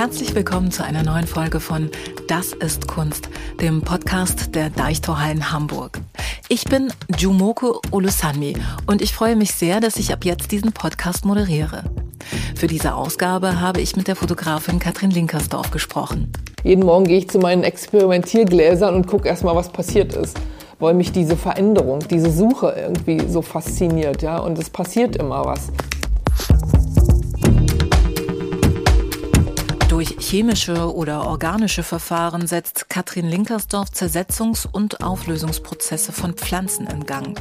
Herzlich 0.00 0.34
willkommen 0.34 0.70
zu 0.70 0.82
einer 0.82 1.02
neuen 1.02 1.26
Folge 1.26 1.60
von 1.60 1.90
Das 2.26 2.54
ist 2.54 2.88
Kunst, 2.88 3.28
dem 3.60 3.82
Podcast 3.82 4.54
der 4.54 4.70
Deichtorhallen 4.70 5.52
Hamburg. 5.52 6.00
Ich 6.48 6.64
bin 6.64 6.90
Jumoko 7.18 7.82
Olusanmi 7.90 8.54
und 8.86 9.02
ich 9.02 9.12
freue 9.12 9.36
mich 9.36 9.52
sehr, 9.52 9.78
dass 9.78 9.96
ich 9.96 10.10
ab 10.10 10.24
jetzt 10.24 10.52
diesen 10.52 10.72
Podcast 10.72 11.26
moderiere. 11.26 11.84
Für 12.56 12.66
diese 12.66 12.94
Ausgabe 12.94 13.60
habe 13.60 13.82
ich 13.82 13.94
mit 13.94 14.08
der 14.08 14.16
Fotografin 14.16 14.78
Katrin 14.78 15.10
Linkersdorf 15.10 15.70
gesprochen. 15.70 16.32
Jeden 16.64 16.86
Morgen 16.86 17.04
gehe 17.04 17.18
ich 17.18 17.28
zu 17.28 17.38
meinen 17.38 17.62
Experimentiergläsern 17.62 18.94
und 18.94 19.06
gucke 19.06 19.28
erstmal, 19.28 19.54
was 19.54 19.68
passiert 19.68 20.14
ist 20.14 20.40
weil 20.82 20.94
mich 20.94 21.12
diese 21.12 21.36
Veränderung, 21.36 21.98
diese 22.08 22.30
Suche 22.30 22.74
irgendwie 22.74 23.28
so 23.28 23.42
fasziniert, 23.42 24.22
ja, 24.22 24.38
und 24.38 24.58
es 24.58 24.70
passiert 24.70 25.14
immer 25.14 25.44
was. 25.44 25.70
Chemische 30.30 30.94
oder 30.94 31.26
organische 31.26 31.82
Verfahren 31.82 32.46
setzt 32.46 32.88
Katrin 32.88 33.28
Linkersdorf 33.28 33.88
Zersetzungs- 33.88 34.68
und 34.70 35.02
Auflösungsprozesse 35.02 36.12
von 36.12 36.34
Pflanzen 36.34 36.86
in 36.86 37.04
Gang. 37.04 37.36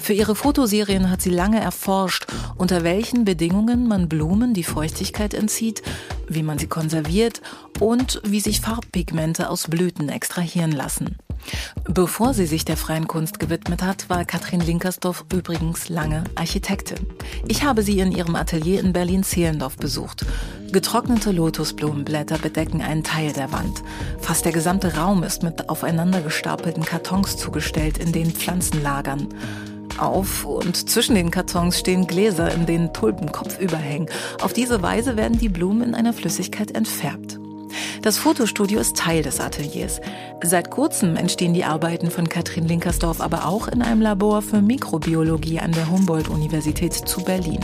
Für 0.00 0.12
ihre 0.12 0.34
Fotoserien 0.34 1.08
hat 1.08 1.22
sie 1.22 1.30
lange 1.30 1.60
erforscht, 1.60 2.26
unter 2.56 2.82
welchen 2.82 3.24
Bedingungen 3.24 3.86
man 3.86 4.08
Blumen 4.08 4.54
die 4.54 4.64
Feuchtigkeit 4.64 5.34
entzieht, 5.34 5.84
wie 6.26 6.42
man 6.42 6.58
sie 6.58 6.66
konserviert 6.66 7.42
und 7.78 8.20
wie 8.24 8.40
sich 8.40 8.60
Farbpigmente 8.60 9.48
aus 9.48 9.68
Blüten 9.68 10.08
extrahieren 10.08 10.72
lassen. 10.72 11.18
Bevor 11.84 12.34
sie 12.34 12.46
sich 12.46 12.64
der 12.64 12.76
freien 12.76 13.08
Kunst 13.08 13.38
gewidmet 13.38 13.82
hat, 13.82 14.08
war 14.08 14.24
Katrin 14.24 14.60
Linkersdorf 14.60 15.24
übrigens 15.32 15.88
lange 15.88 16.24
Architektin. 16.34 17.06
Ich 17.48 17.64
habe 17.64 17.82
sie 17.82 17.98
in 17.98 18.12
ihrem 18.12 18.36
Atelier 18.36 18.80
in 18.80 18.92
Berlin-Zehlendorf 18.92 19.76
besucht. 19.76 20.24
Getrocknete 20.72 21.32
Lotusblumenblätter 21.32 22.38
bedecken 22.38 22.80
einen 22.80 23.04
Teil 23.04 23.32
der 23.32 23.52
Wand. 23.52 23.82
Fast 24.20 24.44
der 24.44 24.52
gesamte 24.52 24.96
Raum 24.96 25.22
ist 25.22 25.42
mit 25.42 25.68
aufeinander 25.68 26.22
gestapelten 26.22 26.84
Kartons 26.84 27.36
zugestellt, 27.36 27.98
in 27.98 28.12
denen 28.12 28.32
Pflanzen 28.32 28.82
lagern. 28.82 29.28
Auf 29.98 30.46
und 30.46 30.88
zwischen 30.88 31.14
den 31.14 31.30
Kartons 31.30 31.78
stehen 31.78 32.06
Gläser, 32.06 32.52
in 32.54 32.64
denen 32.64 32.94
Tulpen 32.94 33.30
kopfüber. 33.32 33.78
Auf 34.40 34.54
diese 34.54 34.80
Weise 34.80 35.16
werden 35.16 35.38
die 35.38 35.50
Blumen 35.50 35.82
in 35.82 35.94
einer 35.94 36.14
Flüssigkeit 36.14 36.70
entfärbt. 36.74 37.41
Das 38.02 38.18
Fotostudio 38.18 38.80
ist 38.80 38.96
Teil 38.96 39.22
des 39.22 39.38
Ateliers. 39.38 40.00
Seit 40.42 40.72
kurzem 40.72 41.14
entstehen 41.14 41.54
die 41.54 41.62
Arbeiten 41.62 42.10
von 42.10 42.28
Katrin 42.28 42.66
Linkersdorf 42.66 43.20
aber 43.20 43.46
auch 43.46 43.68
in 43.68 43.80
einem 43.80 44.02
Labor 44.02 44.42
für 44.42 44.60
Mikrobiologie 44.60 45.60
an 45.60 45.70
der 45.70 45.88
Humboldt-Universität 45.88 46.94
zu 46.94 47.22
Berlin. 47.22 47.60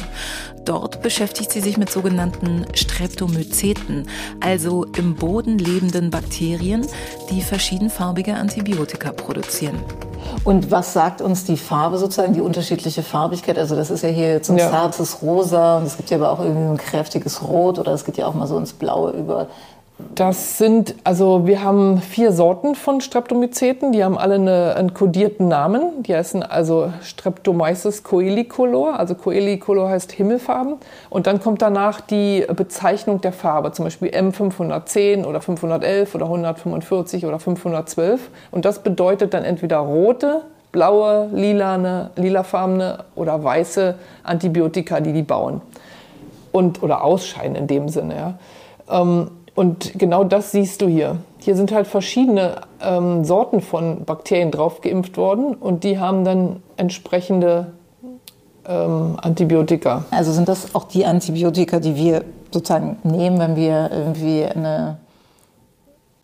Dort 0.64 1.02
beschäftigt 1.02 1.50
sie 1.50 1.60
sich 1.60 1.76
mit 1.76 1.90
sogenannten 1.90 2.66
Streptomyceten, 2.72 4.08
also 4.38 4.84
im 4.96 5.16
Boden 5.16 5.58
lebenden 5.58 6.10
Bakterien, 6.10 6.86
die 7.30 7.42
verschiedenfarbige 7.42 8.34
Antibiotika 8.34 9.10
produzieren. 9.10 9.80
Und 10.44 10.70
was 10.70 10.92
sagt 10.92 11.20
uns 11.20 11.46
die 11.46 11.56
Farbe 11.56 11.98
sozusagen, 11.98 12.34
die 12.34 12.42
unterschiedliche 12.42 13.02
Farbigkeit? 13.02 13.58
Also 13.58 13.74
das 13.74 13.90
ist 13.90 14.02
ja 14.02 14.08
hier 14.08 14.34
jetzt 14.34 14.50
ein 14.50 14.58
ja. 14.58 14.70
zartes 14.70 15.20
Rosa 15.20 15.78
und 15.78 15.84
es 15.84 15.96
gibt 15.96 16.10
ja 16.10 16.16
aber 16.16 16.30
auch 16.30 16.38
irgendwie 16.38 16.68
ein 16.68 16.76
kräftiges 16.76 17.42
Rot 17.42 17.80
oder 17.80 17.92
es 17.92 18.04
geht 18.04 18.18
ja 18.18 18.26
auch 18.28 18.34
mal 18.34 18.46
so 18.46 18.56
ins 18.56 18.72
Blaue 18.72 19.10
über. 19.10 19.48
Das 20.14 20.58
sind, 20.58 20.94
also 21.02 21.48
wir 21.48 21.64
haben 21.64 22.00
vier 22.00 22.30
Sorten 22.30 22.76
von 22.76 23.00
Streptomyceten, 23.00 23.90
die 23.90 24.04
haben 24.04 24.16
alle 24.16 24.36
eine, 24.36 24.74
einen 24.76 24.94
kodierten 24.94 25.48
Namen. 25.48 26.04
Die 26.04 26.14
heißen 26.14 26.44
also 26.44 26.92
Streptomyces 27.02 28.04
coelicolor, 28.04 28.96
also 28.96 29.16
coelicolor 29.16 29.88
heißt 29.88 30.12
Himmelfarben. 30.12 30.76
Und 31.10 31.26
dann 31.26 31.40
kommt 31.40 31.62
danach 31.62 32.00
die 32.00 32.46
Bezeichnung 32.54 33.20
der 33.20 33.32
Farbe, 33.32 33.72
zum 33.72 33.86
Beispiel 33.86 34.10
M510 34.10 35.24
oder 35.24 35.40
511 35.40 36.14
oder 36.14 36.26
145 36.26 37.26
oder 37.26 37.40
512. 37.40 38.30
Und 38.52 38.64
das 38.64 38.84
bedeutet 38.84 39.34
dann 39.34 39.42
entweder 39.42 39.78
rote, 39.78 40.42
blaue, 40.70 41.28
lilane, 41.32 42.10
lilafarbene 42.14 43.04
oder 43.16 43.42
weiße 43.42 43.96
Antibiotika, 44.22 45.00
die 45.00 45.12
die 45.12 45.22
bauen. 45.22 45.60
Und, 46.52 46.84
oder 46.84 47.02
ausscheiden 47.02 47.56
in 47.56 47.66
dem 47.66 47.88
Sinne. 47.88 48.14
Ja. 48.16 48.34
Ähm, 49.02 49.30
und 49.58 49.98
genau 49.98 50.22
das 50.22 50.52
siehst 50.52 50.82
du 50.82 50.86
hier. 50.86 51.16
Hier 51.38 51.56
sind 51.56 51.72
halt 51.72 51.88
verschiedene 51.88 52.60
ähm, 52.80 53.24
Sorten 53.24 53.60
von 53.60 54.04
Bakterien 54.04 54.52
drauf 54.52 54.82
geimpft 54.82 55.16
worden 55.16 55.54
und 55.54 55.82
die 55.82 55.98
haben 55.98 56.24
dann 56.24 56.62
entsprechende 56.76 57.72
ähm, 58.68 59.16
Antibiotika. 59.20 60.04
Also 60.12 60.30
sind 60.30 60.48
das 60.48 60.76
auch 60.76 60.84
die 60.84 61.04
Antibiotika, 61.04 61.80
die 61.80 61.96
wir 61.96 62.22
sozusagen 62.52 62.98
nehmen, 63.02 63.40
wenn 63.40 63.56
wir 63.56 63.90
irgendwie 63.90 64.44
eine 64.44 64.98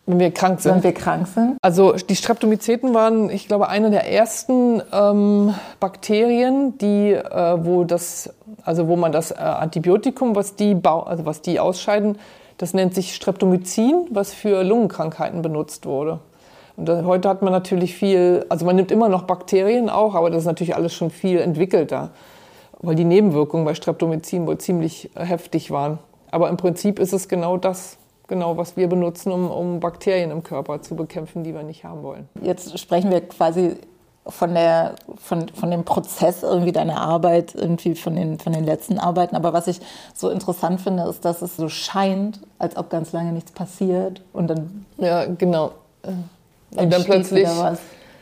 wenn 0.05 0.19
wir 0.19 0.31
krank 0.31 0.61
sind. 0.61 0.75
Wenn 0.75 0.83
wir 0.83 0.93
krank 0.93 1.27
sind. 1.27 1.57
Also 1.61 1.91
die 1.91 2.15
Streptomyceten 2.15 2.93
waren, 2.93 3.29
ich 3.29 3.49
glaube, 3.49 3.67
eine 3.67 3.91
der 3.91 4.09
ersten 4.09 4.81
ähm, 4.93 5.53
Bakterien, 5.81 6.77
die, 6.77 7.11
äh, 7.11 7.65
wo 7.65 7.83
das, 7.83 8.33
also 8.63 8.87
wo 8.87 8.95
man 8.95 9.11
das 9.11 9.31
äh, 9.31 9.35
Antibiotikum, 9.35 10.37
was 10.37 10.55
die, 10.55 10.77
also 10.83 11.25
was 11.25 11.41
die 11.41 11.59
ausscheiden, 11.59 12.17
das 12.57 12.73
nennt 12.73 12.95
sich 12.95 13.15
Streptomycin, 13.15 14.07
was 14.09 14.33
für 14.33 14.63
Lungenkrankheiten 14.63 15.41
benutzt 15.41 15.85
wurde. 15.85 16.19
Und 16.77 16.89
heute 16.89 17.29
hat 17.29 17.41
man 17.41 17.53
natürlich 17.53 17.95
viel, 17.95 18.45
also 18.49 18.65
man 18.65 18.75
nimmt 18.75 18.91
immer 18.91 19.07
noch 19.09 19.23
Bakterien 19.23 19.89
auch, 19.89 20.13
aber 20.13 20.29
das 20.29 20.39
ist 20.39 20.45
natürlich 20.45 20.75
alles 20.75 20.93
schon 20.93 21.09
viel 21.09 21.39
entwickelter, 21.39 22.11
weil 22.81 22.95
die 22.95 23.05
Nebenwirkungen 23.05 23.65
bei 23.65 23.73
Streptomycin 23.73 24.45
wohl 24.45 24.57
ziemlich 24.57 25.09
heftig 25.15 25.71
waren. 25.71 25.99
Aber 26.31 26.49
im 26.49 26.57
Prinzip 26.57 26.99
ist 26.99 27.13
es 27.13 27.29
genau 27.29 27.55
das, 27.57 27.97
genau 28.27 28.57
was 28.57 28.75
wir 28.75 28.87
benutzen, 28.89 29.31
um, 29.31 29.49
um 29.49 29.79
Bakterien 29.79 30.31
im 30.31 30.43
Körper 30.43 30.81
zu 30.81 30.95
bekämpfen, 30.95 31.43
die 31.43 31.53
wir 31.53 31.63
nicht 31.63 31.85
haben 31.85 32.03
wollen. 32.03 32.27
Jetzt 32.41 32.77
sprechen 32.77 33.09
wir 33.09 33.21
quasi 33.21 33.77
von, 34.27 34.53
der, 34.53 34.95
von, 35.17 35.49
von 35.49 35.69
dem 35.71 35.83
Prozess 35.83 36.43
irgendwie 36.43 36.71
deiner 36.71 36.99
Arbeit, 36.99 37.53
irgendwie 37.53 37.95
von 37.95 38.15
den, 38.15 38.39
von 38.39 38.53
den 38.53 38.63
letzten 38.63 38.97
Arbeiten. 38.97 39.35
Aber 39.35 39.53
was 39.53 39.67
ich 39.67 39.79
so 40.13 40.29
interessant 40.29 40.81
finde, 40.81 41.03
ist, 41.03 41.25
dass 41.25 41.41
es 41.41 41.55
so 41.55 41.69
scheint, 41.69 42.39
als 42.57 42.75
ob 42.75 42.89
ganz 42.89 43.11
lange 43.11 43.31
nichts 43.31 43.51
passiert 43.51 44.21
und 44.33 44.47
dann. 44.47 44.85
Ja, 44.97 45.25
genau. 45.25 45.71
Und 46.75 46.91
dann 46.91 47.03
plötzlich. 47.03 47.47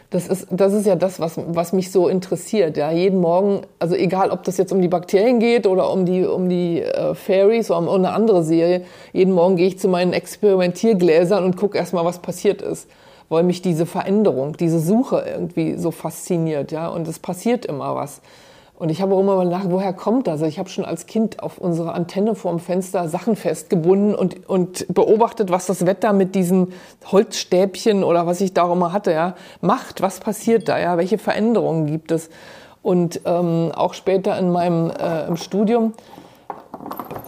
Das 0.10 0.28
ist, 0.28 0.46
das 0.52 0.74
ist 0.74 0.86
ja 0.86 0.96
das, 0.96 1.20
was, 1.20 1.40
was 1.44 1.74
mich 1.74 1.92
so 1.92 2.08
interessiert. 2.08 2.78
Ja. 2.78 2.92
Jeden 2.92 3.20
Morgen, 3.20 3.62
also 3.80 3.96
egal, 3.96 4.30
ob 4.30 4.44
das 4.44 4.58
jetzt 4.58 4.72
um 4.72 4.80
die 4.80 4.88
Bakterien 4.88 5.40
geht 5.40 5.66
oder 5.66 5.90
um 5.90 6.06
die, 6.06 6.24
um 6.24 6.50
die 6.50 6.84
äh, 6.84 7.16
Fairies 7.16 7.72
oder 7.72 7.80
um 7.80 7.90
eine 7.90 8.14
andere 8.14 8.44
Serie, 8.44 8.84
jeden 9.12 9.34
Morgen 9.34 9.56
gehe 9.56 9.66
ich 9.66 9.80
zu 9.80 9.88
meinen 9.88 10.14
Experimentiergläsern 10.14 11.44
und 11.44 11.58
gucke 11.58 11.80
erstmal, 11.80 12.06
was 12.06 12.20
passiert 12.20 12.62
ist 12.62 12.88
weil 13.34 13.44
mich 13.44 13.62
diese 13.62 13.86
Veränderung, 13.86 14.56
diese 14.56 14.80
Suche 14.80 15.26
irgendwie 15.28 15.78
so 15.78 15.92
fasziniert, 15.92 16.72
ja, 16.72 16.88
und 16.88 17.08
es 17.08 17.20
passiert 17.20 17.66
immer 17.66 17.96
was. 17.96 18.22
Und 18.76 18.90
ich 18.90 19.02
habe 19.02 19.16
auch 19.16 19.20
immer 19.20 19.36
mal 19.36 19.46
gedacht, 19.46 19.68
woher 19.70 19.94
kommt 19.94 20.28
das? 20.28 20.42
Ich 20.42 20.58
habe 20.60 20.68
schon 20.68 20.84
als 20.84 21.06
Kind 21.06 21.42
auf 21.42 21.58
unsere 21.58 21.94
Antenne 21.94 22.36
vorm 22.36 22.60
Fenster 22.60 23.08
Sachen 23.08 23.36
festgebunden 23.36 24.16
und, 24.16 24.50
und 24.50 24.86
beobachtet, 24.94 25.52
was 25.52 25.68
das 25.68 25.86
Wetter 25.86 26.12
mit 26.12 26.36
diesen 26.36 26.74
Holzstäbchen 27.12 28.04
oder 28.04 28.26
was 28.26 28.42
ich 28.42 28.54
da 28.54 28.64
auch 28.64 28.74
immer 28.74 28.92
hatte, 28.92 29.12
ja, 29.12 29.36
macht. 29.62 30.02
Was 30.02 30.20
passiert 30.20 30.68
da? 30.68 30.80
Ja, 30.80 30.98
welche 30.98 31.18
Veränderungen 31.18 31.86
gibt 31.86 32.12
es? 32.12 32.30
Und 32.82 33.22
ähm, 33.26 33.72
auch 33.74 33.94
später 33.94 34.38
in 34.38 34.52
meinem 34.52 34.92
äh, 34.92 35.28
im 35.28 35.38
Studium, 35.38 35.94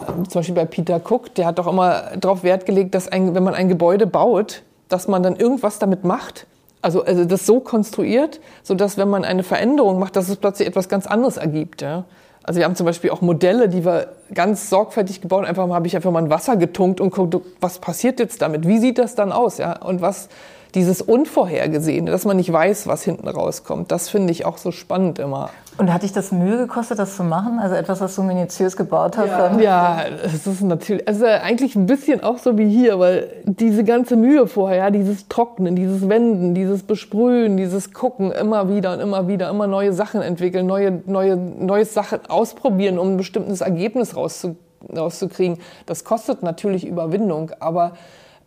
äh, 0.02 0.28
zum 0.28 0.40
Beispiel 0.40 0.54
bei 0.54 0.66
Peter 0.66 1.00
Cook, 1.02 1.34
der 1.36 1.46
hat 1.46 1.58
doch 1.58 1.68
immer 1.68 2.16
darauf 2.18 2.42
Wert 2.42 2.66
gelegt, 2.66 2.94
dass 2.94 3.08
ein, 3.08 3.34
wenn 3.34 3.44
man 3.44 3.54
ein 3.54 3.68
Gebäude 3.68 4.06
baut, 4.06 4.62
dass 4.88 5.08
man 5.08 5.22
dann 5.22 5.36
irgendwas 5.36 5.78
damit 5.78 6.04
macht, 6.04 6.46
also, 6.82 7.04
also 7.04 7.24
das 7.24 7.46
so 7.46 7.60
konstruiert, 7.60 8.40
so 8.62 8.74
dass 8.74 8.96
wenn 8.96 9.08
man 9.08 9.24
eine 9.24 9.42
Veränderung 9.42 9.98
macht, 9.98 10.14
dass 10.14 10.28
es 10.28 10.36
plötzlich 10.36 10.68
etwas 10.68 10.88
ganz 10.88 11.06
anderes 11.06 11.36
ergibt. 11.36 11.82
Ja? 11.82 12.04
Also 12.44 12.58
wir 12.58 12.64
haben 12.64 12.76
zum 12.76 12.86
Beispiel 12.86 13.10
auch 13.10 13.22
Modelle, 13.22 13.68
die 13.68 13.84
wir 13.84 14.12
ganz 14.32 14.70
sorgfältig 14.70 15.20
gebaut 15.20 15.40
haben. 15.40 15.48
Einfach 15.48 15.68
habe 15.68 15.86
ich 15.88 15.96
einfach 15.96 16.12
mal 16.12 16.22
ein 16.22 16.30
Wasser 16.30 16.56
getunkt 16.56 17.00
und 17.00 17.10
guckt, 17.10 17.36
was 17.60 17.80
passiert 17.80 18.20
jetzt 18.20 18.40
damit? 18.40 18.68
Wie 18.68 18.78
sieht 18.78 18.98
das 18.98 19.16
dann 19.16 19.32
aus? 19.32 19.58
Ja? 19.58 19.82
Und 19.82 20.00
was 20.00 20.28
dieses 20.76 21.00
Unvorhergesehene, 21.00 22.10
dass 22.10 22.26
man 22.26 22.36
nicht 22.36 22.52
weiß, 22.52 22.86
was 22.86 23.02
hinten 23.02 23.26
rauskommt, 23.26 23.90
das 23.90 24.10
finde 24.10 24.30
ich 24.30 24.44
auch 24.44 24.58
so 24.58 24.70
spannend 24.70 25.18
immer. 25.18 25.48
Und 25.78 25.92
hat 25.92 26.02
dich 26.02 26.12
das 26.12 26.32
Mühe 26.32 26.58
gekostet, 26.58 26.98
das 26.98 27.16
zu 27.16 27.24
machen? 27.24 27.58
Also 27.58 27.74
etwas, 27.74 28.00
was 28.00 28.14
du 28.14 28.22
minutiös 28.22 28.76
gebaut 28.76 29.16
hast? 29.16 29.28
Ja, 29.28 29.58
ja 29.58 30.04
es 30.24 30.46
ist 30.46 30.62
natürlich, 30.62 31.08
also 31.08 31.24
eigentlich 31.24 31.76
ein 31.76 31.86
bisschen 31.86 32.22
auch 32.22 32.38
so 32.38 32.58
wie 32.58 32.68
hier, 32.68 32.98
weil 32.98 33.28
diese 33.44 33.84
ganze 33.84 34.16
Mühe 34.16 34.46
vorher, 34.46 34.76
ja, 34.76 34.90
dieses 34.90 35.28
Trocknen, 35.28 35.76
dieses 35.76 36.08
Wenden, 36.08 36.54
dieses 36.54 36.82
Besprühen, 36.82 37.56
dieses 37.56 37.92
Gucken, 37.92 38.32
immer 38.32 38.68
wieder 38.68 38.92
und 38.92 39.00
immer 39.00 39.28
wieder, 39.28 39.48
immer 39.48 39.66
neue 39.66 39.94
Sachen 39.94 40.20
entwickeln, 40.20 40.66
neue, 40.66 41.02
neue, 41.06 41.36
neue 41.36 41.86
Sachen 41.86 42.20
ausprobieren, 42.28 42.98
um 42.98 43.14
ein 43.14 43.16
bestimmtes 43.16 43.62
Ergebnis 43.62 44.14
rauszu, 44.14 44.56
rauszukriegen. 44.94 45.58
Das 45.86 46.04
kostet 46.04 46.42
natürlich 46.42 46.86
Überwindung, 46.86 47.50
aber 47.60 47.92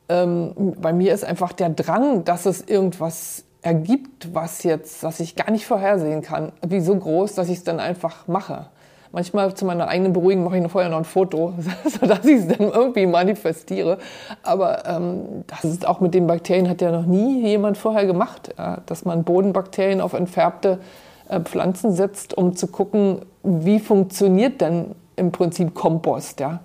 ähm, 0.09 0.73
bei 0.81 0.91
mir 0.91 1.13
ist 1.13 1.23
einfach 1.23 1.53
der 1.53 1.69
Drang, 1.69 2.25
dass 2.25 2.45
es 2.45 2.61
irgendwas 2.61 3.45
ergibt, 3.61 4.33
was 4.33 4.63
jetzt, 4.63 5.03
was 5.03 5.19
ich 5.19 5.35
gar 5.35 5.51
nicht 5.51 5.65
vorhersehen 5.65 6.21
kann, 6.21 6.51
wie 6.65 6.79
so 6.79 6.95
groß, 6.95 7.35
dass 7.35 7.49
ich 7.49 7.59
es 7.59 7.63
dann 7.63 7.79
einfach 7.79 8.27
mache. 8.27 8.67
Manchmal 9.11 9.53
zu 9.55 9.65
meiner 9.65 9.87
eigenen 9.87 10.13
Beruhigung 10.13 10.43
mache 10.43 10.59
ich 10.59 10.71
vorher 10.71 10.89
noch 10.89 10.99
ein 10.99 11.03
Foto, 11.05 11.53
sodass 11.85 12.23
ich 12.25 12.41
es 12.41 12.47
dann 12.47 12.69
irgendwie 12.69 13.07
manifestiere. 13.07 13.97
Aber 14.43 14.85
ähm, 14.85 15.43
das 15.47 15.65
ist 15.65 15.87
auch 15.87 15.99
mit 15.99 16.13
den 16.13 16.27
Bakterien 16.27 16.69
hat 16.69 16.81
ja 16.81 16.91
noch 16.91 17.05
nie 17.05 17.41
jemand 17.41 17.77
vorher 17.77 18.05
gemacht, 18.05 18.53
ja, 18.57 18.81
dass 18.85 19.05
man 19.05 19.23
Bodenbakterien 19.23 19.99
auf 19.99 20.13
entfärbte 20.13 20.79
äh, 21.27 21.39
Pflanzen 21.39 21.91
setzt, 21.91 22.37
um 22.37 22.55
zu 22.55 22.67
gucken, 22.67 23.21
wie 23.43 23.79
funktioniert 23.79 24.61
denn 24.61 24.95
im 25.15 25.31
Prinzip 25.31 25.73
Kompost, 25.73 26.39
ja. 26.39 26.59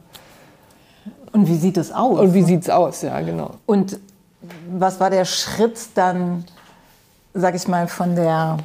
Und 1.34 1.48
wie 1.48 1.56
sieht 1.56 1.76
es 1.76 1.90
aus? 1.90 2.20
Und 2.20 2.32
wie 2.32 2.44
sieht 2.44 2.62
es 2.62 2.70
aus, 2.70 3.02
ja, 3.02 3.20
genau. 3.20 3.50
Und 3.66 3.98
was 4.70 5.00
war 5.00 5.10
der 5.10 5.24
Schritt 5.24 5.76
dann, 5.96 6.44
sag 7.34 7.56
ich 7.56 7.66
mal, 7.66 7.88
von 7.88 8.14
der 8.14 8.58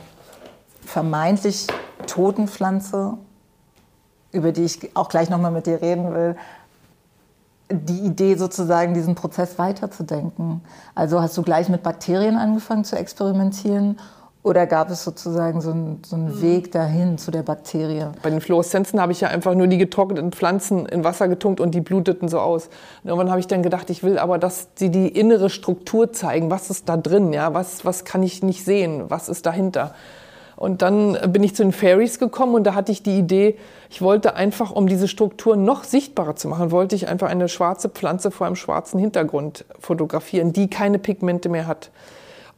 vermeintlich 0.85 1.65
toten 2.05 2.47
Pflanze, 2.47 3.17
über 4.31 4.51
die 4.51 4.65
ich 4.65 4.95
auch 4.95 5.09
gleich 5.09 5.31
nochmal 5.31 5.49
mit 5.49 5.65
dir 5.65 5.81
reden 5.81 6.13
will, 6.13 6.35
die 7.71 8.01
Idee 8.01 8.35
sozusagen, 8.35 8.93
diesen 8.93 9.15
Prozess 9.15 9.57
weiterzudenken? 9.57 10.61
Also 10.93 11.21
hast 11.21 11.35
du 11.37 11.41
gleich 11.41 11.69
mit 11.69 11.81
Bakterien 11.81 12.37
angefangen 12.37 12.83
zu 12.83 12.95
experimentieren 12.95 13.97
oder 14.41 14.65
gab 14.67 14.89
es 14.89 15.03
sozusagen 15.03 15.59
so 15.59 15.71
einen, 15.71 16.01
so 16.05 16.15
einen, 16.15 16.41
Weg 16.41 16.71
dahin 16.71 17.17
zu 17.17 17.29
der 17.29 17.43
Bakterie? 17.43 18.07
Bei 18.21 18.29
den 18.29 18.39
Fluoreszenzen 18.39 19.01
habe 19.01 19.11
ich 19.11 19.19
ja 19.19 19.27
einfach 19.27 19.53
nur 19.53 19.67
die 19.67 19.77
getrockneten 19.77 20.31
Pflanzen 20.31 20.85
in 20.85 21.03
Wasser 21.03 21.27
getunkt 21.27 21.59
und 21.59 21.75
die 21.75 21.81
bluteten 21.81 22.29
so 22.29 22.39
aus. 22.39 22.69
Und 23.03 23.09
irgendwann 23.09 23.31
habe 23.31 23.41
ich 23.41 23.47
dann 23.47 23.63
gedacht, 23.63 23.89
ich 23.89 24.01
will 24.01 24.17
aber, 24.17 24.37
dass 24.37 24.69
sie 24.75 24.91
die 24.91 25.09
innere 25.09 25.49
Struktur 25.49 26.13
zeigen. 26.13 26.49
Was 26.49 26.69
ist 26.69 26.87
da 26.87 26.95
drin? 26.95 27.33
Ja, 27.33 27.53
was, 27.53 27.83
was 27.83 28.05
kann 28.05 28.23
ich 28.23 28.41
nicht 28.41 28.63
sehen? 28.63 29.05
Was 29.09 29.27
ist 29.27 29.45
dahinter? 29.45 29.93
Und 30.55 30.81
dann 30.81 31.17
bin 31.31 31.43
ich 31.43 31.55
zu 31.55 31.63
den 31.63 31.73
Fairies 31.73 32.17
gekommen 32.17 32.55
und 32.55 32.65
da 32.65 32.75
hatte 32.75 32.91
ich 32.91 33.03
die 33.03 33.17
Idee, 33.17 33.57
ich 33.89 34.01
wollte 34.01 34.35
einfach, 34.35 34.71
um 34.71 34.87
diese 34.87 35.07
Struktur 35.07 35.55
noch 35.55 35.83
sichtbarer 35.83 36.35
zu 36.35 36.47
machen, 36.47 36.71
wollte 36.71 36.95
ich 36.95 37.07
einfach 37.07 37.29
eine 37.29 37.47
schwarze 37.49 37.89
Pflanze 37.89 38.29
vor 38.29 38.45
einem 38.45 38.57
schwarzen 38.57 38.99
Hintergrund 38.99 39.65
fotografieren, 39.79 40.53
die 40.53 40.69
keine 40.69 40.99
Pigmente 40.99 41.49
mehr 41.49 41.65
hat. 41.65 41.91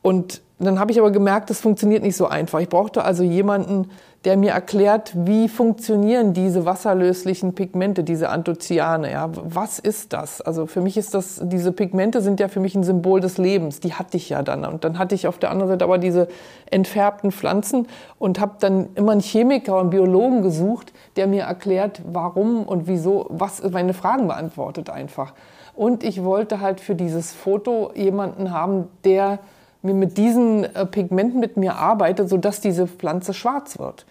Und 0.01 0.41
dann 0.65 0.79
habe 0.79 0.91
ich 0.91 0.99
aber 0.99 1.11
gemerkt, 1.11 1.49
das 1.49 1.61
funktioniert 1.61 2.03
nicht 2.03 2.15
so 2.15 2.27
einfach. 2.27 2.59
Ich 2.59 2.69
brauchte 2.69 3.03
also 3.03 3.23
jemanden, 3.23 3.89
der 4.25 4.37
mir 4.37 4.51
erklärt, 4.51 5.13
wie 5.15 5.49
funktionieren 5.49 6.33
diese 6.33 6.65
wasserlöslichen 6.65 7.55
Pigmente, 7.55 8.03
diese 8.03 8.29
Anthocyane. 8.29 9.11
Ja? 9.11 9.29
Was 9.33 9.79
ist 9.79 10.13
das? 10.13 10.41
Also 10.41 10.67
für 10.67 10.81
mich 10.81 10.95
ist 10.97 11.15
das, 11.15 11.41
diese 11.43 11.71
Pigmente 11.71 12.21
sind 12.21 12.39
ja 12.39 12.47
für 12.47 12.59
mich 12.59 12.75
ein 12.75 12.83
Symbol 12.83 13.19
des 13.19 13.39
Lebens. 13.39 13.79
Die 13.79 13.93
hatte 13.93 14.17
ich 14.17 14.29
ja 14.29 14.43
dann. 14.43 14.63
Und 14.65 14.83
dann 14.83 14.99
hatte 14.99 15.15
ich 15.15 15.27
auf 15.27 15.39
der 15.39 15.49
anderen 15.49 15.69
Seite 15.69 15.85
aber 15.85 15.97
diese 15.97 16.27
entfärbten 16.69 17.31
Pflanzen 17.31 17.87
und 18.19 18.39
habe 18.39 18.57
dann 18.59 18.89
immer 18.93 19.13
einen 19.13 19.21
Chemiker 19.21 19.79
und 19.79 19.89
Biologen 19.89 20.43
gesucht, 20.43 20.93
der 21.15 21.25
mir 21.25 21.43
erklärt, 21.43 22.01
warum 22.05 22.63
und 22.63 22.87
wieso, 22.87 23.25
was 23.29 23.63
meine 23.71 23.95
Fragen 23.95 24.27
beantwortet 24.27 24.91
einfach. 24.91 25.33
Und 25.73 26.03
ich 26.03 26.23
wollte 26.23 26.61
halt 26.61 26.79
für 26.79 26.93
dieses 26.93 27.33
Foto 27.33 27.91
jemanden 27.95 28.51
haben, 28.51 28.87
der 29.03 29.39
mir 29.81 29.93
mit 29.93 30.17
diesen 30.17 30.63
äh, 30.63 30.85
Pigmenten 30.85 31.39
mit 31.39 31.57
mir 31.57 31.75
arbeite, 31.75 32.27
sodass 32.27 32.61
diese 32.61 32.87
Pflanze 32.87 33.33
schwarz 33.33 33.79
wird. 33.79 34.05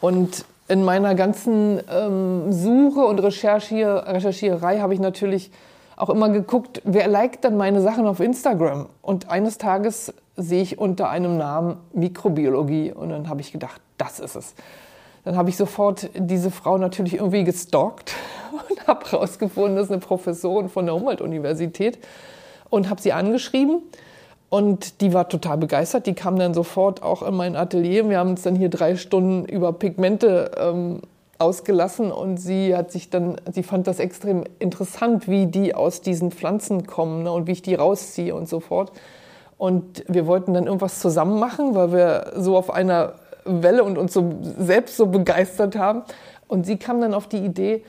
Und 0.00 0.44
in 0.68 0.84
meiner 0.84 1.14
ganzen 1.14 1.80
ähm, 1.90 2.52
Suche 2.52 3.00
und 3.00 3.18
Recherchier 3.18 4.04
Recherchierei 4.06 4.78
habe 4.78 4.94
ich 4.94 5.00
natürlich 5.00 5.50
auch 5.96 6.10
immer 6.10 6.30
geguckt, 6.30 6.80
wer 6.84 7.08
liked 7.08 7.44
dann 7.44 7.56
meine 7.56 7.82
Sachen 7.82 8.06
auf 8.06 8.20
Instagram. 8.20 8.86
Und 9.02 9.28
eines 9.28 9.58
Tages 9.58 10.14
sehe 10.36 10.62
ich 10.62 10.78
unter 10.78 11.10
einem 11.10 11.36
Namen 11.36 11.76
Mikrobiologie 11.92 12.92
und 12.92 13.10
dann 13.10 13.28
habe 13.28 13.40
ich 13.40 13.52
gedacht, 13.52 13.80
das 13.98 14.20
ist 14.20 14.36
es. 14.36 14.54
Dann 15.24 15.36
habe 15.36 15.50
ich 15.50 15.56
sofort 15.56 16.08
diese 16.14 16.50
Frau 16.50 16.78
natürlich 16.78 17.14
irgendwie 17.14 17.44
gestalkt 17.44 18.14
und 18.68 18.86
habe 18.86 19.04
herausgefunden, 19.10 19.76
das 19.76 19.86
ist 19.86 19.92
eine 19.92 20.00
Professorin 20.00 20.68
von 20.70 20.86
der 20.86 20.94
Humboldt-Universität 20.94 21.98
und 22.70 22.88
habe 22.88 23.02
sie 23.02 23.12
angeschrieben 23.12 23.82
und 24.50 25.00
die 25.00 25.14
war 25.14 25.28
total 25.28 25.56
begeistert. 25.56 26.06
Die 26.06 26.14
kam 26.14 26.38
dann 26.38 26.54
sofort 26.54 27.02
auch 27.02 27.22
in 27.22 27.34
mein 27.34 27.56
Atelier. 27.56 28.08
Wir 28.10 28.18
haben 28.18 28.30
uns 28.30 28.42
dann 28.42 28.56
hier 28.56 28.68
drei 28.68 28.96
Stunden 28.96 29.44
über 29.44 29.72
Pigmente 29.72 30.50
ähm, 30.58 31.00
ausgelassen 31.38 32.10
und 32.12 32.36
sie 32.36 32.76
hat 32.76 32.90
sich 32.90 33.10
dann, 33.10 33.40
sie 33.50 33.62
fand 33.62 33.86
das 33.86 34.00
extrem 34.00 34.44
interessant, 34.58 35.28
wie 35.28 35.46
die 35.46 35.74
aus 35.74 36.02
diesen 36.02 36.32
Pflanzen 36.32 36.86
kommen 36.86 37.22
ne, 37.22 37.32
und 37.32 37.46
wie 37.46 37.52
ich 37.52 37.62
die 37.62 37.76
rausziehe 37.76 38.34
und 38.34 38.48
so 38.48 38.58
fort. 38.58 38.92
Und 39.56 40.04
wir 40.08 40.26
wollten 40.26 40.52
dann 40.52 40.66
irgendwas 40.66 40.98
zusammen 40.98 41.38
machen, 41.38 41.74
weil 41.76 41.92
wir 41.92 42.32
so 42.36 42.56
auf 42.56 42.70
einer 42.70 43.14
Welle 43.44 43.84
und 43.84 43.98
uns 43.98 44.12
so 44.12 44.32
selbst 44.58 44.96
so 44.96 45.06
begeistert 45.06 45.76
haben. 45.76 46.02
Und 46.48 46.66
sie 46.66 46.76
kam 46.76 47.00
dann 47.00 47.14
auf 47.14 47.28
die 47.28 47.38
Idee, 47.38 47.84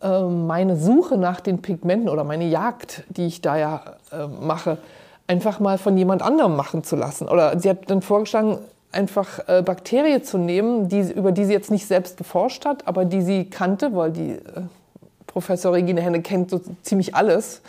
äh, 0.00 0.22
meine 0.22 0.76
Suche 0.76 1.18
nach 1.18 1.40
den 1.40 1.60
Pigmenten 1.60 2.08
oder 2.08 2.24
meine 2.24 2.46
Jagd, 2.46 3.04
die 3.08 3.26
ich 3.26 3.42
da 3.42 3.58
ja 3.58 3.82
äh, 4.10 4.26
mache, 4.26 4.78
einfach 5.28 5.60
mal 5.60 5.78
von 5.78 5.96
jemand 5.96 6.22
anderem 6.22 6.56
machen 6.56 6.82
zu 6.82 6.96
lassen. 6.96 7.28
Oder 7.28 7.58
sie 7.60 7.70
hat 7.70 7.88
dann 7.90 8.02
vorgeschlagen, 8.02 8.58
einfach 8.90 9.46
äh, 9.46 9.62
Bakterien 9.62 10.24
zu 10.24 10.38
nehmen, 10.38 10.88
die, 10.88 11.12
über 11.12 11.30
die 11.30 11.44
sie 11.44 11.52
jetzt 11.52 11.70
nicht 11.70 11.86
selbst 11.86 12.16
geforscht 12.16 12.64
hat, 12.64 12.88
aber 12.88 13.04
die 13.04 13.22
sie 13.22 13.44
kannte, 13.44 13.94
weil 13.94 14.10
die 14.10 14.30
äh, 14.30 14.62
Professor 15.26 15.74
Regine 15.74 16.00
Henne 16.00 16.22
kennt 16.22 16.50
so 16.50 16.60
ziemlich 16.82 17.14
alles. 17.14 17.60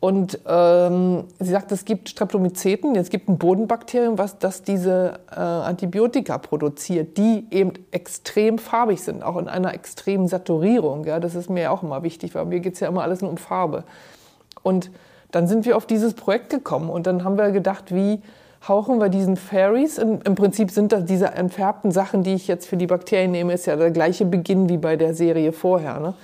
Und 0.00 0.38
ähm, 0.46 1.24
sie 1.40 1.50
sagt, 1.50 1.72
es 1.72 1.84
gibt 1.84 2.08
Streptomyceten, 2.08 2.94
es 2.94 3.10
gibt 3.10 3.28
ein 3.28 3.36
Bodenbakterium, 3.36 4.16
was 4.16 4.38
das 4.38 4.62
diese 4.62 5.18
äh, 5.30 5.34
Antibiotika 5.40 6.38
produziert, 6.38 7.18
die 7.18 7.46
eben 7.50 7.72
extrem 7.90 8.58
farbig 8.58 9.02
sind, 9.02 9.24
auch 9.24 9.36
in 9.36 9.48
einer 9.48 9.74
extremen 9.74 10.28
Saturierung. 10.28 11.04
Ja, 11.04 11.18
das 11.18 11.34
ist 11.34 11.50
mir 11.50 11.62
ja 11.64 11.70
auch 11.72 11.82
immer 11.82 12.04
wichtig, 12.04 12.36
weil 12.36 12.44
mir 12.44 12.60
geht 12.60 12.74
es 12.74 12.80
ja 12.80 12.88
immer 12.88 13.02
alles 13.02 13.22
nur 13.22 13.30
um 13.30 13.38
Farbe. 13.38 13.82
Und 14.62 14.90
dann 15.30 15.46
sind 15.46 15.66
wir 15.66 15.76
auf 15.76 15.86
dieses 15.86 16.14
Projekt 16.14 16.50
gekommen 16.50 16.90
und 16.90 17.06
dann 17.06 17.24
haben 17.24 17.36
wir 17.36 17.50
gedacht, 17.50 17.94
wie 17.94 18.20
hauchen 18.66 18.98
wir 18.98 19.08
diesen 19.08 19.36
Fairies, 19.36 19.98
im, 19.98 20.20
im 20.24 20.34
Prinzip 20.34 20.70
sind 20.70 20.92
das 20.92 21.04
diese 21.04 21.26
entfärbten 21.28 21.90
Sachen, 21.90 22.22
die 22.22 22.34
ich 22.34 22.48
jetzt 22.48 22.66
für 22.66 22.76
die 22.76 22.86
Bakterien 22.86 23.30
nehme, 23.30 23.52
ist 23.52 23.66
ja 23.66 23.76
der 23.76 23.90
gleiche 23.90 24.24
Beginn 24.24 24.68
wie 24.68 24.78
bei 24.78 24.96
der 24.96 25.14
Serie 25.14 25.52
vorher. 25.52 26.00
Ne? 26.00 26.14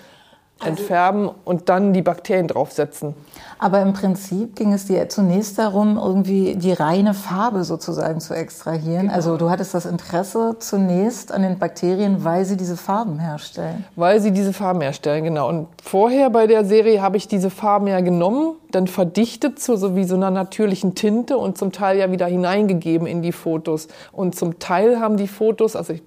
Also 0.59 0.83
Entfärben 0.83 1.31
und 1.45 1.69
dann 1.69 1.93
die 1.93 2.03
Bakterien 2.03 2.49
draufsetzen. 2.49 3.15
Aber 3.59 3.81
im 3.83 3.93
Prinzip 3.93 4.57
ging 4.57 4.73
es 4.73 4.87
dir 4.87 5.09
zunächst 5.09 5.59
darum, 5.59 5.97
irgendwie 5.97 6.57
die 6.57 6.73
reine 6.73 7.15
Farbe 7.15 7.65
sozusagen 7.65 8.21
zu 8.21 8.35
extrahieren. 8.35 9.03
Genau. 9.03 9.15
Also 9.15 9.37
du 9.37 9.51
hattest 9.51 9.75
das 9.75 9.87
Interesse 9.87 10.57
zunächst 10.59 11.33
an 11.33 11.43
den 11.43 11.59
Bakterien, 11.59 12.25
weil 12.25 12.45
sie 12.45 12.57
diese 12.57 12.77
Farben 12.77 13.19
herstellen. 13.19 13.85
Weil 13.97 14.21
sie 14.21 14.33
diese 14.33 14.53
Farben 14.53 14.81
herstellen, 14.81 15.25
genau. 15.25 15.49
Und 15.49 15.69
vorher 15.83 16.31
bei 16.31 16.47
der 16.47 16.65
Serie 16.65 17.03
habe 17.03 17.17
ich 17.17 17.29
diese 17.29 17.51
Farben 17.51 17.87
ja 17.87 18.01
genommen, 18.01 18.57
dann 18.75 18.87
verdichtet 18.89 19.61
zu 19.61 19.77
so 19.77 19.95
wie 19.95 20.05
so 20.05 20.17
einer 20.17 20.31
natürlichen 20.31 20.95
Tinte 20.95 21.39
und 21.39 21.57
zum 21.57 21.71
Teil 21.71 21.99
ja 21.99 22.11
wieder 22.11 22.27
hineingegeben 22.27 23.07
in 23.07 23.23
die 23.23 23.33
Fotos. 23.33 23.89
Und 24.11 24.35
zum 24.35 24.59
Teil 24.59 24.99
haben 24.99 25.17
die 25.17 25.29
Fotos, 25.29 25.77
also 25.77 25.93
ich, 25.93 26.03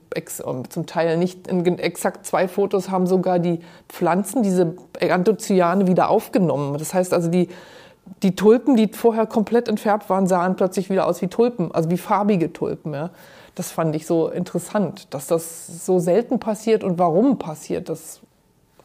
ähm, 0.45 0.69
zum 0.69 0.85
Teil 0.85 1.17
nicht 1.17 1.47
exakt 1.47 2.25
zwei 2.25 2.47
Fotos, 2.47 2.89
haben 2.89 3.07
sogar 3.07 3.39
die 3.39 3.59
Pflanzen, 3.87 4.43
diese 4.43 4.75
Anthocyane 4.99 5.87
wieder 5.87 6.09
aufgenommen. 6.09 6.77
Das 6.77 6.93
heißt 6.93 7.13
also, 7.13 7.29
die 7.29 7.46
die, 8.23 8.35
Tulpen, 8.35 8.75
die 8.75 8.87
vorher 8.87 9.25
komplett 9.25 9.67
entfärbt 9.67 10.09
waren, 10.09 10.27
sahen 10.27 10.55
plötzlich 10.55 10.89
wieder 10.89 11.07
aus 11.07 11.21
wie 11.21 11.27
Tulpen, 11.27 11.71
also 11.73 11.89
wie 11.89 11.97
farbige 11.97 12.53
Tulpen. 12.53 12.93
Ja. 12.93 13.09
Das 13.55 13.71
fand 13.71 13.95
ich 13.95 14.05
so 14.05 14.29
interessant, 14.29 15.13
dass 15.13 15.27
das 15.27 15.85
so 15.85 15.99
selten 15.99 16.39
passiert 16.39 16.83
und 16.83 16.99
warum 16.99 17.39
passiert, 17.39 17.89
das 17.89 18.21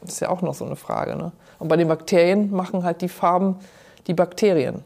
ist 0.05 0.19
ja 0.19 0.29
auch 0.29 0.41
noch 0.41 0.53
so 0.53 0.65
eine 0.65 0.75
Frage. 0.75 1.15
Ne? 1.15 1.31
Und 1.59 1.67
bei 1.67 1.77
den 1.77 1.87
Bakterien 1.87 2.51
machen 2.51 2.83
halt 2.83 3.01
die 3.01 3.09
Farben 3.09 3.57
die 4.07 4.13
Bakterien. 4.13 4.83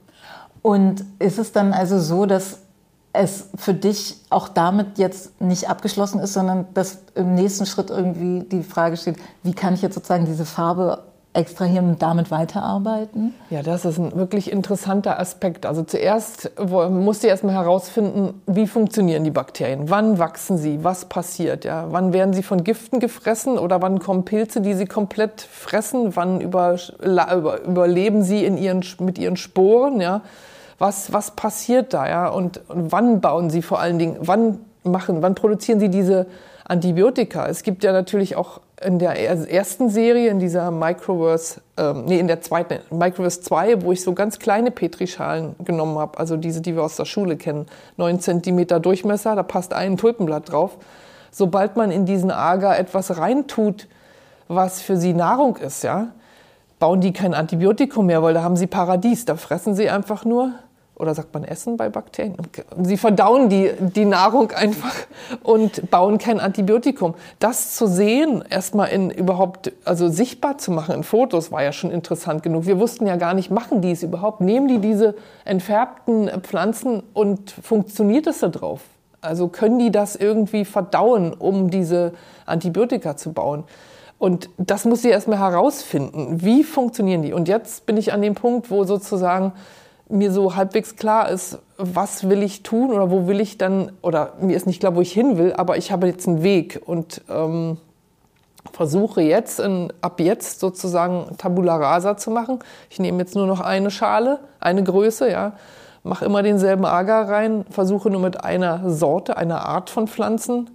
Und 0.62 1.06
ist 1.20 1.40
es 1.40 1.52
dann 1.52 1.74
also 1.74 2.00
so, 2.00 2.26
dass 2.26 2.60
es 3.14 3.50
für 3.56 3.74
dich 3.74 4.18
auch 4.30 4.48
damit 4.48 4.98
jetzt 4.98 5.42
nicht 5.42 5.70
abgeschlossen 5.70 6.20
ist, 6.20 6.34
sondern 6.34 6.68
dass 6.74 7.00
im 7.16 7.34
nächsten 7.34 7.66
Schritt 7.66 7.90
irgendwie 7.90 8.42
die 8.48 8.64
Frage 8.64 8.98
steht, 8.98 9.18
wie 9.44 9.54
kann 9.54 9.74
ich 9.74 9.82
jetzt 9.82 9.96
sozusagen 9.96 10.26
diese 10.26 10.46
Farbe 10.46 11.04
extrahieren 11.38 11.90
und 11.90 12.02
damit 12.02 12.32
weiterarbeiten? 12.32 13.36
Ja, 13.52 13.62
das 13.62 13.86
ist 13.86 14.00
ein 14.00 14.16
wirklich 14.16 14.52
interessanter 14.52 15.20
Aspekt. 15.20 15.66
Also 15.66 15.84
zuerst 15.84 16.52
musste 16.60 17.28
ich 17.28 17.32
erstmal 17.32 17.54
herausfinden, 17.54 18.42
wie 18.48 18.66
funktionieren 18.66 19.24
die 19.24 19.32
Bakterien? 19.32 19.90
Wann 19.90 20.18
wachsen 20.18 20.58
sie? 20.58 20.84
Was 20.84 21.06
passiert? 21.06 21.64
Ja? 21.64 21.86
Wann 21.92 22.12
werden 22.12 22.34
sie 22.34 22.42
von 22.42 22.64
Giften 22.64 23.00
gefressen 23.00 23.60
oder 23.60 23.82
wann 23.82 24.00
kommen 24.00 24.26
Pilze, 24.26 24.62
die 24.62 24.74
sie 24.74 24.86
komplett 24.86 25.42
fressen? 25.42 26.16
Wann 26.16 26.42
über, 26.42 26.76
über, 27.04 27.62
überleben 27.62 28.24
sie 28.24 28.44
in 28.44 28.58
ihren, 28.58 28.84
mit 29.00 29.20
ihren 29.20 29.38
Sporen? 29.38 30.02
Ja? 30.02 30.22
Was, 30.80 31.14
was 31.14 31.32
passiert 31.32 31.94
da? 31.94 32.10
Ja? 32.10 32.28
Und, 32.30 32.62
und 32.68 32.92
wann 32.92 33.22
bauen 33.22 33.52
sie 33.52 33.62
vor 33.62 33.80
allen 33.80 34.00
Dingen, 34.00 34.18
wann 34.22 34.60
machen, 34.84 35.22
wann 35.22 35.36
produzieren 35.36 35.80
sie 35.80 35.90
diese 35.90 36.26
Antibiotika? 36.66 37.48
Es 37.48 37.62
gibt 37.62 37.84
ja 37.84 37.92
natürlich 37.92 38.36
auch 38.36 38.60
in 38.82 39.00
der 39.00 39.18
ersten 39.50 39.90
Serie, 39.90 40.30
in 40.30 40.40
dieser 40.40 40.70
Microverse, 40.70 41.62
ähm, 41.78 42.06
nee, 42.06 42.20
in 42.20 42.28
der 42.28 42.42
zweiten, 42.42 42.80
Microverse 42.92 43.42
2, 43.42 43.82
wo 43.82 43.92
ich 43.92 44.04
so 44.04 44.14
ganz 44.14 44.38
kleine 44.38 44.70
Petrischalen 44.70 45.56
genommen 45.64 45.98
habe, 45.98 46.20
also 46.20 46.38
diese, 46.38 46.62
die 46.62 46.76
wir 46.76 46.84
aus 46.84 46.96
der 46.96 47.06
Schule 47.06 47.38
kennen, 47.38 47.66
9 47.98 48.20
Zentimeter 48.20 48.80
Durchmesser, 48.80 49.36
da 49.36 49.44
passt 49.44 49.74
ein 49.74 49.98
Tulpenblatt 49.98 50.52
drauf. 50.52 50.78
sobald 51.32 51.76
man 51.76 51.92
in 51.92 52.06
diesen 52.06 52.32
Agar 52.32 52.80
etwas 52.80 53.18
reintut, 53.18 53.88
was 54.48 54.82
für 54.82 54.98
sie 54.98 55.14
Nahrung 55.14 55.58
ist, 55.58 55.84
ja, 55.84 56.08
bauen 56.80 57.02
die 57.02 57.14
kein 57.14 57.34
Antibiotikum 57.34 58.06
mehr, 58.06 58.24
weil 58.24 58.34
da 58.34 58.44
haben 58.44 58.56
sie 58.56 58.68
Paradies. 58.68 59.26
Da 59.26 59.36
fressen 59.36 59.76
sie 59.76 59.90
einfach 59.90 60.26
nur 60.26 60.54
oder 60.98 61.14
sagt 61.14 61.34
man 61.34 61.44
Essen 61.44 61.78
bei 61.78 61.90
Bakterien? 61.90 62.36
Sie 62.82 62.98
verdauen 62.98 63.50
die, 63.50 63.72
die 63.80 64.06
Nahrung 64.06 64.52
einfach 64.52 64.96
und 65.44 65.92
bauen 65.92 66.18
kein 66.18 66.40
Antibiotikum. 66.40 67.14
Das 67.40 67.76
zu 67.76 67.88
sehen, 67.88 68.44
erstmal 68.50 68.90
in 68.90 69.12
überhaupt, 69.12 69.74
also 69.86 70.10
sichtbar 70.10 70.58
zu 70.58 70.72
machen 70.72 70.96
in 70.96 71.04
Fotos, 71.04 71.52
war 71.52 71.64
ja 71.64 71.72
schon 71.72 71.92
interessant 71.92 72.42
genug. 72.42 72.66
Wir 72.66 72.80
wussten 72.80 73.06
ja 73.06 73.16
gar 73.16 73.36
nicht, 73.36 73.52
machen 73.52 73.82
die 73.82 73.92
es 73.92 74.02
überhaupt? 74.02 74.42
Nehmen 74.42 74.68
die 74.68 74.80
diese 74.80 75.16
entfärbten 75.46 76.30
Pflanzen 76.42 77.04
und 77.14 77.52
funktioniert 77.52 78.26
es 78.26 78.40
da 78.40 78.48
drauf? 78.48 78.82
Also 79.22 79.50
können 79.50 79.78
die 79.78 79.92
das 79.92 80.16
irgendwie 80.16 80.66
verdauen, 80.66 81.34
um 81.34 81.70
diese 81.70 82.14
Antibiotika 82.46 83.18
zu 83.18 83.34
bauen? 83.34 83.66
Und 84.20 84.50
das 84.58 84.86
muss 84.86 85.04
sie 85.04 85.10
erstmal 85.10 85.38
herausfinden. 85.38 86.42
Wie 86.42 86.64
funktionieren 86.64 87.22
die? 87.22 87.34
Und 87.34 87.48
jetzt 87.48 87.86
bin 87.86 87.98
ich 87.98 88.14
an 88.14 88.24
dem 88.24 88.34
Punkt, 88.34 88.72
wo 88.72 88.84
sozusagen 88.84 89.54
mir 90.10 90.32
so 90.32 90.56
halbwegs 90.56 90.96
klar 90.96 91.30
ist, 91.30 91.60
was 91.78 92.30
will 92.30 92.42
ich 92.42 92.64
tun 92.64 92.92
oder 92.92 93.12
wo 93.12 93.28
will 93.28 93.40
ich 93.40 93.58
dann, 93.58 93.92
oder 94.02 94.34
mir 94.40 94.56
ist 94.56 94.66
nicht 94.66 94.80
klar, 94.80 94.96
wo 94.96 95.02
ich 95.02 95.12
hin 95.12 95.38
will, 95.38 95.54
aber 95.54 95.78
ich 95.78 95.92
habe 95.92 96.08
jetzt 96.08 96.28
einen 96.28 96.44
Weg 96.44 96.82
und 96.86 97.22
ähm, 97.30 97.78
versuche 98.72 99.22
jetzt, 99.22 99.60
in, 99.60 99.92
ab 100.02 100.20
jetzt 100.20 100.60
sozusagen 100.60 101.38
Tabula 101.38 101.76
Rasa 101.76 102.18
zu 102.18 102.32
machen. 102.32 102.60
Ich 102.90 103.00
nehme 103.00 103.20
jetzt 103.20 103.36
nur 103.36 103.48
noch 103.48 103.60
eine 103.60 103.92
Schale, 103.92 104.40
eine 104.60 104.84
Größe, 104.84 105.30
ja, 105.30 105.54
mache 106.04 106.26
immer 106.26 106.42
denselben 106.42 106.86
Agar 106.86 107.30
rein, 107.30 107.66
versuche 107.70 108.10
nur 108.10 108.22
mit 108.22 108.44
einer 108.44 108.90
Sorte, 108.90 109.38
einer 109.38 109.66
Art 109.66 109.90
von 109.90 110.08
Pflanzen 110.08 110.70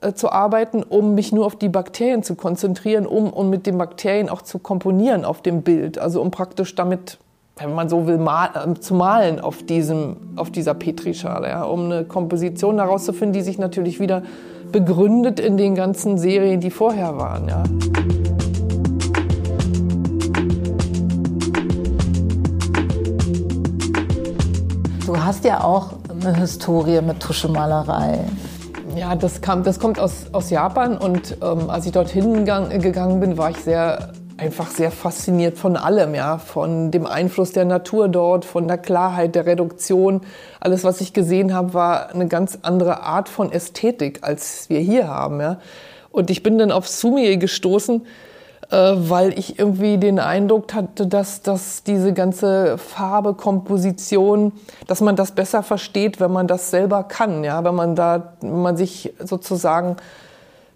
äh, 0.00 0.12
zu 0.12 0.30
arbeiten, 0.30 0.82
um 0.82 1.14
mich 1.14 1.32
nur 1.32 1.46
auf 1.46 1.56
die 1.56 1.68
Bakterien 1.68 2.22
zu 2.22 2.34
konzentrieren, 2.34 3.06
um, 3.06 3.32
um 3.32 3.50
mit 3.50 3.66
den 3.66 3.78
Bakterien 3.78 4.28
auch 4.28 4.42
zu 4.42 4.58
komponieren 4.58 5.24
auf 5.24 5.40
dem 5.40 5.62
Bild, 5.62 5.98
also 5.98 6.20
um 6.20 6.30
praktisch 6.30 6.74
damit 6.74 7.18
wenn 7.56 7.72
man 7.72 7.88
so 7.88 8.06
will, 8.06 8.18
mal, 8.18 8.48
äh, 8.54 8.74
zu 8.80 8.94
malen 8.94 9.38
auf, 9.40 9.62
diesem, 9.62 10.16
auf 10.36 10.50
dieser 10.50 10.74
Petrischale, 10.74 11.48
ja, 11.48 11.62
um 11.62 11.84
eine 11.84 12.04
Komposition 12.04 12.78
daraus 12.78 13.04
zu 13.04 13.12
finden, 13.12 13.34
die 13.34 13.42
sich 13.42 13.58
natürlich 13.58 14.00
wieder 14.00 14.22
begründet 14.72 15.38
in 15.38 15.56
den 15.56 15.76
ganzen 15.76 16.18
Serien, 16.18 16.60
die 16.60 16.70
vorher 16.70 17.16
waren. 17.16 17.48
Ja. 17.48 17.62
Du 25.06 25.16
hast 25.16 25.44
ja 25.44 25.62
auch 25.62 25.92
eine 26.10 26.36
Historie 26.36 27.00
mit 27.02 27.20
Tuschemalerei. 27.20 28.18
Ja, 28.96 29.14
das, 29.14 29.40
kam, 29.40 29.62
das 29.62 29.78
kommt 29.78 30.00
aus, 30.00 30.26
aus 30.32 30.50
Japan 30.50 30.96
und 30.96 31.36
ähm, 31.40 31.70
als 31.70 31.86
ich 31.86 31.92
dorthin 31.92 32.44
gegangen 32.44 33.20
bin, 33.20 33.38
war 33.38 33.50
ich 33.50 33.58
sehr 33.58 34.12
einfach 34.36 34.70
sehr 34.70 34.90
fasziniert 34.90 35.58
von 35.58 35.76
allem, 35.76 36.14
ja, 36.14 36.38
von 36.38 36.90
dem 36.90 37.06
Einfluss 37.06 37.52
der 37.52 37.64
Natur 37.64 38.08
dort, 38.08 38.44
von 38.44 38.66
der 38.66 38.78
Klarheit 38.78 39.34
der 39.34 39.46
Reduktion. 39.46 40.22
Alles, 40.60 40.84
was 40.84 41.00
ich 41.00 41.12
gesehen 41.12 41.54
habe, 41.54 41.74
war 41.74 42.10
eine 42.10 42.26
ganz 42.26 42.58
andere 42.62 43.02
Art 43.02 43.28
von 43.28 43.52
Ästhetik, 43.52 44.20
als 44.22 44.68
wir 44.68 44.80
hier 44.80 45.08
haben, 45.08 45.40
ja. 45.40 45.58
Und 46.10 46.30
ich 46.30 46.42
bin 46.42 46.58
dann 46.58 46.70
auf 46.70 46.88
Sumie 46.88 47.38
gestoßen, 47.38 48.06
äh, 48.70 48.76
weil 48.96 49.38
ich 49.38 49.58
irgendwie 49.58 49.98
den 49.98 50.18
Eindruck 50.18 50.72
hatte, 50.74 51.06
dass, 51.06 51.42
dass 51.42 51.82
diese 51.82 52.12
ganze 52.12 52.78
Farbe, 52.78 53.34
Komposition, 53.34 54.52
dass 54.86 55.00
man 55.00 55.16
das 55.16 55.32
besser 55.32 55.62
versteht, 55.62 56.20
wenn 56.20 56.32
man 56.32 56.46
das 56.46 56.70
selber 56.70 57.02
kann, 57.04 57.44
ja, 57.44 57.64
wenn 57.64 57.74
man 57.74 57.96
da, 57.96 58.34
wenn 58.40 58.62
man 58.62 58.76
sich 58.76 59.12
sozusagen 59.22 59.96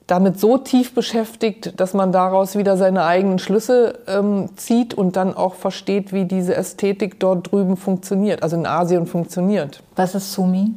damit 0.08 0.40
so 0.40 0.56
tief 0.56 0.94
beschäftigt, 0.94 1.78
dass 1.78 1.94
man 1.94 2.10
daraus 2.12 2.56
wieder 2.56 2.76
seine 2.76 3.04
eigenen 3.04 3.38
Schlüsse 3.38 4.00
ähm, 4.08 4.48
zieht 4.56 4.94
und 4.94 5.16
dann 5.16 5.36
auch 5.36 5.54
versteht, 5.54 6.12
wie 6.12 6.24
diese 6.24 6.56
Ästhetik 6.56 7.20
dort 7.20 7.52
drüben 7.52 7.76
funktioniert, 7.76 8.42
also 8.42 8.56
in 8.56 8.66
Asien 8.66 9.06
funktioniert. 9.06 9.82
Was 9.94 10.14
ist 10.14 10.32
Sumi? 10.32 10.72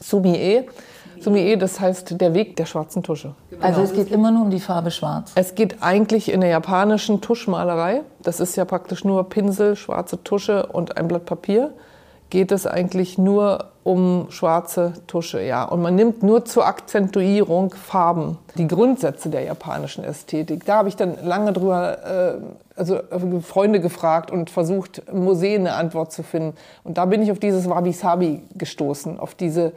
Sumi-e. 0.00 0.64
Sumi-e, 1.20 1.56
das 1.56 1.80
heißt 1.80 2.20
der 2.20 2.32
Weg 2.34 2.54
der 2.54 2.66
schwarzen 2.66 3.02
Tusche. 3.02 3.34
Also 3.60 3.82
es 3.82 3.92
geht 3.92 4.12
immer 4.12 4.30
nur 4.30 4.42
um 4.42 4.50
die 4.50 4.60
Farbe 4.60 4.92
schwarz? 4.92 5.32
Es 5.34 5.56
geht 5.56 5.82
eigentlich 5.82 6.30
in 6.30 6.40
der 6.40 6.50
japanischen 6.50 7.20
Tuschmalerei, 7.20 8.02
das 8.22 8.38
ist 8.38 8.54
ja 8.54 8.64
praktisch 8.64 9.04
nur 9.04 9.28
Pinsel, 9.28 9.74
schwarze 9.74 10.22
Tusche 10.22 10.66
und 10.66 10.96
ein 10.96 11.08
Blatt 11.08 11.26
Papier, 11.26 11.72
geht 12.30 12.52
es 12.52 12.66
eigentlich 12.66 13.18
nur 13.18 13.66
um 13.84 14.26
schwarze 14.30 14.92
Tusche, 15.06 15.42
ja. 15.42 15.64
Und 15.64 15.80
man 15.80 15.94
nimmt 15.94 16.22
nur 16.22 16.44
zur 16.44 16.66
Akzentuierung 16.66 17.72
Farben, 17.72 18.36
die 18.56 18.68
Grundsätze 18.68 19.30
der 19.30 19.42
japanischen 19.42 20.04
Ästhetik. 20.04 20.66
Da 20.66 20.76
habe 20.76 20.90
ich 20.90 20.96
dann 20.96 21.16
lange 21.24 21.54
drüber, 21.54 22.36
äh, 22.36 22.78
also 22.78 22.96
äh, 22.96 23.40
Freunde 23.40 23.80
gefragt 23.80 24.30
und 24.30 24.50
versucht, 24.50 25.02
Museen 25.12 25.66
eine 25.66 25.76
Antwort 25.76 26.12
zu 26.12 26.22
finden. 26.22 26.54
Und 26.84 26.98
da 26.98 27.06
bin 27.06 27.22
ich 27.22 27.32
auf 27.32 27.38
dieses 27.38 27.68
Wabi-Sabi 27.68 28.42
gestoßen, 28.56 29.18
auf 29.18 29.34
diese 29.34 29.72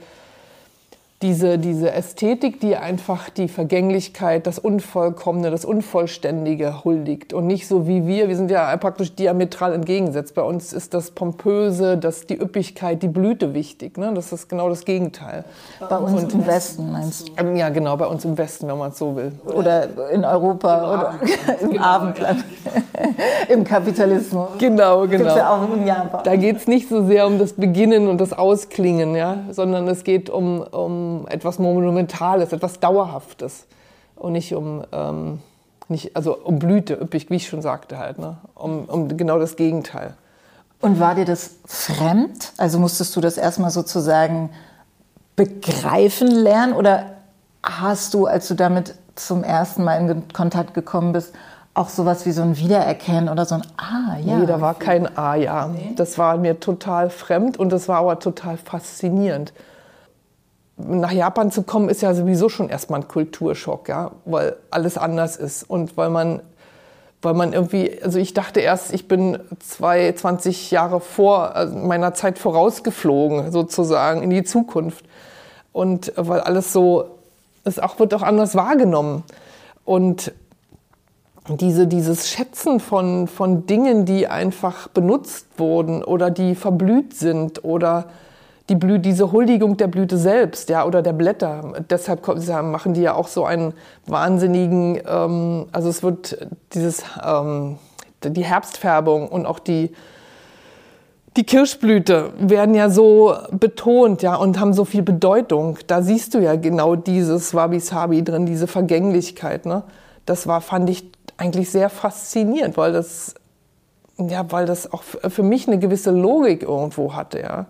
diese, 1.21 1.59
diese 1.59 1.91
Ästhetik, 1.91 2.59
die 2.59 2.75
einfach 2.75 3.29
die 3.29 3.47
Vergänglichkeit, 3.47 4.47
das 4.47 4.57
Unvollkommene, 4.57 5.51
das 5.51 5.65
Unvollständige 5.65 6.83
huldigt. 6.83 7.33
Und 7.33 7.45
nicht 7.45 7.67
so 7.67 7.87
wie 7.87 8.07
wir, 8.07 8.27
wir 8.27 8.35
sind 8.35 8.49
ja 8.49 8.75
praktisch 8.77 9.13
diametral 9.13 9.73
entgegengesetzt. 9.73 10.33
Bei 10.33 10.41
uns 10.41 10.73
ist 10.73 10.95
das 10.95 11.11
Pompöse, 11.11 11.97
das, 11.97 12.25
die 12.25 12.41
Üppigkeit, 12.41 13.03
die 13.03 13.07
Blüte 13.07 13.53
wichtig. 13.53 13.97
Ne? 13.97 14.11
Das 14.15 14.31
ist 14.31 14.49
genau 14.49 14.67
das 14.67 14.83
Gegenteil. 14.83 15.45
Bei 15.87 15.97
uns 15.97 16.23
Und, 16.23 16.33
im 16.33 16.47
Westen 16.47 16.91
meinst 16.91 17.29
du? 17.29 17.33
Ähm, 17.37 17.55
ja, 17.55 17.69
genau, 17.69 17.97
bei 17.97 18.07
uns 18.07 18.25
im 18.25 18.37
Westen, 18.37 18.67
wenn 18.67 18.79
man 18.79 18.89
es 18.89 18.97
so 18.97 19.15
will. 19.15 19.31
Oder 19.45 20.09
in 20.09 20.25
Europa 20.25 20.77
Im 20.77 20.83
oder 20.89 21.13
im. 21.75 21.81
Abendland, 21.81 22.43
im 23.49 23.63
Kapitalismus. 23.63 24.49
Genau, 24.57 25.01
genau. 25.01 25.07
Gibt's 25.07 25.35
ja 25.35 25.53
auch 25.53 25.73
in 25.73 25.85
Japan. 25.85 26.21
Da 26.23 26.35
geht 26.35 26.57
es 26.57 26.67
nicht 26.67 26.89
so 26.89 27.05
sehr 27.05 27.27
um 27.27 27.37
das 27.37 27.53
Beginnen 27.53 28.07
und 28.07 28.19
das 28.19 28.33
Ausklingen, 28.33 29.15
ja? 29.15 29.37
sondern 29.51 29.87
es 29.87 30.03
geht 30.03 30.29
um, 30.29 30.61
um 30.61 31.10
etwas 31.27 31.59
Monumentales, 31.59 32.53
etwas 32.53 32.79
Dauerhaftes 32.79 33.65
und 34.15 34.33
nicht 34.33 34.53
um, 34.53 34.83
ähm, 34.91 35.39
nicht, 35.87 36.15
also 36.15 36.37
um 36.37 36.59
Blüte, 36.59 36.93
üppig, 36.93 37.29
wie 37.29 37.35
ich 37.35 37.47
schon 37.47 37.61
sagte 37.61 37.97
halt, 37.97 38.19
ne? 38.19 38.37
um, 38.55 38.85
um 38.85 39.17
genau 39.17 39.39
das 39.39 39.55
Gegenteil. 39.55 40.13
Und 40.79 40.99
war 40.99 41.15
dir 41.15 41.25
das 41.25 41.51
fremd? 41.65 42.53
Also 42.57 42.79
musstest 42.79 43.15
du 43.15 43.21
das 43.21 43.37
erstmal 43.37 43.69
sozusagen 43.69 44.49
begreifen 45.35 46.27
lernen 46.27 46.73
oder 46.73 47.05
hast 47.63 48.13
du, 48.13 48.25
als 48.25 48.47
du 48.47 48.55
damit 48.55 48.95
zum 49.15 49.43
ersten 49.43 49.83
Mal 49.83 49.97
in 49.97 50.27
Kontakt 50.33 50.73
gekommen 50.73 51.13
bist, 51.13 51.33
auch 51.73 51.89
sowas 51.89 52.25
wie 52.25 52.31
so 52.31 52.41
ein 52.41 52.57
Wiedererkennen 52.57 53.29
oder 53.29 53.45
so 53.45 53.55
ein 53.55 53.61
Ah, 53.77 54.17
ja. 54.17 54.39
Nee, 54.39 54.45
da 54.45 54.59
war 54.59 54.73
kein 54.73 55.17
Ah, 55.17 55.35
ja. 55.35 55.69
Das 55.95 56.17
war 56.17 56.37
mir 56.37 56.59
total 56.59 57.09
fremd 57.09 57.57
und 57.57 57.71
das 57.71 57.87
war 57.87 57.97
aber 57.97 58.19
total 58.19 58.57
faszinierend 58.57 59.53
nach 60.77 61.11
Japan 61.11 61.51
zu 61.51 61.63
kommen, 61.63 61.89
ist 61.89 62.01
ja 62.01 62.13
sowieso 62.13 62.49
schon 62.49 62.69
erstmal 62.69 63.01
ein 63.01 63.07
Kulturschock, 63.07 63.89
ja, 63.89 64.11
weil 64.25 64.55
alles 64.69 64.97
anders 64.97 65.37
ist 65.37 65.63
und 65.63 65.97
weil 65.97 66.09
man, 66.09 66.41
weil 67.21 67.33
man 67.33 67.53
irgendwie, 67.53 68.01
also 68.01 68.19
ich 68.19 68.33
dachte 68.33 68.61
erst, 68.61 68.93
ich 68.93 69.07
bin 69.07 69.39
zwei, 69.59 70.11
20 70.11 70.71
Jahre 70.71 70.99
vor 70.99 71.55
also 71.55 71.75
meiner 71.77 72.13
Zeit 72.13 72.39
vorausgeflogen, 72.39 73.51
sozusagen, 73.51 74.23
in 74.23 74.29
die 74.29 74.43
Zukunft. 74.43 75.05
Und 75.73 76.11
weil 76.15 76.41
alles 76.41 76.73
so, 76.73 77.05
es 77.63 77.79
auch, 77.79 77.99
wird 77.99 78.13
auch 78.13 78.23
anders 78.23 78.55
wahrgenommen. 78.55 79.23
Und 79.85 80.33
diese, 81.47 81.87
dieses 81.87 82.29
Schätzen 82.29 82.79
von, 82.79 83.27
von 83.27 83.65
Dingen, 83.65 84.05
die 84.05 84.27
einfach 84.27 84.87
benutzt 84.87 85.47
wurden 85.57 86.03
oder 86.03 86.29
die 86.29 86.55
verblüht 86.55 87.15
sind 87.15 87.63
oder 87.63 88.05
die 88.71 88.75
Blüte, 88.77 88.99
diese 89.01 89.33
Huldigung 89.33 89.75
der 89.75 89.87
Blüte 89.87 90.17
selbst, 90.17 90.69
ja, 90.69 90.85
oder 90.85 91.01
der 91.01 91.11
Blätter. 91.11 91.73
Deshalb 91.89 92.25
machen 92.63 92.93
die 92.93 93.01
ja 93.01 93.13
auch 93.13 93.27
so 93.27 93.43
einen 93.45 93.73
wahnsinnigen, 94.07 95.01
ähm, 95.05 95.65
also 95.73 95.89
es 95.89 96.01
wird 96.01 96.47
dieses, 96.73 97.03
ähm, 97.23 97.77
die 98.23 98.45
Herbstfärbung 98.45 99.27
und 99.27 99.45
auch 99.45 99.59
die, 99.59 99.91
die 101.35 101.43
Kirschblüte 101.43 102.31
werden 102.39 102.73
ja 102.73 102.89
so 102.89 103.35
betont, 103.51 104.21
ja, 104.21 104.35
und 104.35 104.57
haben 104.57 104.73
so 104.73 104.85
viel 104.85 105.03
Bedeutung. 105.03 105.77
Da 105.87 106.01
siehst 106.01 106.33
du 106.33 106.39
ja 106.39 106.55
genau 106.55 106.95
dieses 106.95 107.53
Wabi-Sabi 107.53 108.23
drin, 108.23 108.45
diese 108.45 108.67
Vergänglichkeit, 108.67 109.65
ne. 109.65 109.83
Das 110.25 110.47
war, 110.47 110.61
fand 110.61 110.89
ich 110.89 111.11
eigentlich 111.35 111.71
sehr 111.71 111.89
faszinierend, 111.89 112.77
weil 112.77 112.93
das, 112.93 113.35
ja, 114.17 114.49
weil 114.49 114.65
das 114.65 114.93
auch 114.93 115.03
für 115.03 115.43
mich 115.43 115.67
eine 115.67 115.79
gewisse 115.79 116.11
Logik 116.11 116.63
irgendwo 116.63 117.15
hatte, 117.15 117.39
ja 117.41 117.65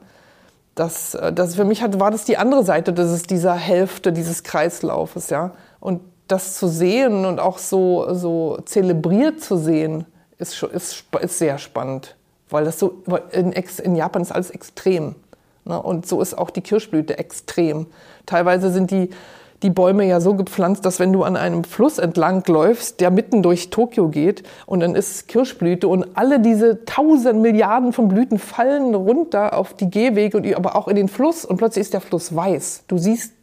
das, 0.75 1.15
äh, 1.15 1.33
das 1.33 1.55
für 1.55 1.65
mich 1.65 1.81
hat, 1.81 1.99
war 1.99 2.11
das 2.11 2.25
die 2.25 2.37
andere 2.37 2.63
Seite 2.63 2.91
ist 2.91 3.29
dieser 3.29 3.55
Hälfte 3.55 4.11
dieses 4.11 4.43
Kreislaufes, 4.43 5.29
ja. 5.29 5.51
Und 5.79 6.01
das 6.27 6.55
zu 6.55 6.67
sehen 6.67 7.25
und 7.25 7.39
auch 7.39 7.57
so, 7.57 8.13
so 8.13 8.57
zelebriert 8.65 9.41
zu 9.41 9.57
sehen, 9.57 10.05
ist, 10.37 10.63
ist, 10.63 11.03
ist 11.19 11.37
sehr 11.37 11.57
spannend. 11.57 12.15
Weil 12.49 12.65
das 12.65 12.79
so, 12.79 13.03
in, 13.31 13.51
in 13.51 13.95
Japan 13.95 14.21
ist 14.21 14.31
alles 14.31 14.49
extrem. 14.49 15.15
Ne? 15.65 15.81
Und 15.81 16.07
so 16.07 16.21
ist 16.21 16.37
auch 16.37 16.49
die 16.49 16.61
Kirschblüte 16.61 17.17
extrem. 17.17 17.87
Teilweise 18.25 18.71
sind 18.71 18.91
die, 18.91 19.09
die 19.63 19.69
Bäume 19.69 20.07
ja 20.07 20.19
so 20.19 20.33
gepflanzt, 20.33 20.85
dass 20.85 20.99
wenn 20.99 21.13
du 21.13 21.23
an 21.23 21.37
einem 21.37 21.63
Fluss 21.63 21.99
entlang 21.99 22.43
läufst, 22.47 22.99
der 22.99 23.11
mitten 23.11 23.43
durch 23.43 23.69
Tokio 23.69 24.09
geht 24.09 24.43
und 24.65 24.79
dann 24.79 24.95
ist 24.95 25.27
Kirschblüte 25.27 25.87
und 25.87 26.05
alle 26.15 26.39
diese 26.39 26.83
tausend 26.85 27.41
Milliarden 27.41 27.93
von 27.93 28.07
Blüten 28.07 28.39
fallen 28.39 28.95
runter 28.95 29.57
auf 29.57 29.73
die 29.73 29.89
Gehwege 29.89 30.37
und 30.37 30.55
aber 30.55 30.75
auch 30.75 30.87
in 30.87 30.95
den 30.95 31.07
Fluss 31.07 31.45
und 31.45 31.57
plötzlich 31.57 31.81
ist 31.81 31.93
der 31.93 32.01
Fluss 32.01 32.35
weiß. 32.35 32.85
Du 32.87 32.97
siehst 32.97 33.33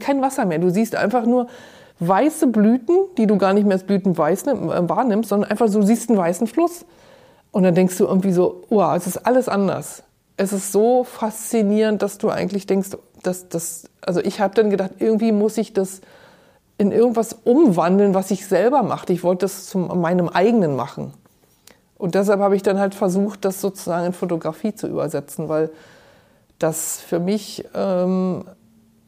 kein 0.00 0.20
Wasser 0.20 0.44
mehr, 0.44 0.58
du 0.58 0.70
siehst 0.70 0.96
einfach 0.96 1.24
nur 1.24 1.46
weiße 2.00 2.48
Blüten, 2.48 2.96
die 3.16 3.26
du 3.26 3.38
gar 3.38 3.52
nicht 3.52 3.64
mehr 3.64 3.74
als 3.74 3.84
Blüten 3.84 4.16
weiß, 4.16 4.46
äh, 4.48 4.88
wahrnimmst, 4.88 5.28
sondern 5.28 5.50
einfach 5.50 5.68
so 5.68 5.82
siehst 5.82 6.08
einen 6.08 6.18
weißen 6.18 6.46
Fluss. 6.46 6.84
Und 7.50 7.62
dann 7.62 7.74
denkst 7.74 7.96
du 7.98 8.04
irgendwie 8.04 8.32
so, 8.32 8.62
wow, 8.68 8.94
es 8.96 9.06
ist 9.06 9.18
alles 9.18 9.48
anders. 9.48 10.02
Es 10.38 10.52
ist 10.52 10.72
so 10.72 11.04
faszinierend, 11.04 12.00
dass 12.00 12.16
du 12.16 12.30
eigentlich 12.30 12.64
denkst, 12.66 12.90
dass 13.22 13.48
das, 13.48 13.90
also 14.00 14.20
ich 14.20 14.40
habe 14.40 14.54
dann 14.54 14.70
gedacht, 14.70 14.92
irgendwie 14.98 15.32
muss 15.32 15.58
ich 15.58 15.74
das 15.74 16.00
in 16.78 16.92
irgendwas 16.92 17.36
umwandeln, 17.44 18.14
was 18.14 18.30
ich 18.30 18.46
selber 18.46 18.82
mache. 18.82 19.12
Ich 19.12 19.24
wollte 19.24 19.46
das 19.46 19.66
zu 19.66 19.78
meinem 19.78 20.28
eigenen 20.28 20.76
machen. 20.76 21.12
Und 21.98 22.14
deshalb 22.14 22.40
habe 22.40 22.54
ich 22.54 22.62
dann 22.62 22.78
halt 22.78 22.94
versucht, 22.94 23.44
das 23.44 23.60
sozusagen 23.60 24.06
in 24.06 24.12
Fotografie 24.12 24.72
zu 24.72 24.86
übersetzen, 24.86 25.48
weil 25.48 25.70
das 26.60 27.00
für 27.00 27.18
mich 27.18 27.64
ähm, 27.74 28.44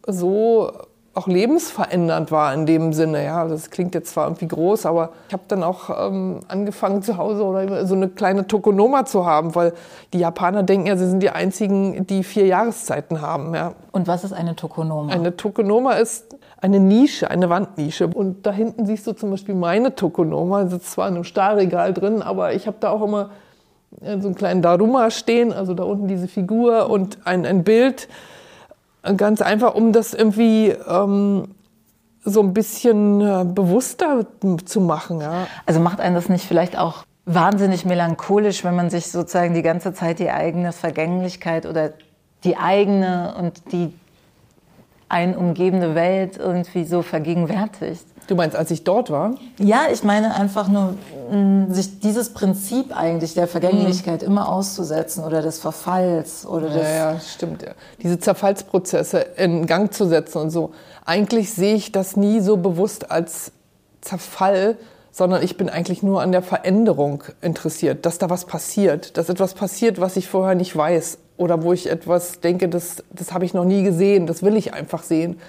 so 0.07 0.73
auch 1.13 1.27
lebensverändernd 1.27 2.31
war 2.31 2.55
in 2.55 2.67
dem 2.67 2.93
Sinne. 2.93 3.25
Ja, 3.25 3.47
das 3.47 3.71
klingt 3.71 3.95
jetzt 3.95 4.13
zwar 4.13 4.27
irgendwie 4.27 4.47
groß, 4.47 4.87
aber 4.87 5.11
ich 5.27 5.33
habe 5.33 5.43
dann 5.49 5.65
auch 5.65 5.91
ähm, 5.91 6.41
angefangen 6.47 7.03
zu 7.03 7.17
Hause 7.17 7.45
oder 7.45 7.85
so 7.87 7.95
eine 7.95 8.09
kleine 8.09 8.47
Tokonoma 8.47 9.05
zu 9.05 9.27
haben, 9.27 9.55
weil 9.57 9.73
die 10.13 10.19
Japaner 10.19 10.63
denken 10.63 10.87
ja, 10.87 10.97
sie 10.97 11.09
sind 11.09 11.21
die 11.21 11.31
einzigen, 11.31 12.07
die 12.07 12.23
vier 12.23 12.47
Jahreszeiten 12.47 13.21
haben. 13.21 13.55
Ja. 13.55 13.73
Und 13.91 14.07
was 14.07 14.23
ist 14.23 14.33
eine 14.33 14.55
Tokonoma? 14.55 15.13
Eine 15.13 15.37
Tokonoma 15.37 15.95
ist 15.95 16.37
eine 16.61 16.79
Nische, 16.79 17.29
eine 17.29 17.51
Wandnische. 17.51 18.07
Und 18.07 18.47
da 18.47 18.53
hinten 18.53 18.87
siehst 18.87 19.07
du 19.07 19.13
zum 19.13 19.31
Beispiel 19.31 19.57
meine 19.57 19.97
Tokonoma, 19.97 20.67
sitzt 20.69 20.93
zwar 20.93 21.09
in 21.09 21.15
einem 21.15 21.25
Stahlregal 21.25 21.93
drin, 21.93 22.23
aber 22.23 22.55
ich 22.55 22.69
habe 22.69 22.77
da 22.79 22.91
auch 22.91 23.03
immer 23.03 23.31
äh, 24.01 24.21
so 24.21 24.29
einen 24.29 24.37
kleinen 24.37 24.63
Daruma 24.63 25.11
stehen, 25.11 25.53
also 25.53 25.75
da 25.75 25.83
unten 25.83 26.07
diese 26.07 26.29
Figur 26.29 26.89
und 26.89 27.19
ein, 27.25 27.45
ein 27.47 27.65
Bild 27.65 28.09
Ganz 29.17 29.41
einfach, 29.41 29.75
um 29.75 29.93
das 29.93 30.13
irgendwie 30.13 30.69
ähm, 30.69 31.55
so 32.25 32.43
ein 32.43 32.53
bisschen 32.53 33.21
äh, 33.21 33.45
bewusster 33.45 34.27
zu 34.65 34.81
machen. 34.81 35.21
Ja. 35.21 35.47
Also 35.67 35.81
macht 35.81 36.01
einen 36.01 36.15
das 36.15 36.29
nicht 36.29 36.45
vielleicht 36.45 36.79
auch 36.79 37.05
wahnsinnig 37.25 37.85
melancholisch, 37.85 38.65
wenn 38.65 38.77
man 38.77 38.91
sich 38.91 39.11
sozusagen 39.11 39.55
die 39.55 39.63
ganze 39.63 39.95
Zeit 39.95 40.19
die 40.19 40.31
eigene 40.31 40.73
Vergänglichkeit 40.73 41.67
oder 41.67 41.93
die 42.45 42.57
eigene 42.57 43.35
und 43.39 43.73
die 43.73 43.93
ein 45.09 45.37
umgebende 45.37 45.95
Welt 45.95 46.37
irgendwie 46.37 46.85
so 46.85 47.03
vergegenwärtigt? 47.03 48.05
Du 48.27 48.37
meinst, 48.37 48.57
als 48.57 48.71
ich 48.71 48.85
dort 48.85 49.11
war? 49.11 49.35
Ja, 49.59 49.87
ich 49.93 50.05
meine 50.05 50.35
einfach 50.35 50.69
nur, 50.69 50.95
sich 51.69 52.01
dieses 52.01 52.33
Prinzip 52.33 52.97
eigentlich 52.97 53.35
der 53.35 53.47
Vergänglichkeit 53.47 54.23
mhm. 54.23 54.29
immer 54.29 54.49
auszusetzen 54.49 55.25
oder 55.25 55.43
des 55.43 55.59
Verfalls 55.59 56.47
oder 56.47 56.69
des. 56.69 56.83
Ja, 56.83 57.13
ja, 57.13 57.21
stimmt. 57.21 57.63
Ja. 57.63 57.73
Diese 58.03 58.19
Zerfallsprozesse 58.19 59.19
in 59.37 59.67
Gang 59.67 59.93
zu 59.93 60.07
setzen 60.07 60.39
und 60.39 60.51
so. 60.51 60.73
Eigentlich 61.05 61.53
sehe 61.53 61.75
ich 61.75 61.93
das 61.93 62.17
nie 62.17 62.41
so 62.41 62.57
bewusst 62.57 63.11
als 63.11 63.53
Zerfall, 64.01 64.77
sondern 65.13 65.43
ich 65.43 65.57
bin 65.57 65.69
eigentlich 65.69 66.03
nur 66.03 66.23
an 66.23 66.33
der 66.33 66.43
Veränderung 66.43 67.25
interessiert, 67.43 68.07
dass 68.07 68.19
da 68.19 68.31
was 68.31 68.45
passiert, 68.45 69.17
dass 69.17 69.29
etwas 69.29 69.55
passiert, 69.55 70.01
was 70.01 70.17
ich 70.17 70.29
vorher 70.29 70.55
nicht 70.55 70.75
weiß 70.77 71.19
oder 71.37 71.63
wo 71.63 71.73
ich 71.73 71.91
etwas 71.91 72.41
denke, 72.41 72.69
das, 72.69 73.03
das 73.13 73.33
habe 73.33 73.45
ich 73.45 73.55
noch 73.55 73.65
nie 73.65 73.83
gesehen, 73.83 74.27
das 74.27 74.43
will 74.43 74.57
ich 74.57 74.75
einfach 74.75 75.03
sehen 75.03 75.41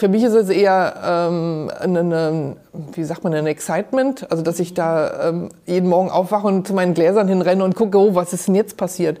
für 0.00 0.08
mich 0.08 0.22
ist 0.24 0.32
es 0.32 0.48
eher 0.48 0.94
ähm, 1.04 1.70
eine, 1.78 2.56
wie 2.94 3.04
sagt 3.04 3.22
man, 3.22 3.34
ein 3.34 3.46
Excitement, 3.46 4.30
also 4.30 4.42
dass 4.42 4.58
ich 4.58 4.72
da 4.72 5.28
ähm, 5.28 5.50
jeden 5.66 5.90
Morgen 5.90 6.10
aufwache 6.10 6.46
und 6.46 6.66
zu 6.66 6.72
meinen 6.72 6.94
Gläsern 6.94 7.28
hinrenne 7.28 7.62
und 7.62 7.76
gucke, 7.76 7.98
oh, 7.98 8.14
was 8.14 8.32
ist 8.32 8.48
denn 8.48 8.54
jetzt 8.54 8.78
passiert? 8.78 9.18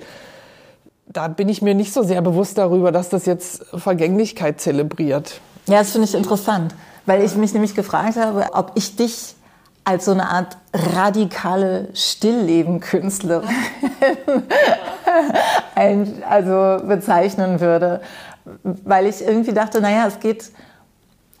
Da 1.06 1.28
bin 1.28 1.50
ich 1.50 1.60
mir 1.60 1.74
nicht 1.74 1.92
so 1.92 2.02
sehr 2.02 2.22
bewusst 2.22 2.56
darüber, 2.56 2.92
dass 2.92 3.10
das 3.10 3.26
jetzt 3.26 3.66
Vergänglichkeit 3.74 4.58
zelebriert. 4.58 5.42
Ja, 5.66 5.80
das 5.80 5.90
finde 5.90 6.08
ich 6.08 6.14
interessant, 6.14 6.74
weil 7.04 7.22
ich 7.22 7.36
mich 7.36 7.52
nämlich 7.52 7.74
gefragt 7.74 8.16
habe, 8.16 8.46
ob 8.54 8.72
ich 8.74 8.96
dich 8.96 9.34
als 9.84 10.06
so 10.06 10.12
eine 10.12 10.30
Art 10.30 10.56
radikale 10.72 11.88
Stillleben-Künstlerin 11.92 13.48
also 16.26 16.86
bezeichnen 16.86 17.60
würde 17.60 18.00
weil 18.62 19.06
ich 19.06 19.22
irgendwie 19.22 19.52
dachte, 19.52 19.80
naja, 19.80 20.06
es 20.06 20.20
geht, 20.20 20.50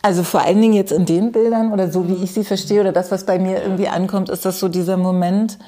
also 0.02 0.22
vor 0.22 0.42
allen 0.42 0.60
Dingen 0.60 0.74
jetzt 0.74 0.92
in 0.92 1.04
den 1.04 1.32
Bildern 1.32 1.72
oder 1.72 1.90
so 1.90 2.08
wie 2.08 2.14
ich 2.14 2.32
sie 2.32 2.44
verstehe 2.44 2.80
oder 2.80 2.92
das, 2.92 3.10
was 3.10 3.24
bei 3.24 3.38
mir 3.38 3.62
irgendwie 3.62 3.88
ankommt, 3.88 4.30
ist 4.30 4.44
das 4.44 4.58
so 4.58 4.68
dieser 4.68 4.96
Moment 4.96 5.58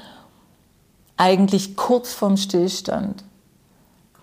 eigentlich 1.19 1.77
kurz 1.77 2.15
vorm 2.15 2.39
Stillstand. 2.39 3.25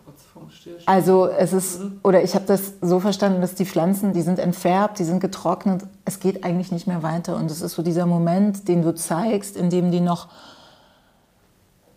Kurz 0.06 0.24
vorm 0.34 0.50
Stillstand. 0.50 0.88
Also 0.88 1.28
es 1.28 1.54
ist, 1.54 1.82
oder 2.04 2.24
ich 2.24 2.34
habe 2.34 2.46
das 2.46 2.74
so 2.82 3.00
verstanden, 3.00 3.42
dass 3.42 3.54
die 3.54 3.66
Pflanzen, 3.66 4.14
die 4.14 4.24
sind 4.24 4.40
entfärbt, 4.40 4.98
die 4.98 5.04
sind 5.04 5.20
getrocknet, 5.20 5.84
es 6.06 6.20
geht 6.20 6.44
eigentlich 6.44 6.72
nicht 6.72 6.88
mehr 6.88 7.04
weiter. 7.04 7.36
Und 7.36 7.52
es 7.52 7.62
ist 7.62 7.76
so 7.76 7.84
dieser 7.84 8.08
Moment, 8.08 8.68
den 8.68 8.82
du 8.82 8.96
zeigst, 8.96 9.56
in 9.56 9.70
dem 9.70 9.92
die 9.92 10.02
noch 10.02 10.28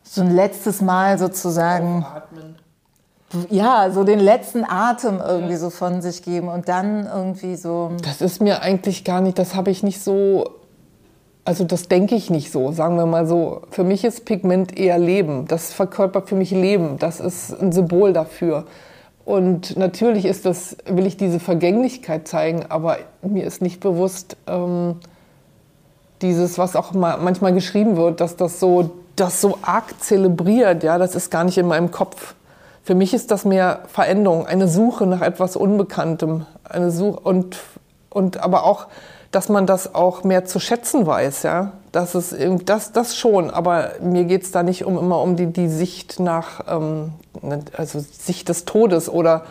so 0.02 0.20
ein 0.20 0.34
letztes 0.34 0.82
Mal 0.82 1.18
sozusagen 1.18 2.04
Aufatmen 2.04 2.41
ja, 3.50 3.90
so 3.90 4.04
den 4.04 4.20
letzten 4.20 4.64
Atem 4.64 5.20
irgendwie 5.26 5.56
so 5.56 5.70
von 5.70 6.02
sich 6.02 6.22
geben 6.22 6.48
und 6.48 6.68
dann 6.68 7.06
irgendwie 7.06 7.56
so. 7.56 7.92
Das 8.04 8.20
ist 8.20 8.40
mir 8.40 8.62
eigentlich 8.62 9.04
gar 9.04 9.20
nicht, 9.20 9.38
das 9.38 9.54
habe 9.54 9.70
ich 9.70 9.82
nicht 9.82 10.02
so, 10.02 10.50
also 11.44 11.64
das 11.64 11.88
denke 11.88 12.14
ich 12.14 12.30
nicht 12.30 12.52
so, 12.52 12.72
sagen 12.72 12.96
wir 12.96 13.06
mal 13.06 13.26
so. 13.26 13.62
Für 13.70 13.84
mich 13.84 14.04
ist 14.04 14.24
Pigment 14.24 14.78
eher 14.78 14.98
Leben. 14.98 15.46
Das 15.48 15.72
verkörpert 15.72 16.28
für 16.28 16.36
mich 16.36 16.50
Leben. 16.50 16.98
Das 16.98 17.20
ist 17.20 17.52
ein 17.60 17.72
Symbol 17.72 18.12
dafür. 18.12 18.64
Und 19.24 19.76
natürlich 19.76 20.24
ist 20.24 20.46
das, 20.46 20.76
will 20.86 21.06
ich 21.06 21.16
diese 21.16 21.38
Vergänglichkeit 21.38 22.26
zeigen, 22.26 22.66
aber 22.68 22.98
mir 23.22 23.44
ist 23.44 23.62
nicht 23.62 23.80
bewusst, 23.80 24.36
ähm, 24.48 24.96
dieses, 26.22 26.58
was 26.58 26.76
auch 26.76 26.92
mal 26.92 27.18
manchmal 27.18 27.52
geschrieben 27.52 27.96
wird, 27.96 28.20
dass 28.20 28.36
das 28.36 28.58
so, 28.58 28.90
das 29.16 29.40
so 29.40 29.58
arg 29.62 30.00
zelebriert, 30.00 30.82
ja, 30.82 30.98
das 30.98 31.14
ist 31.14 31.30
gar 31.30 31.44
nicht 31.44 31.58
in 31.58 31.66
meinem 31.66 31.90
Kopf. 31.90 32.34
Für 32.84 32.94
mich 32.96 33.14
ist 33.14 33.30
das 33.30 33.44
mehr 33.44 33.80
Veränderung, 33.86 34.46
eine 34.46 34.66
Suche 34.66 35.06
nach 35.06 35.20
etwas 35.20 35.54
Unbekanntem, 35.56 36.46
eine 36.64 36.90
Suche 36.90 37.20
und, 37.20 37.58
und 38.10 38.42
aber 38.42 38.64
auch, 38.64 38.86
dass 39.30 39.48
man 39.48 39.66
das 39.66 39.94
auch 39.94 40.24
mehr 40.24 40.44
zu 40.44 40.58
schätzen 40.58 41.06
weiß, 41.06 41.44
ja. 41.44 41.72
Das 41.92 42.14
ist 42.14 42.34
das, 42.64 42.92
das 42.92 43.16
schon, 43.16 43.50
aber 43.50 43.92
mir 44.00 44.24
geht 44.24 44.44
es 44.44 44.50
da 44.50 44.62
nicht 44.62 44.84
um 44.84 44.98
immer 44.98 45.20
um 45.20 45.36
die, 45.36 45.46
die 45.46 45.68
Sicht 45.68 46.20
nach, 46.20 46.64
ähm, 46.66 47.12
also 47.76 48.00
Sicht 48.00 48.48
des 48.48 48.64
Todes 48.64 49.10
oder 49.10 49.44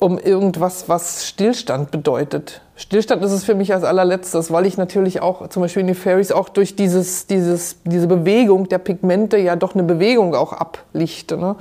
um 0.00 0.18
irgendwas, 0.18 0.88
was 0.88 1.26
Stillstand 1.26 1.90
bedeutet. 1.90 2.60
Stillstand 2.76 3.24
ist 3.24 3.32
es 3.32 3.44
für 3.44 3.54
mich 3.54 3.72
als 3.72 3.84
allerletztes, 3.84 4.52
weil 4.52 4.66
ich 4.66 4.76
natürlich 4.76 5.20
auch 5.22 5.48
zum 5.48 5.62
Beispiel 5.62 5.80
in 5.80 5.88
den 5.88 5.96
Fairies 5.96 6.30
auch 6.30 6.48
durch 6.48 6.76
dieses, 6.76 7.26
dieses, 7.26 7.76
diese 7.84 8.06
Bewegung 8.06 8.68
der 8.68 8.78
Pigmente 8.78 9.38
ja 9.38 9.56
doch 9.56 9.74
eine 9.74 9.82
Bewegung 9.82 10.34
auch 10.34 10.52
ablichte. 10.52 11.36
Ne? 11.36 11.56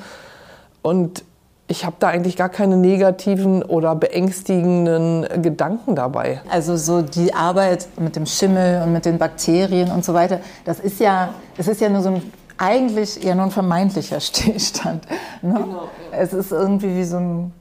Und 0.88 1.26
ich 1.68 1.84
habe 1.84 1.98
da 2.00 2.08
eigentlich 2.08 2.38
gar 2.38 2.48
keine 2.48 2.78
negativen 2.78 3.62
oder 3.62 3.94
beängstigenden 3.94 5.42
Gedanken 5.42 5.96
dabei. 5.96 6.40
Also 6.50 6.78
so 6.78 7.02
die 7.02 7.34
Arbeit 7.34 7.90
mit 8.00 8.16
dem 8.16 8.26
Schimmel 8.26 8.84
und 8.84 8.94
mit 8.94 9.04
den 9.04 9.18
Bakterien 9.18 9.92
und 9.92 10.06
so 10.06 10.14
weiter, 10.14 10.40
das 10.64 10.80
ist 10.80 11.02
ja, 11.02 11.34
das 11.58 11.68
ist 11.68 11.82
ja 11.82 11.90
nur 11.90 12.02
so 12.02 12.10
ein 12.10 12.22
eigentlich 12.58 13.22
ja 13.22 13.36
nur 13.36 13.46
ein 13.46 13.52
vermeintlicher 13.52 14.20
Stillstand. 14.22 15.06
Ne? 15.42 15.56
Genau, 15.56 15.90
ja. 16.12 16.18
Es 16.18 16.32
ist 16.32 16.54
irgendwie 16.54 16.96
wie 16.96 17.04
so 17.04 17.18
ein 17.18 17.54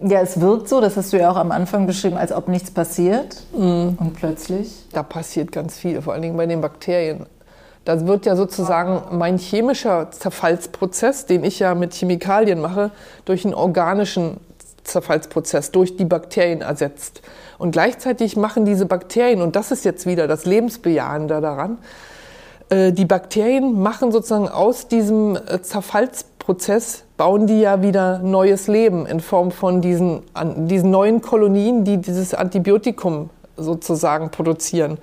ja, 0.00 0.20
es 0.20 0.38
wirkt 0.38 0.68
so, 0.68 0.82
das 0.82 0.98
hast 0.98 1.14
du 1.14 1.18
ja 1.18 1.30
auch 1.30 1.36
am 1.36 1.50
Anfang 1.50 1.86
beschrieben, 1.86 2.18
als 2.18 2.30
ob 2.30 2.48
nichts 2.48 2.70
passiert. 2.70 3.42
Mhm. 3.56 3.96
Und 3.98 4.14
plötzlich? 4.14 4.86
Da 4.92 5.02
passiert 5.02 5.50
ganz 5.50 5.78
viel, 5.78 6.02
vor 6.02 6.12
allen 6.12 6.20
Dingen 6.20 6.36
bei 6.36 6.46
den 6.46 6.60
Bakterien. 6.60 7.24
Da 7.84 8.06
wird 8.06 8.24
ja 8.24 8.34
sozusagen 8.34 9.18
mein 9.18 9.36
chemischer 9.36 10.10
Zerfallsprozess, 10.10 11.26
den 11.26 11.44
ich 11.44 11.58
ja 11.58 11.74
mit 11.74 11.92
Chemikalien 11.92 12.60
mache, 12.60 12.90
durch 13.24 13.44
einen 13.44 13.54
organischen 13.54 14.38
Zerfallsprozess, 14.84 15.70
durch 15.70 15.96
die 15.96 16.04
Bakterien 16.04 16.60
ersetzt. 16.60 17.22
Und 17.58 17.72
gleichzeitig 17.72 18.36
machen 18.36 18.64
diese 18.64 18.86
Bakterien, 18.86 19.42
und 19.42 19.56
das 19.56 19.70
ist 19.70 19.84
jetzt 19.84 20.06
wieder 20.06 20.26
das 20.26 20.44
Lebensbejahende 20.44 21.40
daran, 21.40 21.78
äh, 22.70 22.92
die 22.92 23.04
Bakterien 23.04 23.80
machen 23.80 24.12
sozusagen 24.12 24.48
aus 24.48 24.88
diesem 24.88 25.36
äh, 25.36 25.60
Zerfallsprozess, 25.60 27.04
bauen 27.16 27.46
die 27.46 27.60
ja 27.60 27.82
wieder 27.82 28.18
neues 28.18 28.66
Leben 28.66 29.06
in 29.06 29.20
Form 29.20 29.50
von 29.50 29.80
diesen, 29.80 30.22
diesen 30.68 30.90
neuen 30.90 31.20
Kolonien, 31.20 31.84
die 31.84 31.98
dieses 31.98 32.34
Antibiotikum 32.34 33.30
sozusagen 33.56 34.30
produzieren. 34.30 34.98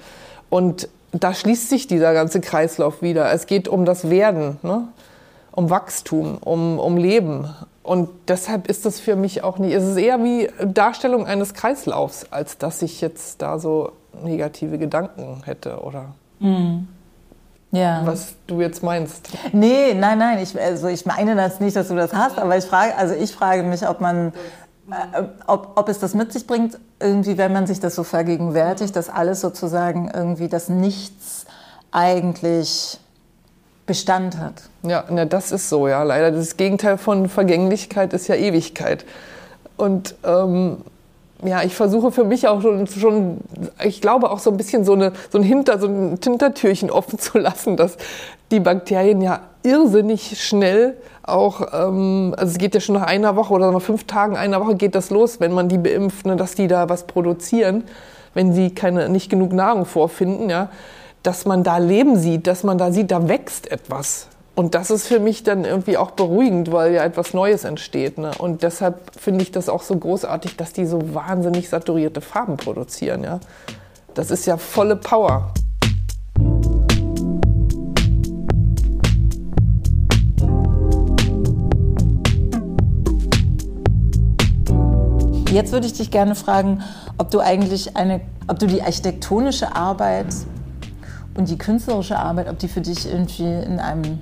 Und 0.49 0.89
da 1.11 1.33
schließt 1.33 1.69
sich 1.69 1.87
dieser 1.87 2.13
ganze 2.13 2.41
Kreislauf 2.41 3.01
wieder. 3.01 3.31
Es 3.31 3.45
geht 3.45 3.67
um 3.67 3.85
das 3.85 4.09
Werden, 4.09 4.57
ne? 4.61 4.87
um 5.51 5.69
Wachstum, 5.69 6.37
um, 6.37 6.79
um 6.79 6.97
Leben. 6.97 7.53
Und 7.83 8.09
deshalb 8.27 8.67
ist 8.67 8.85
das 8.85 8.99
für 8.99 9.15
mich 9.15 9.43
auch 9.43 9.57
nicht, 9.57 9.73
es 9.73 9.83
ist 9.83 9.97
eher 9.97 10.23
wie 10.23 10.49
Darstellung 10.63 11.25
eines 11.25 11.53
Kreislaufs, 11.53 12.27
als 12.31 12.57
dass 12.57 12.81
ich 12.81 13.01
jetzt 13.01 13.41
da 13.41 13.57
so 13.57 13.93
negative 14.23 14.77
Gedanken 14.77 15.41
hätte 15.45 15.79
oder 15.79 16.13
mhm. 16.39 16.87
ja. 17.71 18.01
was 18.05 18.35
du 18.45 18.61
jetzt 18.61 18.83
meinst. 18.83 19.29
Nee, 19.51 19.95
nein, 19.95 20.19
nein, 20.19 20.39
ich, 20.39 20.59
also 20.59 20.89
ich 20.89 21.07
meine 21.07 21.35
das 21.35 21.59
nicht, 21.59 21.75
dass 21.75 21.87
du 21.87 21.95
das 21.95 22.13
hast, 22.13 22.37
aber 22.37 22.55
ich 22.55 22.65
frage, 22.65 22.95
also 22.95 23.15
ich 23.15 23.31
frage 23.31 23.63
mich, 23.63 23.87
ob 23.87 23.99
man, 23.99 24.31
ob, 25.47 25.71
ob 25.75 25.89
es 25.89 25.99
das 25.99 26.13
mit 26.13 26.33
sich 26.33 26.47
bringt, 26.47 26.77
irgendwie, 26.99 27.37
wenn 27.37 27.53
man 27.53 27.67
sich 27.67 27.79
das 27.79 27.95
so 27.95 28.03
vergegenwärtigt, 28.03 28.95
dass 28.95 29.09
alles 29.09 29.41
sozusagen 29.41 30.11
irgendwie 30.13 30.47
das 30.47 30.69
Nichts 30.69 31.45
eigentlich 31.91 32.99
Bestand 33.85 34.37
hat. 34.37 34.63
Ja, 34.83 35.03
na, 35.09 35.25
das 35.25 35.51
ist 35.51 35.69
so, 35.69 35.87
ja. 35.87 36.03
Leider 36.03 36.31
das 36.31 36.57
Gegenteil 36.57 36.97
von 36.97 37.27
Vergänglichkeit 37.27 38.13
ist 38.13 38.27
ja 38.27 38.35
Ewigkeit. 38.35 39.05
Und 39.77 40.15
ähm, 40.23 40.77
ja, 41.43 41.63
ich 41.63 41.75
versuche 41.75 42.11
für 42.11 42.23
mich 42.23 42.47
auch 42.47 42.61
schon, 42.61 42.85
schon, 42.87 43.39
ich 43.83 43.99
glaube 44.01 44.29
auch 44.29 44.39
so 44.39 44.51
ein 44.51 44.57
bisschen 44.57 44.85
so, 44.85 44.93
eine, 44.93 45.13
so 45.29 45.39
ein 45.39 45.43
Hinter, 45.43 45.79
so 45.79 45.87
ein 45.87 46.19
Hintertürchen 46.23 46.91
offen 46.91 47.17
zu 47.19 47.37
lassen, 47.39 47.77
dass 47.77 47.97
die 48.51 48.59
Bakterien 48.59 49.21
ja 49.21 49.41
irrsinnig 49.63 50.41
schnell 50.41 50.97
auch, 51.23 51.61
ähm, 51.73 52.33
also 52.37 52.51
es 52.51 52.57
geht 52.57 52.73
ja 52.73 52.81
schon 52.81 52.95
nach 52.95 53.07
einer 53.07 53.35
Woche 53.35 53.53
oder 53.53 53.71
nach 53.71 53.81
fünf 53.81 54.05
Tagen, 54.05 54.35
einer 54.35 54.59
Woche 54.61 54.75
geht 54.75 54.95
das 54.95 55.09
los, 55.09 55.39
wenn 55.39 55.51
man 55.53 55.69
die 55.69 55.77
beimpft, 55.77 56.25
ne, 56.25 56.35
dass 56.35 56.55
die 56.55 56.67
da 56.67 56.89
was 56.89 57.07
produzieren, 57.07 57.83
wenn 58.33 58.53
sie 58.53 58.73
keine, 58.73 59.09
nicht 59.09 59.29
genug 59.29 59.53
Nahrung 59.53 59.85
vorfinden, 59.85 60.49
ja 60.49 60.69
dass 61.23 61.45
man 61.45 61.63
da 61.63 61.77
Leben 61.77 62.17
sieht, 62.17 62.47
dass 62.47 62.63
man 62.63 62.77
da 62.77 62.91
sieht, 62.91 63.11
da 63.11 63.27
wächst 63.27 63.71
etwas. 63.71 64.27
Und 64.53 64.75
das 64.75 64.91
ist 64.91 65.07
für 65.07 65.19
mich 65.19 65.43
dann 65.43 65.65
irgendwie 65.65 65.97
auch 65.97 66.11
beruhigend, 66.11 66.71
weil 66.71 66.93
ja 66.93 67.03
etwas 67.03 67.33
Neues 67.33 67.63
entsteht. 67.63 68.17
Ne? 68.17 68.31
Und 68.37 68.63
deshalb 68.63 69.11
finde 69.17 69.43
ich 69.43 69.51
das 69.51 69.69
auch 69.69 69.81
so 69.81 69.95
großartig, 69.95 70.57
dass 70.57 70.73
die 70.73 70.85
so 70.85 71.13
wahnsinnig 71.13 71.69
saturierte 71.69 72.21
Farben 72.21 72.57
produzieren. 72.57 73.23
Ja? 73.23 73.39
Das 74.13 74.29
ist 74.29 74.45
ja 74.45 74.57
volle 74.57 74.97
Power. 74.97 75.53
Jetzt 85.51 85.73
würde 85.73 85.85
ich 85.85 85.93
dich 85.93 86.11
gerne 86.11 86.35
fragen, 86.35 86.81
ob 87.17 87.29
du 87.29 87.41
eigentlich 87.41 87.97
eine, 87.97 88.21
ob 88.47 88.57
du 88.59 88.67
die 88.67 88.81
architektonische 88.81 89.75
Arbeit 89.75 90.27
und 91.35 91.49
die 91.49 91.57
künstlerische 91.57 92.17
Arbeit, 92.17 92.47
ob 92.47 92.57
die 92.57 92.69
für 92.69 92.79
dich 92.79 93.05
irgendwie 93.05 93.43
in 93.43 93.79
einem 93.79 94.19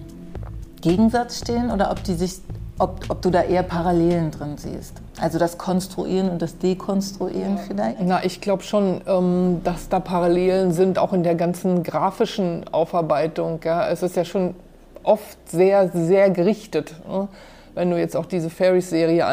Gegensatz 0.82 1.38
stehen 1.38 1.70
oder 1.70 1.92
ob, 1.92 2.04
die 2.04 2.16
sich, 2.16 2.40
ob, 2.80 3.06
ob 3.10 3.22
du 3.22 3.30
da 3.30 3.44
eher 3.44 3.62
Parallelen 3.62 4.32
drin 4.32 4.58
siehst. 4.58 4.94
Also 5.22 5.38
das 5.38 5.60
Konstruieren 5.60 6.30
und 6.32 6.42
das 6.42 6.58
Dekonstruieren 6.58 7.60
vielleicht? 7.60 7.98
Na, 8.02 8.24
ich 8.24 8.42
glaube 8.42 8.64
schon, 8.64 9.02
ähm, 9.06 9.62
dass 9.64 9.88
da 9.88 10.00
Parallelen 10.00 10.72
sind, 10.72 10.98
auch 10.98 11.14
in 11.14 11.22
der 11.22 11.36
ganzen 11.36 11.84
grafischen 11.84 12.68
Aufarbeitung. 12.72 13.60
Ja. 13.64 13.88
Es 13.88 14.02
ist 14.02 14.16
ja 14.16 14.26
schon 14.26 14.56
oft 15.04 15.38
sehr, 15.48 15.90
sehr 15.90 16.32
gerichtet. 16.32 16.96
Ne? 17.08 17.28
Wenn 17.76 17.92
du 17.92 18.00
jetzt 18.00 18.16
auch 18.16 18.26
diese 18.26 18.50
Fairies-Serie 18.50 19.28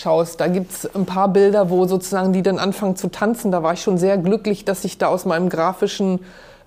anschaust, 0.00 0.40
da 0.40 0.48
gibt 0.48 0.72
es 0.72 0.94
ein 0.94 1.04
paar 1.04 1.28
Bilder, 1.28 1.68
wo 1.68 1.86
sozusagen 1.86 2.32
die 2.32 2.42
dann 2.42 2.58
anfangen 2.58 2.96
zu 2.96 3.08
tanzen. 3.10 3.50
Da 3.50 3.62
war 3.62 3.74
ich 3.74 3.82
schon 3.82 3.98
sehr 3.98 4.16
glücklich, 4.16 4.64
dass 4.64 4.84
ich 4.84 4.96
da 4.96 5.08
aus 5.08 5.26
meinem 5.26 5.48
grafischen 5.50 6.20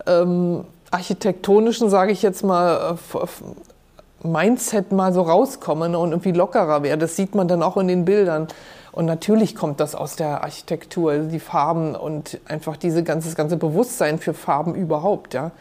ähm, 0.05 0.65
architektonischen, 0.91 1.89
sage 1.89 2.11
ich 2.11 2.21
jetzt 2.21 2.43
mal, 2.43 2.97
äh, 3.13 4.27
Mindset 4.27 4.91
mal 4.91 5.11
so 5.13 5.23
rauskomme 5.23 5.89
ne, 5.89 5.97
und 5.97 6.11
irgendwie 6.11 6.31
lockerer 6.31 6.83
wäre. 6.83 6.97
Das 6.97 7.15
sieht 7.15 7.33
man 7.35 7.47
dann 7.47 7.63
auch 7.63 7.75
in 7.77 7.87
den 7.87 8.05
Bildern. 8.05 8.47
Und 8.91 9.05
natürlich 9.05 9.55
kommt 9.55 9.79
das 9.79 9.95
aus 9.95 10.15
der 10.15 10.43
Architektur, 10.43 11.17
die 11.17 11.39
Farben 11.39 11.95
und 11.95 12.39
einfach 12.47 12.77
diese 12.77 13.03
ganze, 13.03 13.27
das 13.29 13.35
ganze 13.35 13.57
Bewusstsein 13.57 14.19
für 14.19 14.35
Farben 14.35 14.75
überhaupt, 14.75 15.33
ja. 15.33 15.51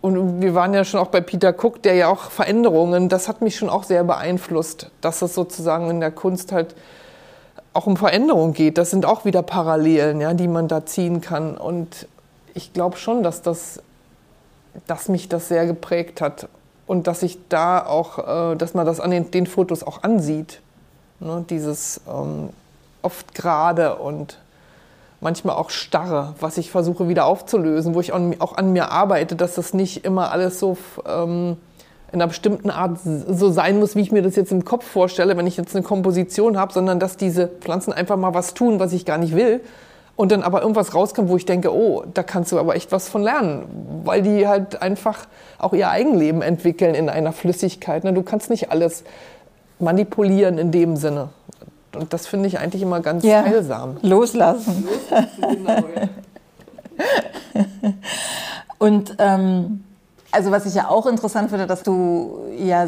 Und 0.00 0.40
wir 0.40 0.54
waren 0.54 0.74
ja 0.74 0.84
schon 0.84 1.00
auch 1.00 1.08
bei 1.08 1.20
Peter 1.20 1.52
Cook, 1.52 1.82
der 1.82 1.94
ja 1.94 2.08
auch 2.08 2.30
Veränderungen, 2.30 3.08
das 3.08 3.26
hat 3.26 3.42
mich 3.42 3.56
schon 3.56 3.68
auch 3.68 3.82
sehr 3.82 4.04
beeinflusst, 4.04 4.90
dass 5.00 5.22
es 5.22 5.34
sozusagen 5.34 5.90
in 5.90 6.00
der 6.00 6.12
Kunst 6.12 6.52
halt 6.52 6.76
auch 7.72 7.86
um 7.86 7.96
Veränderung 7.96 8.52
geht. 8.52 8.78
Das 8.78 8.90
sind 8.90 9.04
auch 9.06 9.24
wieder 9.24 9.42
Parallelen, 9.42 10.20
ja, 10.20 10.34
die 10.34 10.48
man 10.48 10.68
da 10.68 10.86
ziehen 10.86 11.20
kann. 11.20 11.56
Und 11.56 12.06
ich 12.54 12.72
glaube 12.72 12.96
schon, 12.96 13.22
dass, 13.22 13.42
das, 13.42 13.82
dass 14.86 15.08
mich 15.08 15.28
das 15.28 15.48
sehr 15.48 15.66
geprägt 15.66 16.20
hat 16.20 16.48
und 16.86 17.06
dass 17.06 17.22
ich 17.22 17.38
da 17.48 17.84
auch, 17.84 18.52
äh, 18.52 18.56
dass 18.56 18.74
man 18.74 18.86
das 18.86 19.00
an 19.00 19.10
den, 19.10 19.30
den 19.30 19.46
Fotos 19.46 19.82
auch 19.82 20.02
ansieht. 20.04 20.60
Ne? 21.20 21.44
Dieses 21.50 22.00
ähm, 22.08 22.50
oft 23.02 23.34
gerade 23.34 23.96
und 23.96 24.38
manchmal 25.20 25.56
auch 25.56 25.70
starre, 25.70 26.34
was 26.40 26.58
ich 26.58 26.70
versuche 26.70 27.08
wieder 27.08 27.26
aufzulösen, 27.26 27.94
wo 27.94 28.00
ich 28.00 28.12
auch 28.12 28.56
an 28.56 28.72
mir 28.72 28.90
arbeite, 28.90 29.36
dass 29.36 29.54
das 29.54 29.74
nicht 29.74 30.04
immer 30.04 30.30
alles 30.30 30.60
so 30.60 30.76
ähm, 31.06 31.56
in 32.12 32.20
einer 32.20 32.28
bestimmten 32.28 32.70
Art 32.70 32.98
so 33.02 33.50
sein 33.50 33.78
muss, 33.78 33.96
wie 33.96 34.00
ich 34.00 34.12
mir 34.12 34.22
das 34.22 34.36
jetzt 34.36 34.52
im 34.52 34.64
Kopf 34.64 34.86
vorstelle, 34.86 35.36
wenn 35.36 35.46
ich 35.46 35.56
jetzt 35.56 35.74
eine 35.74 35.84
Komposition 35.84 36.56
habe, 36.56 36.72
sondern 36.72 37.00
dass 37.00 37.16
diese 37.16 37.48
Pflanzen 37.48 37.92
einfach 37.92 38.16
mal 38.16 38.32
was 38.34 38.54
tun, 38.54 38.80
was 38.80 38.92
ich 38.92 39.04
gar 39.04 39.18
nicht 39.18 39.34
will 39.34 39.60
und 40.18 40.32
dann 40.32 40.42
aber 40.42 40.62
irgendwas 40.62 40.94
rauskommt, 40.94 41.28
wo 41.28 41.36
ich 41.36 41.46
denke, 41.46 41.72
oh, 41.72 42.02
da 42.12 42.24
kannst 42.24 42.50
du 42.50 42.58
aber 42.58 42.74
echt 42.74 42.90
was 42.92 43.08
von 43.08 43.22
lernen, 43.22 44.02
weil 44.04 44.22
die 44.22 44.48
halt 44.48 44.82
einfach 44.82 45.26
auch 45.58 45.72
ihr 45.72 45.90
Eigenleben 45.90 46.42
entwickeln 46.42 46.94
in 46.94 47.08
einer 47.08 47.32
Flüssigkeit. 47.32 48.04
Ne? 48.04 48.12
Du 48.12 48.22
kannst 48.22 48.50
nicht 48.50 48.72
alles 48.72 49.04
manipulieren 49.78 50.58
in 50.58 50.72
dem 50.72 50.96
Sinne. 50.96 51.28
Und 51.94 52.12
das 52.12 52.26
finde 52.26 52.48
ich 52.48 52.58
eigentlich 52.58 52.82
immer 52.82 53.00
ganz 53.00 53.24
ja, 53.24 53.42
heilsam. 53.42 53.96
Loslassen. 54.02 54.86
Genau, 55.40 55.84
Und 58.78 59.16
ähm, 59.18 59.84
also 60.30 60.50
was 60.50 60.66
ich 60.66 60.74
ja 60.74 60.88
auch 60.88 61.06
interessant 61.06 61.50
finde, 61.50 61.66
dass 61.66 61.82
du 61.82 62.40
ja 62.58 62.86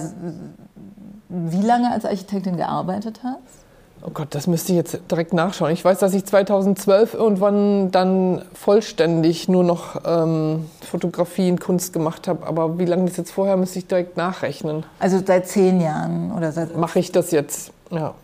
wie 1.28 1.62
lange 1.62 1.92
als 1.92 2.04
Architektin 2.04 2.56
gearbeitet 2.56 3.20
hast? 3.22 3.60
Oh 4.02 4.10
Gott, 4.14 4.34
das 4.34 4.46
müsste 4.46 4.72
ich 4.72 4.76
jetzt 4.76 4.98
direkt 5.10 5.34
nachschauen. 5.34 5.72
Ich 5.72 5.84
weiß, 5.84 5.98
dass 5.98 6.14
ich 6.14 6.24
2012 6.24 7.12
irgendwann 7.12 7.90
dann 7.90 8.42
vollständig 8.54 9.46
nur 9.48 9.62
noch 9.62 10.00
ähm, 10.06 10.70
Fotografien, 10.80 11.60
Kunst 11.60 11.92
gemacht 11.92 12.26
habe. 12.26 12.46
Aber 12.46 12.78
wie 12.78 12.86
lange 12.86 13.04
das 13.04 13.18
jetzt 13.18 13.30
vorher, 13.30 13.58
müsste 13.58 13.78
ich 13.78 13.86
direkt 13.86 14.16
nachrechnen. 14.16 14.84
Also 14.98 15.20
seit 15.24 15.46
zehn 15.46 15.82
Jahren 15.82 16.32
oder 16.32 16.50
seit. 16.50 16.76
Mache 16.76 16.98
ich 16.98 17.12
das 17.12 17.30
jetzt, 17.30 17.72
ja. 17.90 18.14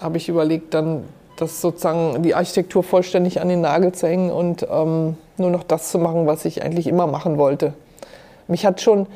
Habe 0.00 0.16
ich 0.16 0.28
überlegt, 0.28 0.74
dann 0.74 1.04
das 1.36 1.60
sozusagen 1.60 2.22
die 2.22 2.34
Architektur 2.34 2.82
vollständig 2.82 3.40
an 3.40 3.48
den 3.48 3.60
Nagel 3.60 3.92
zu 3.92 4.06
hängen 4.06 4.30
und 4.30 4.66
ähm, 4.70 5.16
nur 5.36 5.50
noch 5.50 5.64
das 5.64 5.90
zu 5.90 5.98
machen, 5.98 6.26
was 6.26 6.44
ich 6.44 6.62
eigentlich 6.62 6.86
immer 6.86 7.06
machen 7.06 7.38
wollte. 7.38 7.74
Mich 8.46 8.64
hat 8.64 8.80
schon 8.80 9.06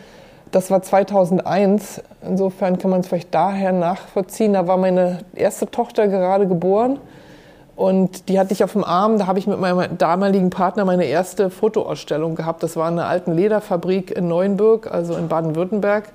das 0.50 0.70
war 0.70 0.82
2001. 0.82 2.02
Insofern 2.26 2.78
kann 2.78 2.90
man 2.90 3.00
es 3.00 3.08
vielleicht 3.08 3.34
daher 3.34 3.72
nachvollziehen. 3.72 4.54
Da 4.54 4.66
war 4.66 4.76
meine 4.76 5.18
erste 5.34 5.70
Tochter 5.70 6.08
gerade 6.08 6.46
geboren. 6.46 6.98
Und 7.76 8.28
die 8.28 8.40
hatte 8.40 8.52
ich 8.52 8.64
auf 8.64 8.72
dem 8.72 8.84
Arm. 8.84 9.18
Da 9.18 9.26
habe 9.26 9.38
ich 9.38 9.46
mit 9.46 9.60
meinem 9.60 9.98
damaligen 9.98 10.50
Partner 10.50 10.84
meine 10.84 11.04
erste 11.04 11.50
Fotoausstellung 11.50 12.34
gehabt. 12.34 12.62
Das 12.62 12.76
war 12.76 12.88
in 12.88 12.98
einer 12.98 13.08
alten 13.08 13.32
Lederfabrik 13.32 14.10
in 14.10 14.26
Neuenburg, 14.26 14.90
also 14.90 15.14
in 15.14 15.28
Baden-Württemberg. 15.28 16.10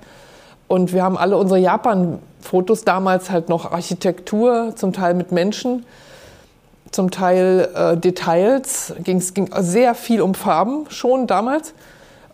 Und 0.68 0.92
wir 0.92 1.02
haben 1.02 1.16
alle 1.16 1.36
unsere 1.36 1.60
Japan-Fotos 1.60 2.84
damals 2.84 3.30
halt 3.30 3.48
noch 3.48 3.72
Architektur, 3.72 4.72
zum 4.76 4.92
Teil 4.92 5.14
mit 5.14 5.32
Menschen, 5.32 5.84
zum 6.90 7.10
Teil 7.10 7.68
äh, 7.74 7.96
Details. 7.96 8.94
Ging's, 9.02 9.34
ging 9.34 9.50
sehr 9.58 9.94
viel 9.94 10.22
um 10.22 10.34
Farben 10.34 10.86
schon 10.88 11.26
damals. 11.26 11.74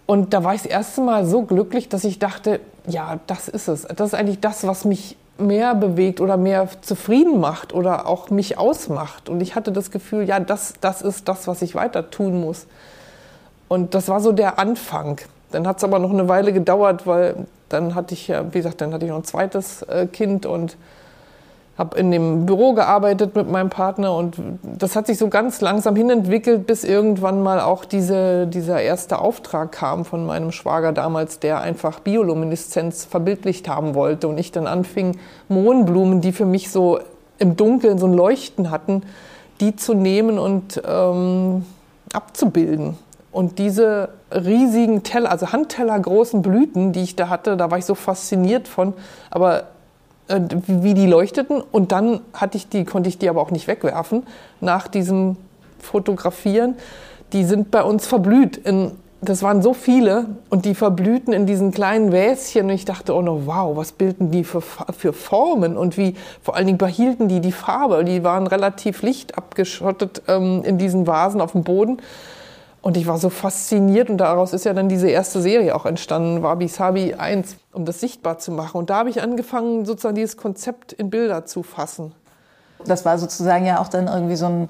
Und 0.07 0.35
da 0.35 0.43
war 0.45 0.55
ich 0.55 0.63
das 0.63 0.71
erste 0.71 1.01
Mal 1.01 1.25
so 1.25 1.43
glücklich, 1.43 1.89
dass 1.89 2.05
ich 2.05 2.19
dachte, 2.19 2.61
ja, 2.87 3.21
das 3.27 3.49
ist 3.49 3.69
es. 3.69 3.83
Das 3.83 4.09
ist 4.09 4.15
eigentlich 4.15 4.41
das, 4.41 4.67
was 4.67 4.85
mich 4.85 5.17
mehr 5.39 5.75
bewegt 5.75 6.21
oder 6.21 6.37
mehr 6.37 6.69
zufrieden 6.83 7.41
macht 7.41 7.73
oder 7.73 8.07
auch 8.07 8.31
mich 8.31 8.59
ausmacht. 8.59 9.29
Und 9.29 9.41
ich 9.41 9.55
hatte 9.55 9.73
das 9.73 9.91
Gefühl, 9.91 10.25
ja, 10.25 10.39
das, 10.41 10.75
das 10.81 11.03
ist 11.03 11.29
das, 11.29 11.47
was 11.49 11.63
ich 11.63 11.75
weiter 11.75 12.11
tun 12.11 12.41
muss. 12.41 12.67
Und 13.69 13.95
das 13.95 14.09
war 14.09 14.21
so 14.21 14.33
der 14.33 14.59
Anfang. 14.59 15.21
Dann 15.51 15.67
hat 15.67 15.79
es 15.79 15.85
aber 15.85 15.99
noch 15.99 16.11
eine 16.11 16.29
Weile 16.29 16.53
gedauert, 16.53 17.07
weil 17.07 17.47
dann 17.69 17.95
hatte 17.95 18.15
ich 18.15 18.29
ja, 18.29 18.45
wie 18.53 18.59
gesagt, 18.59 18.81
dann 18.81 18.93
hatte 18.93 19.05
ich 19.05 19.11
noch 19.11 19.19
ein 19.19 19.25
zweites 19.25 19.83
äh, 19.83 20.07
Kind 20.07 20.47
und 20.47 20.77
habe 21.81 21.99
in 21.99 22.11
dem 22.11 22.45
Büro 22.45 22.75
gearbeitet 22.75 23.35
mit 23.35 23.51
meinem 23.51 23.71
Partner 23.71 24.15
und 24.15 24.37
das 24.63 24.97
hat 24.97 25.07
sich 25.07 25.17
so 25.17 25.29
ganz 25.29 25.63
langsam 25.63 25.97
hinentwickelt, 25.97 26.67
bis 26.67 26.85
irgendwann 26.85 27.43
mal 27.43 27.59
auch 27.59 27.87
diese, 27.87 28.47
dieser 28.47 28.83
erste 28.83 29.19
Auftrag 29.19 29.73
kam 29.73 30.05
von 30.05 30.27
meinem 30.27 30.53
Schwager 30.53 30.93
damals, 30.93 31.39
der 31.39 31.61
einfach 31.61 32.01
Biolumineszenz 32.01 33.07
verbildlicht 33.07 33.67
haben 33.67 33.95
wollte 33.95 34.29
und 34.29 34.37
ich 34.37 34.53
dann 34.53 34.67
anfing, 34.67 35.17
Mohnblumen, 35.49 36.21
die 36.21 36.33
für 36.33 36.45
mich 36.45 36.71
so 36.71 37.01
im 37.39 37.57
Dunkeln 37.57 37.99
so 37.99 38.07
ein 38.07 38.13
Leuchten 38.13 38.71
hatten, 38.71 39.03
die 39.61 39.75
zu 39.75 39.95
nehmen 39.95 40.39
und 40.39 40.83
ähm, 40.87 41.65
abzubilden. 42.13 42.99
Und 43.33 43.59
diese 43.59 44.11
riesigen 44.33 45.03
Teller, 45.03 45.31
also 45.31 45.53
Handteller 45.53 45.99
großen 45.99 46.43
Blüten, 46.43 46.93
die 46.93 47.03
ich 47.03 47.17
da 47.17 47.29
hatte, 47.29 47.57
da 47.57 47.71
war 47.71 47.79
ich 47.79 47.85
so 47.85 47.95
fasziniert 47.95 48.67
von. 48.67 48.95
Aber 49.31 49.65
äh, 50.29 50.41
wie 50.67 50.95
die 50.95 51.07
leuchteten. 51.07 51.61
Und 51.61 51.93
dann 51.93 52.21
hatte 52.33 52.57
ich 52.57 52.69
die, 52.69 52.85
konnte 52.85 53.09
ich 53.09 53.19
die 53.19 53.29
aber 53.29 53.41
auch 53.41 53.51
nicht 53.51 53.67
wegwerfen 53.67 54.25
nach 54.61 54.89
diesem 54.89 55.37
Fotografieren. 55.79 56.75
Die 57.33 57.45
sind 57.45 57.71
bei 57.71 57.83
uns 57.83 58.07
verblüht 58.07 58.57
in 58.57 58.93
das 59.23 59.43
waren 59.43 59.61
so 59.61 59.75
viele 59.75 60.27
und 60.49 60.65
die 60.65 60.75
verblühten 60.75 61.35
in 61.35 61.45
diesen 61.45 61.73
kleinen 61.73 62.11
Wäschen 62.11 62.65
und 62.65 62.71
ich 62.71 62.87
dachte, 62.87 63.15
oh 63.15 63.21
no, 63.21 63.43
wow, 63.45 63.77
was 63.77 63.93
bilden 63.93 64.31
die 64.31 64.45
für, 64.45 64.63
für 64.63 65.13
Formen 65.13 65.77
und 65.77 65.99
wie, 65.99 66.15
vor 66.43 66.57
allen 66.57 66.67
Dingen 66.67 66.79
behielten 66.79 67.29
die 67.29 67.41
die 67.41 67.53
Farbe. 67.53 68.03
Die 68.05 68.25
waren 68.25 68.47
relativ 68.47 69.03
lichtabgeschottet 69.03 70.23
ähm, 70.27 70.63
in 70.65 70.79
diesen 70.79 71.07
Vasen 71.07 71.43
auf 71.43 71.53
dem 71.53 71.65
Boden. 71.65 71.99
Und 72.83 72.97
ich 72.97 73.07
war 73.07 73.19
so 73.19 73.29
fasziniert 73.29 74.09
und 74.09 74.19
daraus 74.19 74.55
ist 74.55 74.65
ja 74.65 74.73
dann 74.73 74.89
diese 74.89 75.09
erste 75.09 75.43
Serie 75.43 75.75
auch 75.77 75.85
entstanden, 75.85 76.43
Wabi 76.43 76.67
Sabi 76.67 77.15
1, 77.15 77.57
um 77.73 77.85
das 77.85 78.01
sichtbar 78.01 78.39
zu 78.39 78.53
machen. 78.53 78.79
Und 78.79 78.89
da 78.89 78.97
habe 78.97 79.11
ich 79.11 79.23
angefangen, 79.23 79.85
sozusagen 79.85 80.15
dieses 80.15 80.39
Konzept 80.39 80.93
in 80.95 81.11
Bilder 81.11 81.45
zu 81.45 81.63
fassen. 81.63 82.13
Das 82.87 83.05
war 83.05 83.19
sozusagen 83.19 83.67
ja 83.67 83.81
auch 83.81 83.89
dann 83.89 84.07
irgendwie 84.07 84.37
so 84.37 84.47
ein 84.47 84.69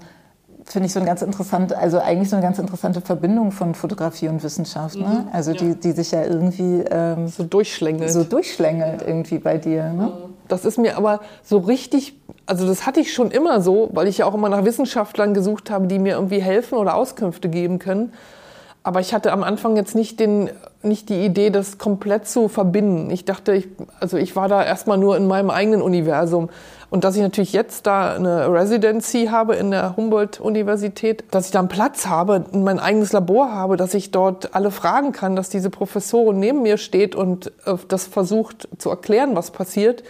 finde 0.64 0.86
ich 0.86 0.92
so 0.92 1.00
eine 1.00 1.06
ganz 1.08 1.22
interessante, 1.22 1.76
also 1.76 1.98
eigentlich 1.98 2.30
so 2.30 2.36
eine 2.36 2.44
ganz 2.44 2.58
interessante 2.58 3.00
Verbindung 3.00 3.50
von 3.50 3.74
Fotografie 3.74 4.28
und 4.28 4.42
Wissenschaft, 4.42 4.96
ne? 4.96 5.24
Mhm. 5.26 5.28
Also 5.32 5.52
die, 5.52 5.74
die 5.74 5.92
sich 5.92 6.10
ja 6.12 6.24
irgendwie 6.24 6.84
ähm, 6.90 7.28
so 7.28 7.44
durchschlängelt. 7.44 8.10
So 8.12 8.24
durchschlängelt 8.24 9.02
irgendwie 9.02 9.38
bei 9.38 9.58
dir. 9.58 9.92
Ne? 9.92 10.04
Mhm. 10.04 10.29
Das 10.52 10.64
ist 10.64 10.78
mir 10.78 10.96
aber 10.96 11.20
so 11.42 11.58
richtig, 11.58 12.14
also 12.46 12.66
das 12.66 12.86
hatte 12.86 13.00
ich 13.00 13.12
schon 13.12 13.30
immer 13.30 13.60
so, 13.60 13.90
weil 13.92 14.08
ich 14.08 14.18
ja 14.18 14.26
auch 14.26 14.34
immer 14.34 14.48
nach 14.48 14.64
Wissenschaftlern 14.64 15.34
gesucht 15.34 15.70
habe, 15.70 15.86
die 15.86 15.98
mir 15.98 16.14
irgendwie 16.14 16.40
helfen 16.40 16.76
oder 16.76 16.94
Auskünfte 16.94 17.48
geben 17.48 17.78
können. 17.78 18.12
Aber 18.82 19.00
ich 19.00 19.12
hatte 19.12 19.32
am 19.32 19.42
Anfang 19.42 19.76
jetzt 19.76 19.94
nicht, 19.94 20.20
den, 20.20 20.48
nicht 20.82 21.10
die 21.10 21.22
Idee, 21.24 21.50
das 21.50 21.76
komplett 21.76 22.26
zu 22.26 22.48
verbinden. 22.48 23.10
Ich 23.10 23.26
dachte, 23.26 23.52
ich, 23.52 23.68
also 24.00 24.16
ich 24.16 24.36
war 24.36 24.48
da 24.48 24.64
erstmal 24.64 24.96
nur 24.96 25.18
in 25.18 25.26
meinem 25.26 25.50
eigenen 25.50 25.82
Universum. 25.82 26.48
Und 26.88 27.04
dass 27.04 27.14
ich 27.14 27.22
natürlich 27.22 27.52
jetzt 27.52 27.86
da 27.86 28.14
eine 28.14 28.50
Residency 28.52 29.26
habe 29.30 29.54
in 29.54 29.70
der 29.70 29.96
Humboldt-Universität, 29.96 31.24
dass 31.30 31.46
ich 31.46 31.52
da 31.52 31.58
einen 31.58 31.68
Platz 31.68 32.06
habe, 32.06 32.44
mein 32.52 32.80
eigenes 32.80 33.12
Labor 33.12 33.52
habe, 33.52 33.76
dass 33.76 33.92
ich 33.92 34.10
dort 34.10 34.54
alle 34.54 34.70
fragen 34.70 35.12
kann, 35.12 35.36
dass 35.36 35.50
diese 35.50 35.68
Professorin 35.68 36.40
neben 36.40 36.62
mir 36.62 36.78
steht 36.78 37.14
und 37.14 37.52
äh, 37.66 37.74
das 37.86 38.06
versucht 38.06 38.66
zu 38.78 38.88
erklären, 38.88 39.36
was 39.36 39.50
passiert. 39.50 40.02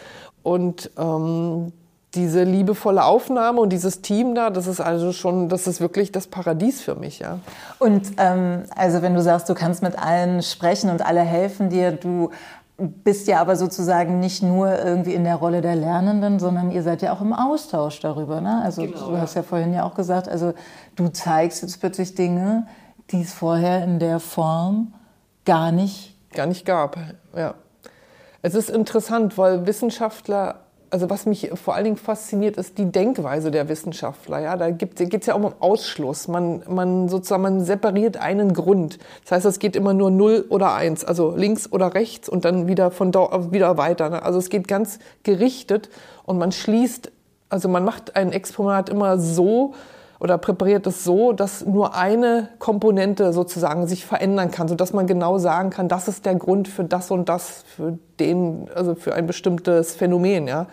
Und 0.42 0.90
ähm, 0.98 1.72
diese 2.14 2.42
liebevolle 2.42 3.04
Aufnahme 3.04 3.60
und 3.60 3.70
dieses 3.70 4.02
Team 4.02 4.34
da, 4.34 4.50
das 4.50 4.66
ist 4.66 4.80
also 4.80 5.12
schon, 5.12 5.48
das 5.48 5.66
ist 5.66 5.80
wirklich 5.80 6.10
das 6.10 6.26
Paradies 6.26 6.80
für 6.80 6.96
mich, 6.96 7.20
ja. 7.20 7.38
Und 7.78 8.12
ähm, 8.16 8.64
also 8.74 9.02
wenn 9.02 9.14
du 9.14 9.22
sagst, 9.22 9.48
du 9.48 9.54
kannst 9.54 9.82
mit 9.82 9.96
allen 9.96 10.42
sprechen 10.42 10.90
und 10.90 11.06
alle 11.06 11.20
helfen 11.20 11.70
dir, 11.70 11.92
du 11.92 12.30
bist 12.78 13.28
ja 13.28 13.40
aber 13.40 13.56
sozusagen 13.56 14.20
nicht 14.20 14.42
nur 14.42 14.76
irgendwie 14.82 15.14
in 15.14 15.24
der 15.24 15.36
Rolle 15.36 15.60
der 15.60 15.76
Lernenden, 15.76 16.38
sondern 16.38 16.70
ihr 16.70 16.82
seid 16.82 17.02
ja 17.02 17.12
auch 17.12 17.20
im 17.20 17.32
Austausch 17.32 18.00
darüber. 18.00 18.40
Ne? 18.40 18.60
Also 18.64 18.82
genau, 18.82 19.10
du 19.10 19.18
hast 19.18 19.34
ja 19.34 19.42
vorhin 19.42 19.72
ja 19.72 19.84
auch 19.84 19.94
gesagt, 19.94 20.28
also 20.28 20.54
du 20.96 21.08
zeigst 21.08 21.62
jetzt 21.62 21.78
plötzlich 21.78 22.14
Dinge, 22.14 22.66
die 23.10 23.20
es 23.20 23.32
vorher 23.32 23.84
in 23.84 23.98
der 23.98 24.18
Form 24.18 24.94
gar 25.44 25.72
nicht 25.72 26.16
gar 26.32 26.46
nicht 26.46 26.64
gab. 26.64 26.96
Ja, 27.36 27.54
es 28.42 28.54
ist 28.54 28.70
interessant, 28.70 29.36
weil 29.38 29.66
Wissenschaftler 29.66 30.60
also 30.90 31.08
was 31.08 31.26
mich 31.26 31.50
vor 31.54 31.74
allen 31.74 31.84
Dingen 31.84 31.96
fasziniert, 31.96 32.56
ist 32.56 32.78
die 32.78 32.90
Denkweise 32.90 33.50
der 33.50 33.68
Wissenschaftler. 33.68 34.40
Ja, 34.40 34.56
da 34.56 34.70
geht 34.70 35.00
es 35.00 35.26
ja 35.26 35.34
auch 35.34 35.42
um 35.42 35.54
Ausschluss. 35.60 36.28
Man, 36.28 36.62
man 36.68 37.08
sozusagen 37.08 37.42
man 37.42 37.64
separiert 37.64 38.16
einen 38.16 38.52
Grund. 38.52 38.98
Das 39.22 39.32
heißt, 39.32 39.46
es 39.46 39.58
geht 39.58 39.76
immer 39.76 39.94
nur 39.94 40.10
null 40.10 40.44
oder 40.48 40.74
eins, 40.74 41.04
also 41.04 41.34
links 41.34 41.70
oder 41.70 41.94
rechts 41.94 42.28
und 42.28 42.44
dann 42.44 42.66
wieder 42.66 42.90
von 42.90 43.12
da 43.12 43.52
wieder 43.52 43.76
weiter. 43.76 44.10
Ne? 44.10 44.22
Also 44.22 44.38
es 44.38 44.50
geht 44.50 44.68
ganz 44.68 44.98
gerichtet 45.22 45.90
und 46.24 46.38
man 46.38 46.52
schließt, 46.52 47.12
also 47.48 47.68
man 47.68 47.84
macht 47.84 48.16
ein 48.16 48.32
Exponat 48.32 48.88
immer 48.88 49.18
so, 49.18 49.74
oder 50.20 50.36
präpariert 50.36 50.86
es 50.86 51.02
so, 51.02 51.32
dass 51.32 51.64
nur 51.64 51.94
eine 51.96 52.50
Komponente 52.58 53.32
sozusagen 53.32 53.86
sich 53.86 54.04
verändern 54.04 54.50
kann, 54.50 54.68
sodass 54.68 54.92
man 54.92 55.06
genau 55.06 55.38
sagen 55.38 55.70
kann, 55.70 55.88
das 55.88 56.08
ist 56.08 56.26
der 56.26 56.34
Grund 56.34 56.68
für 56.68 56.84
das 56.84 57.10
und 57.10 57.28
das, 57.28 57.64
für 57.74 57.98
den, 58.20 58.68
also 58.74 58.94
für 58.94 59.14
ein 59.14 59.26
bestimmtes 59.26 59.96
Phänomen, 59.96 60.46
ja. 60.46 60.66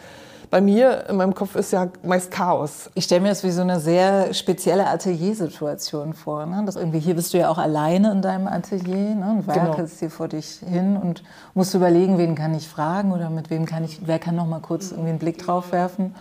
Bei 0.49 0.61
mir 0.61 1.09
in 1.09 1.17
meinem 1.17 1.35
Kopf 1.35 1.55
ist 1.55 1.71
ja 1.73 1.89
meist 2.03 2.31
Chaos. 2.31 2.89
Ich 2.93 3.03
stelle 3.03 3.19
mir 3.19 3.29
das 3.29 3.43
wie 3.43 3.51
so 3.51 3.61
eine 3.61 3.81
sehr 3.81 4.33
spezielle 4.33 4.87
Ateliersituation 4.87 6.13
vor. 6.13 6.45
Ne? 6.45 6.63
Das 6.65 6.77
irgendwie 6.77 6.99
hier 6.99 7.15
bist 7.15 7.33
du 7.33 7.37
ja 7.37 7.49
auch 7.49 7.57
alleine 7.57 8.13
in 8.13 8.21
deinem 8.21 8.47
Atelier 8.47 9.15
ne? 9.15 9.35
und 9.39 9.45
genau. 9.45 9.55
werkelst 9.67 9.99
genau. 9.99 9.99
hier 9.99 10.09
vor 10.09 10.29
dich 10.29 10.61
hin 10.65 10.95
und 10.95 11.23
musst 11.53 11.73
überlegen, 11.73 12.17
wen 12.17 12.35
kann 12.35 12.55
ich 12.55 12.69
fragen 12.69 13.11
oder 13.11 13.29
mit 13.29 13.49
wem 13.49 13.65
kann 13.65 13.83
ich, 13.83 14.07
wer 14.07 14.19
kann 14.19 14.35
noch 14.35 14.47
mal 14.47 14.61
kurz 14.61 14.91
irgendwie 14.91 15.09
einen 15.09 15.19
Blick 15.19 15.37
drauf 15.37 15.73
werfen. 15.73 16.15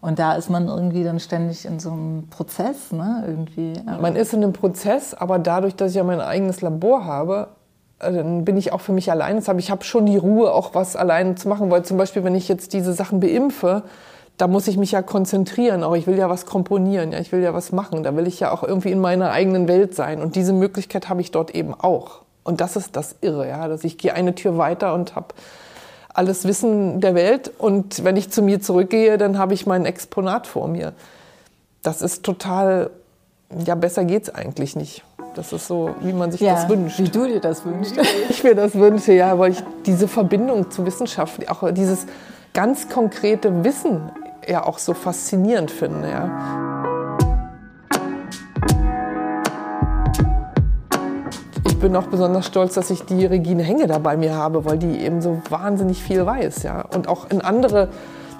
Und 0.00 0.18
da 0.18 0.34
ist 0.34 0.48
man 0.48 0.68
irgendwie 0.68 1.04
dann 1.04 1.20
ständig 1.20 1.66
in 1.66 1.78
so 1.78 1.90
einem 1.90 2.28
Prozess, 2.28 2.90
ne? 2.90 3.24
Irgendwie. 3.26 3.74
Man 4.00 4.16
ist 4.16 4.32
in 4.32 4.42
einem 4.42 4.54
Prozess, 4.54 5.12
aber 5.12 5.38
dadurch, 5.38 5.76
dass 5.76 5.90
ich 5.90 5.96
ja 5.96 6.04
mein 6.04 6.20
eigenes 6.20 6.62
Labor 6.62 7.04
habe, 7.04 7.48
äh, 7.98 8.12
dann 8.12 8.44
bin 8.44 8.56
ich 8.56 8.72
auch 8.72 8.80
für 8.80 8.92
mich 8.92 9.10
allein. 9.10 9.42
Ich 9.58 9.70
habe 9.70 9.84
schon 9.84 10.06
die 10.06 10.16
Ruhe, 10.16 10.52
auch 10.52 10.74
was 10.74 10.96
alleine 10.96 11.34
zu 11.34 11.48
machen, 11.48 11.70
weil 11.70 11.84
zum 11.84 11.98
Beispiel, 11.98 12.24
wenn 12.24 12.34
ich 12.34 12.48
jetzt 12.48 12.72
diese 12.72 12.94
Sachen 12.94 13.20
beimpfe, 13.20 13.82
da 14.38 14.48
muss 14.48 14.68
ich 14.68 14.78
mich 14.78 14.92
ja 14.92 15.02
konzentrieren. 15.02 15.84
Auch 15.84 15.94
ich 15.94 16.06
will 16.06 16.16
ja 16.16 16.30
was 16.30 16.46
komponieren, 16.46 17.12
ja, 17.12 17.18
ich 17.18 17.30
will 17.30 17.42
ja 17.42 17.52
was 17.52 17.72
machen. 17.72 18.02
Da 18.02 18.16
will 18.16 18.26
ich 18.26 18.40
ja 18.40 18.52
auch 18.52 18.62
irgendwie 18.62 18.90
in 18.90 19.00
meiner 19.00 19.30
eigenen 19.30 19.68
Welt 19.68 19.94
sein. 19.94 20.22
Und 20.22 20.34
diese 20.34 20.54
Möglichkeit 20.54 21.10
habe 21.10 21.20
ich 21.20 21.30
dort 21.30 21.54
eben 21.54 21.74
auch. 21.74 22.22
Und 22.42 22.62
das 22.62 22.74
ist 22.76 22.96
das 22.96 23.16
Irre, 23.20 23.46
ja, 23.48 23.68
dass 23.68 23.84
ich 23.84 23.98
gehe 23.98 24.14
eine 24.14 24.34
Tür 24.34 24.56
weiter 24.56 24.94
und 24.94 25.14
habe 25.14 25.34
alles 26.14 26.44
Wissen 26.44 27.00
der 27.00 27.14
Welt 27.14 27.50
und 27.58 28.04
wenn 28.04 28.16
ich 28.16 28.30
zu 28.30 28.42
mir 28.42 28.60
zurückgehe, 28.60 29.18
dann 29.18 29.38
habe 29.38 29.54
ich 29.54 29.66
mein 29.66 29.84
Exponat 29.84 30.46
vor 30.46 30.68
mir. 30.68 30.92
Das 31.82 32.02
ist 32.02 32.24
total, 32.24 32.90
ja, 33.64 33.74
besser 33.74 34.04
geht's 34.04 34.28
eigentlich 34.28 34.76
nicht. 34.76 35.04
Das 35.34 35.52
ist 35.52 35.66
so, 35.66 35.94
wie 36.00 36.12
man 36.12 36.32
sich 36.32 36.40
ja, 36.40 36.54
das 36.54 36.68
wünscht. 36.68 36.98
Wie 36.98 37.08
du 37.08 37.26
dir 37.26 37.40
das 37.40 37.64
wünschst. 37.64 37.94
Ich 38.28 38.42
mir 38.42 38.54
das 38.54 38.74
wünsche, 38.74 39.12
ja, 39.12 39.38
weil 39.38 39.52
ich 39.52 39.62
diese 39.86 40.08
Verbindung 40.08 40.70
zur 40.70 40.86
Wissenschaft, 40.86 41.48
auch 41.48 41.70
dieses 41.72 42.06
ganz 42.52 42.88
konkrete 42.88 43.64
Wissen 43.64 44.10
ja 44.46 44.66
auch 44.66 44.78
so 44.78 44.94
faszinierend 44.94 45.70
finde, 45.70 46.08
ja. 46.08 46.69
Bin 51.80 51.96
auch 51.96 52.06
besonders 52.06 52.46
stolz, 52.46 52.74
dass 52.74 52.90
ich 52.90 53.04
die 53.04 53.26
Regine 53.26 53.62
Henge 53.62 53.86
da 53.86 53.98
bei 53.98 54.16
mir 54.16 54.34
habe, 54.34 54.64
weil 54.64 54.78
die 54.78 55.00
eben 55.00 55.20
so 55.20 55.40
wahnsinnig 55.48 56.02
viel 56.02 56.24
weiß. 56.24 56.62
Ja? 56.62 56.84
Und 56.94 57.08
auch 57.08 57.30
in 57.30 57.40
andere, 57.40 57.88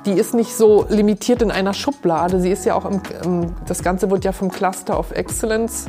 die 0.07 0.13
ist 0.13 0.35
nicht 0.35 0.55
so 0.55 0.87
limitiert 0.89 1.43
in 1.43 1.51
einer 1.51 1.75
Schublade. 1.75 2.41
Sie 2.41 2.51
ist 2.51 2.65
ja 2.65 2.75
auch 2.75 2.85
im, 2.85 3.01
im 3.25 3.55
das 3.67 3.83
Ganze 3.83 4.11
wird 4.11 4.25
ja 4.25 4.33
vom 4.33 4.51
Cluster 4.51 4.99
of 4.99 5.11
Excellence, 5.13 5.87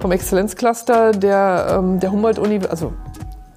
vom 0.00 0.12
Exzellenzcluster 0.12 1.12
der, 1.12 1.76
ähm, 1.78 2.00
der 2.00 2.10
Humboldt-Uni, 2.10 2.60
also 2.68 2.92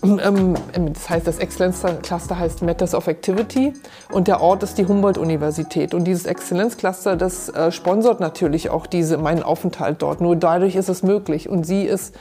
das 0.03 1.09
heißt, 1.09 1.25
das 1.25 1.37
Exzellenzcluster 1.37 2.37
heißt 2.37 2.61
Matters 2.61 2.93
of 2.93 3.07
Activity 3.07 3.71
und 4.11 4.27
der 4.27 4.41
Ort 4.41 4.61
ist 4.61 4.77
die 4.77 4.85
Humboldt-Universität. 4.85 5.93
Und 5.93 6.03
dieses 6.03 6.25
Exzellenzcluster, 6.25 7.15
das 7.15 7.47
äh, 7.47 7.71
sponsort 7.71 8.19
natürlich 8.19 8.69
auch 8.69 8.85
diese, 8.85 9.17
meinen 9.17 9.43
Aufenthalt 9.43 10.01
dort. 10.01 10.19
Nur 10.19 10.35
dadurch 10.35 10.75
ist 10.75 10.89
es 10.89 11.03
möglich. 11.03 11.47
Und 11.47 11.65
sie 11.65 11.83
ist 11.83 12.13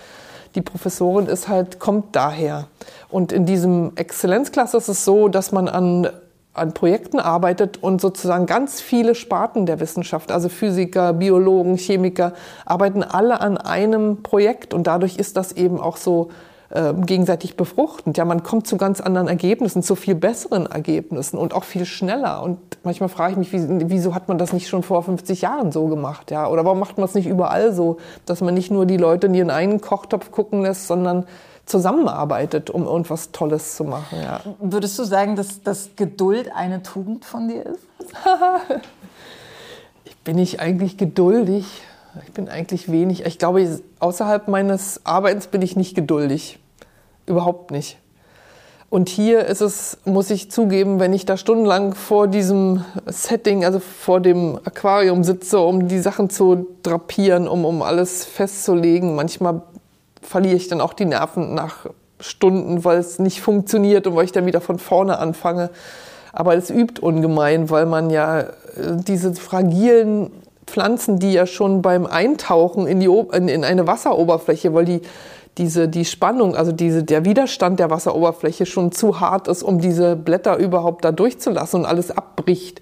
die 0.55 0.63
Professorin 0.63 1.27
ist 1.27 1.49
halt, 1.49 1.79
kommt 1.79 2.15
daher. 2.15 2.67
Und 3.09 3.33
in 3.33 3.47
diesem 3.47 3.93
Exzellenzklasse 3.97 4.77
ist 4.77 4.89
es 4.89 5.05
so, 5.05 5.29
dass 5.29 5.53
man 5.53 5.69
an 5.69 6.09
an 6.55 6.75
Projekten 6.75 7.19
arbeitet 7.19 7.83
und 7.83 8.01
sozusagen 8.01 8.47
ganz 8.47 8.81
viele 8.81 9.15
Sparten 9.15 9.65
der 9.65 9.81
Wissenschaft, 9.81 10.31
also 10.31 10.49
Physiker, 10.49 11.15
Biologen, 11.15 11.77
Chemiker, 11.77 12.35
arbeiten 12.67 13.03
alle 13.03 13.41
an 13.41 13.57
einem 13.57 14.23
Projekt 14.23 14.75
und 14.75 14.87
dadurch 14.87 15.17
ist 15.17 15.37
das 15.39 15.53
eben 15.53 15.81
auch 15.81 15.97
so 15.97 16.29
äh, 16.73 16.95
gegenseitig 16.95 17.57
befruchtend. 17.57 18.17
Ja, 18.17 18.25
man 18.25 18.43
kommt 18.43 18.67
zu 18.67 18.79
ganz 18.79 19.01
anderen 19.01 19.29
Ergebnissen, 19.29 19.83
zu 19.83 19.95
viel 19.95 20.15
besseren 20.15 20.67
Ergebnissen 20.67 21.37
und 21.37 21.53
auch 21.53 21.65
viel 21.65 21.85
schneller. 21.85 22.43
Und 22.43 22.59
manchmal 22.83 23.11
frage 23.11 23.33
ich 23.33 23.39
mich, 23.39 23.51
wieso 23.53 24.15
hat 24.15 24.29
man 24.29 24.39
das 24.39 24.55
nicht 24.55 24.69
schon 24.69 24.83
vor 24.83 25.03
50 25.03 25.43
Jahren 25.43 25.71
so 25.71 25.87
gemacht? 25.87 26.31
Ja? 26.31 26.49
Oder 26.49 26.65
warum 26.65 26.79
macht 26.79 26.97
man 26.97 27.05
es 27.05 27.15
nicht 27.15 27.27
überall 27.27 27.75
so, 27.75 27.99
dass 28.25 28.41
man 28.41 28.55
nicht 28.55 28.71
nur 28.71 28.87
die 28.87 28.97
Leute 28.97 29.27
in 29.27 29.35
ihren 29.35 29.51
eigenen 29.51 29.83
Kochtopf 29.83 30.31
gucken 30.31 30.63
lässt, 30.63 30.87
sondern 30.87 31.27
zusammenarbeitet, 31.67 32.71
um 32.71 32.85
irgendwas 32.85 33.33
Tolles 33.33 33.77
zu 33.77 33.85
machen. 33.85 34.19
Ja. 34.21 34.41
Würdest 34.59 34.99
du 34.99 35.05
sagen, 35.05 35.37
dass, 35.37 35.63
dass 35.63 35.91
Geduld 35.97 36.51
eine 36.55 36.83
Tugend 36.83 37.25
von 37.25 37.49
dir 37.49 37.67
ist? 37.67 37.87
ich 40.05 40.17
bin 40.19 40.39
ich 40.39 40.61
eigentlich 40.61 40.97
geduldig. 40.97 41.83
Ich 42.27 42.33
bin 42.33 42.49
eigentlich 42.49 42.91
wenig. 42.91 43.25
Ich 43.27 43.39
glaube, 43.39 43.81
außerhalb 44.01 44.49
meines 44.49 45.01
Arbeitens 45.05 45.47
bin 45.47 45.63
ich 45.63 45.77
nicht 45.77 45.95
geduldig. 45.95 46.59
Überhaupt 47.33 47.71
nicht. 47.71 47.97
Und 48.91 49.09
hier 49.09 49.47
ist 49.47 49.63
es, 49.63 49.97
muss 50.05 50.29
ich 50.29 50.51
zugeben, 50.51 51.01
wenn 51.01 51.15
ich 51.15 51.25
da 51.25 51.39
stundenlang 51.39 51.95
vor 51.95 52.29
diesem 52.29 52.85
Setting, 53.07 53.65
also 53.65 53.79
vor 53.79 54.21
dem 54.21 54.61
Aquarium 54.65 55.25
sitze, 55.25 55.59
um 55.61 55.89
die 55.89 55.99
Sachen 55.99 56.29
zu 56.29 56.67
drapieren, 56.83 57.49
um, 57.49 57.65
um 57.65 57.81
alles 57.81 58.27
festzulegen, 58.27 59.15
manchmal 59.15 59.63
verliere 60.21 60.57
ich 60.57 60.69
dann 60.69 60.83
auch 60.83 60.93
die 60.93 61.07
Nerven 61.07 61.55
nach 61.55 61.87
Stunden, 62.21 62.85
weil 62.85 62.99
es 62.99 63.19
nicht 63.19 63.41
funktioniert 63.41 64.07
und 64.07 64.15
weil 64.15 64.27
ich 64.27 64.33
dann 64.33 64.45
wieder 64.45 64.61
von 64.61 64.79
vorne 64.79 65.19
anfange. 65.19 65.71
Aber 66.35 66.55
es 66.55 66.69
übt 66.69 67.01
ungemein, 67.01 67.71
weil 67.71 67.87
man 67.87 68.11
ja 68.11 68.41
äh, 68.41 68.47
diese 69.07 69.33
fragilen 69.33 70.31
Pflanzen, 70.67 71.19
die 71.19 71.33
ja 71.33 71.47
schon 71.47 71.81
beim 71.81 72.05
Eintauchen 72.05 72.87
in, 72.87 73.01
die, 73.01 73.07
in, 73.07 73.49
in 73.49 73.65
eine 73.65 73.87
Wasseroberfläche, 73.87 74.75
weil 74.75 74.85
die, 74.85 75.01
diese, 75.59 75.89
die 75.89 76.05
Spannung, 76.05 76.57
also 76.57 76.73
diese, 76.73 77.05
der 77.05 77.25
Widerstand 77.25 77.79
der 77.79 77.91
Wasseroberfläche 77.91 78.65
schon 78.65 78.93
zu 78.93 79.21
hart 79.21 79.49
ist, 79.49 79.63
um 79.63 79.81
diese 79.81 80.17
Blätter 80.17 80.57
überhaupt 80.57 81.05
da 81.05 81.13
durchzulassen 81.13 81.81
und 81.81 81.87
alles 81.87 82.11
abbricht. 82.11 82.81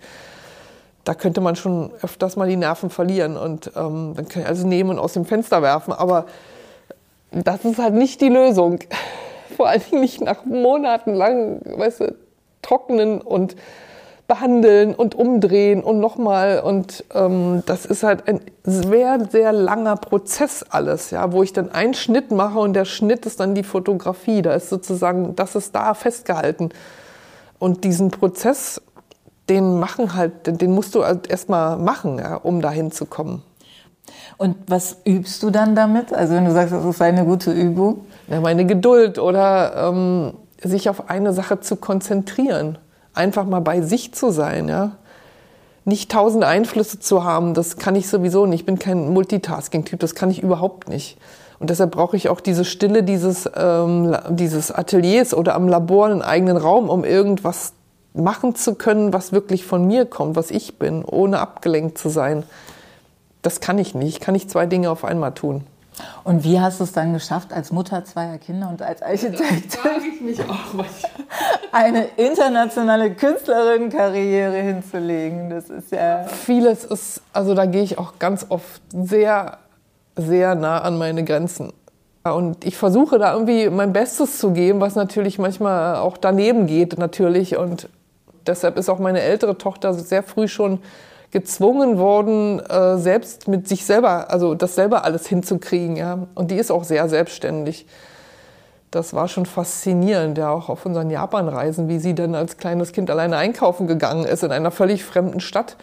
Da 1.04 1.14
könnte 1.14 1.40
man 1.40 1.56
schon 1.56 1.90
öfters 2.02 2.36
mal 2.36 2.48
die 2.48 2.56
Nerven 2.56 2.90
verlieren 2.90 3.36
und 3.36 3.72
ähm, 3.74 4.12
dann 4.14 4.28
kann 4.28 4.42
ich 4.42 4.48
also 4.48 4.66
nehmen 4.66 4.90
und 4.90 4.98
aus 4.98 5.14
dem 5.14 5.24
Fenster 5.24 5.62
werfen. 5.62 5.92
Aber 5.92 6.26
das 7.32 7.64
ist 7.64 7.78
halt 7.78 7.94
nicht 7.94 8.20
die 8.20 8.28
Lösung. 8.28 8.78
Vor 9.56 9.68
allen 9.68 9.82
Dingen 9.90 10.02
nicht 10.02 10.20
nach 10.20 10.44
monatelang, 10.44 11.60
weißt 11.64 12.00
du, 12.00 12.14
trocknen 12.62 13.20
und 13.20 13.56
behandeln 14.30 14.94
und 14.94 15.16
umdrehen 15.16 15.82
und 15.82 15.98
nochmal. 15.98 16.60
Und 16.60 17.04
ähm, 17.12 17.64
das 17.66 17.84
ist 17.84 18.04
halt 18.04 18.28
ein 18.28 18.40
sehr, 18.62 19.18
sehr 19.28 19.52
langer 19.52 19.96
Prozess 19.96 20.64
alles, 20.70 21.10
ja, 21.10 21.32
wo 21.32 21.42
ich 21.42 21.52
dann 21.52 21.72
einen 21.72 21.94
Schnitt 21.94 22.30
mache 22.30 22.60
und 22.60 22.74
der 22.74 22.84
Schnitt 22.84 23.26
ist 23.26 23.40
dann 23.40 23.56
die 23.56 23.64
Fotografie. 23.64 24.40
Da 24.40 24.54
ist 24.54 24.68
sozusagen, 24.68 25.34
das 25.34 25.56
ist 25.56 25.74
da 25.74 25.94
festgehalten. 25.94 26.68
Und 27.58 27.82
diesen 27.82 28.12
Prozess, 28.12 28.80
den 29.48 29.80
machen 29.80 30.14
halt, 30.14 30.60
den 30.60 30.70
musst 30.70 30.94
du 30.94 31.04
halt 31.04 31.28
erstmal 31.28 31.76
machen, 31.76 32.18
ja, 32.18 32.36
um 32.36 32.62
dahin 32.62 32.92
zu 32.92 33.06
kommen. 33.06 33.42
Und 34.38 34.56
was 34.68 34.98
übst 35.04 35.42
du 35.42 35.50
dann 35.50 35.74
damit? 35.74 36.12
Also 36.12 36.34
wenn 36.34 36.44
du 36.44 36.52
sagst, 36.52 36.72
das 36.72 36.84
ist 36.84 37.02
eine 37.02 37.24
gute 37.24 37.50
Übung? 37.50 38.06
Ja, 38.28 38.40
meine 38.40 38.64
Geduld 38.64 39.18
oder 39.18 39.88
ähm, 39.88 40.34
sich 40.62 40.88
auf 40.88 41.10
eine 41.10 41.32
Sache 41.32 41.58
zu 41.58 41.74
konzentrieren. 41.74 42.78
Einfach 43.14 43.44
mal 43.44 43.60
bei 43.60 43.80
sich 43.80 44.12
zu 44.12 44.30
sein, 44.30 44.68
ja. 44.68 44.92
Nicht 45.84 46.10
tausend 46.10 46.44
Einflüsse 46.44 47.00
zu 47.00 47.24
haben, 47.24 47.54
das 47.54 47.76
kann 47.76 47.96
ich 47.96 48.08
sowieso 48.08 48.46
nicht. 48.46 48.60
Ich 48.60 48.66
bin 48.66 48.78
kein 48.78 49.12
Multitasking-Typ, 49.12 49.98
das 49.98 50.14
kann 50.14 50.30
ich 50.30 50.42
überhaupt 50.42 50.88
nicht. 50.88 51.18
Und 51.58 51.70
deshalb 51.70 51.90
brauche 51.90 52.16
ich 52.16 52.28
auch 52.28 52.40
diese 52.40 52.64
Stille 52.64 53.02
dieses, 53.02 53.48
ähm, 53.54 54.16
dieses 54.30 54.70
Ateliers 54.72 55.34
oder 55.34 55.54
am 55.54 55.68
Labor 55.68 56.06
einen 56.06 56.22
eigenen 56.22 56.56
Raum, 56.56 56.88
um 56.88 57.04
irgendwas 57.04 57.74
machen 58.14 58.54
zu 58.54 58.74
können, 58.74 59.12
was 59.12 59.32
wirklich 59.32 59.64
von 59.64 59.86
mir 59.86 60.06
kommt, 60.06 60.36
was 60.36 60.50
ich 60.50 60.78
bin, 60.78 61.04
ohne 61.04 61.38
abgelenkt 61.38 61.98
zu 61.98 62.08
sein. 62.08 62.44
Das 63.42 63.60
kann 63.60 63.78
ich 63.78 63.94
nicht. 63.94 64.16
Ich 64.16 64.20
kann 64.20 64.32
nicht 64.32 64.50
zwei 64.50 64.66
Dinge 64.66 64.90
auf 64.90 65.04
einmal 65.04 65.32
tun. 65.32 65.64
Und 66.24 66.44
wie 66.44 66.60
hast 66.60 66.80
du 66.80 66.84
es 66.84 66.92
dann 66.92 67.12
geschafft, 67.12 67.52
als 67.52 67.72
Mutter 67.72 68.04
zweier 68.04 68.38
Kinder 68.38 68.68
und 68.68 68.82
als 68.82 69.02
Architektin 69.02 69.80
ich 70.14 70.20
mich 70.20 70.40
auch 70.40 70.84
eine 71.72 72.06
internationale 72.16 73.14
Künstlerinnenkarriere 73.14 74.56
hinzulegen? 74.56 75.50
Das 75.50 75.70
ist 75.70 75.92
ja. 75.92 76.24
Vieles 76.24 76.84
ist, 76.84 77.22
also 77.32 77.54
da 77.54 77.66
gehe 77.66 77.82
ich 77.82 77.98
auch 77.98 78.18
ganz 78.18 78.46
oft 78.48 78.82
sehr, 78.92 79.58
sehr 80.16 80.54
nah 80.54 80.80
an 80.80 80.98
meine 80.98 81.24
Grenzen. 81.24 81.72
Und 82.22 82.64
ich 82.64 82.76
versuche 82.76 83.18
da 83.18 83.32
irgendwie 83.32 83.70
mein 83.70 83.92
Bestes 83.92 84.38
zu 84.38 84.52
geben, 84.52 84.80
was 84.80 84.94
natürlich 84.94 85.38
manchmal 85.38 85.96
auch 85.96 86.18
daneben 86.18 86.66
geht, 86.66 86.98
natürlich. 86.98 87.56
Und 87.56 87.88
deshalb 88.46 88.76
ist 88.76 88.90
auch 88.90 88.98
meine 88.98 89.20
ältere 89.20 89.56
Tochter 89.56 89.94
sehr 89.94 90.22
früh 90.22 90.46
schon 90.46 90.80
gezwungen 91.30 91.98
worden, 91.98 92.60
äh, 92.60 92.98
selbst 92.98 93.48
mit 93.48 93.68
sich 93.68 93.84
selber, 93.84 94.30
also 94.30 94.54
das 94.54 94.74
selber 94.74 95.04
alles 95.04 95.26
hinzukriegen. 95.26 95.96
Ja. 95.96 96.26
Und 96.34 96.50
die 96.50 96.56
ist 96.56 96.70
auch 96.70 96.84
sehr 96.84 97.08
selbstständig. 97.08 97.86
Das 98.90 99.14
war 99.14 99.28
schon 99.28 99.46
faszinierend, 99.46 100.36
ja, 100.36 100.50
auch 100.50 100.68
auf 100.68 100.84
unseren 100.84 101.10
Japanreisen, 101.10 101.88
wie 101.88 102.00
sie 102.00 102.14
dann 102.14 102.34
als 102.34 102.56
kleines 102.56 102.92
Kind 102.92 103.08
alleine 103.10 103.36
einkaufen 103.36 103.86
gegangen 103.86 104.24
ist 104.24 104.42
in 104.42 104.50
einer 104.50 104.72
völlig 104.72 105.04
fremden 105.04 105.38
Stadt. 105.38 105.76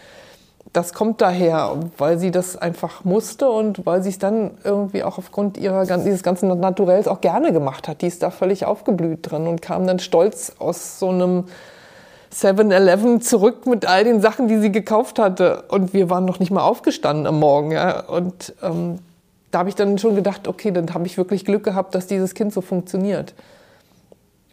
Das 0.73 0.93
kommt 0.93 1.21
daher, 1.21 1.77
weil 1.97 2.19
sie 2.19 2.31
das 2.31 2.57
einfach 2.57 3.05
musste 3.05 3.49
und 3.49 3.85
weil 3.85 4.03
sie 4.03 4.09
es 4.09 4.19
dann 4.19 4.51
irgendwie 4.65 5.03
auch 5.03 5.17
aufgrund 5.17 5.57
ihrer, 5.57 5.85
dieses 5.85 6.23
ganzen 6.23 6.49
Naturells 6.59 7.07
auch 7.07 7.21
gerne 7.21 7.53
gemacht 7.53 7.87
hat. 7.87 8.01
Die 8.01 8.07
ist 8.07 8.21
da 8.21 8.31
völlig 8.31 8.65
aufgeblüht 8.65 9.31
drin 9.31 9.47
und 9.47 9.61
kam 9.61 9.87
dann 9.87 9.99
stolz 9.99 10.51
aus 10.59 10.99
so 10.99 11.07
einem 11.07 11.45
7-Eleven 12.37 13.21
zurück 13.21 13.65
mit 13.65 13.85
all 13.85 14.03
den 14.03 14.21
Sachen, 14.21 14.47
die 14.47 14.59
sie 14.59 14.71
gekauft 14.71 15.19
hatte. 15.19 15.63
Und 15.69 15.93
wir 15.93 16.09
waren 16.09 16.25
noch 16.25 16.39
nicht 16.39 16.51
mal 16.51 16.61
aufgestanden 16.61 17.25
am 17.25 17.39
Morgen. 17.39 17.71
Ja. 17.71 18.01
Und 18.01 18.53
ähm, 18.61 18.99
da 19.51 19.59
habe 19.59 19.69
ich 19.69 19.75
dann 19.75 19.97
schon 19.97 20.15
gedacht, 20.15 20.47
okay, 20.47 20.71
dann 20.71 20.93
habe 20.93 21.07
ich 21.07 21.17
wirklich 21.17 21.45
Glück 21.45 21.63
gehabt, 21.63 21.95
dass 21.95 22.07
dieses 22.07 22.33
Kind 22.33 22.53
so 22.53 22.61
funktioniert. 22.61 23.33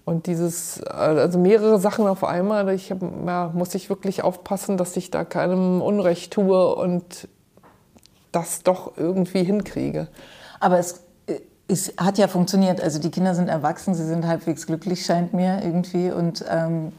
Und 0.04 0.26
dieses, 0.26 0.82
also 0.82 1.38
mehrere 1.38 1.78
Sachen 1.78 2.06
auf 2.06 2.24
einmal, 2.24 2.68
ich 2.70 2.90
hab, 2.90 3.00
ja, 3.02 3.50
muss 3.54 3.74
ich 3.74 3.88
wirklich 3.88 4.22
aufpassen, 4.22 4.76
dass 4.76 4.96
ich 4.96 5.10
da 5.10 5.24
keinem 5.24 5.80
Unrecht 5.80 6.32
tue 6.32 6.74
und 6.74 7.28
das 8.32 8.62
doch 8.62 8.92
irgendwie 8.96 9.44
hinkriege. 9.44 10.08
Aber 10.60 10.78
es, 10.78 11.04
es 11.68 11.94
hat 11.96 12.18
ja 12.18 12.28
funktioniert. 12.28 12.82
Also 12.82 12.98
die 12.98 13.10
Kinder 13.10 13.34
sind 13.34 13.48
erwachsen, 13.48 13.94
sie 13.94 14.04
sind 14.04 14.26
halbwegs 14.26 14.66
glücklich, 14.66 15.06
scheint 15.06 15.32
mir 15.32 15.62
irgendwie. 15.62 16.10
Und 16.10 16.44
ähm, 16.50 16.92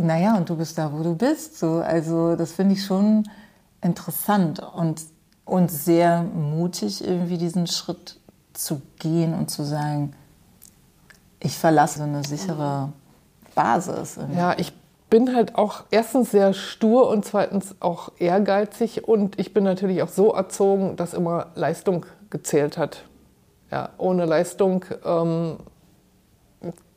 naja, 0.00 0.36
und 0.36 0.48
du 0.48 0.56
bist 0.56 0.78
da, 0.78 0.92
wo 0.92 1.02
du 1.02 1.14
bist. 1.14 1.58
So. 1.58 1.74
Also 1.76 2.36
das 2.36 2.52
finde 2.52 2.74
ich 2.74 2.84
schon 2.84 3.28
interessant 3.80 4.60
und, 4.60 5.02
und 5.44 5.70
sehr 5.70 6.22
mutig, 6.22 7.04
irgendwie 7.04 7.38
diesen 7.38 7.66
Schritt 7.66 8.18
zu 8.52 8.80
gehen 8.98 9.34
und 9.34 9.50
zu 9.50 9.62
sagen, 9.62 10.14
ich 11.40 11.58
verlasse 11.58 12.02
eine 12.02 12.24
sichere 12.24 12.92
Basis. 13.54 14.18
Ja, 14.34 14.54
ich 14.58 14.72
bin 15.10 15.34
halt 15.34 15.54
auch 15.56 15.84
erstens 15.90 16.30
sehr 16.30 16.54
stur 16.54 17.08
und 17.08 17.24
zweitens 17.24 17.76
auch 17.80 18.10
ehrgeizig 18.18 19.06
und 19.06 19.38
ich 19.38 19.52
bin 19.52 19.62
natürlich 19.62 20.02
auch 20.02 20.08
so 20.08 20.32
erzogen, 20.32 20.96
dass 20.96 21.14
immer 21.14 21.48
Leistung 21.54 22.06
gezählt 22.30 22.78
hat. 22.78 23.04
Ja, 23.70 23.90
ohne 23.98 24.24
Leistung 24.24 24.84
ähm, 25.04 25.58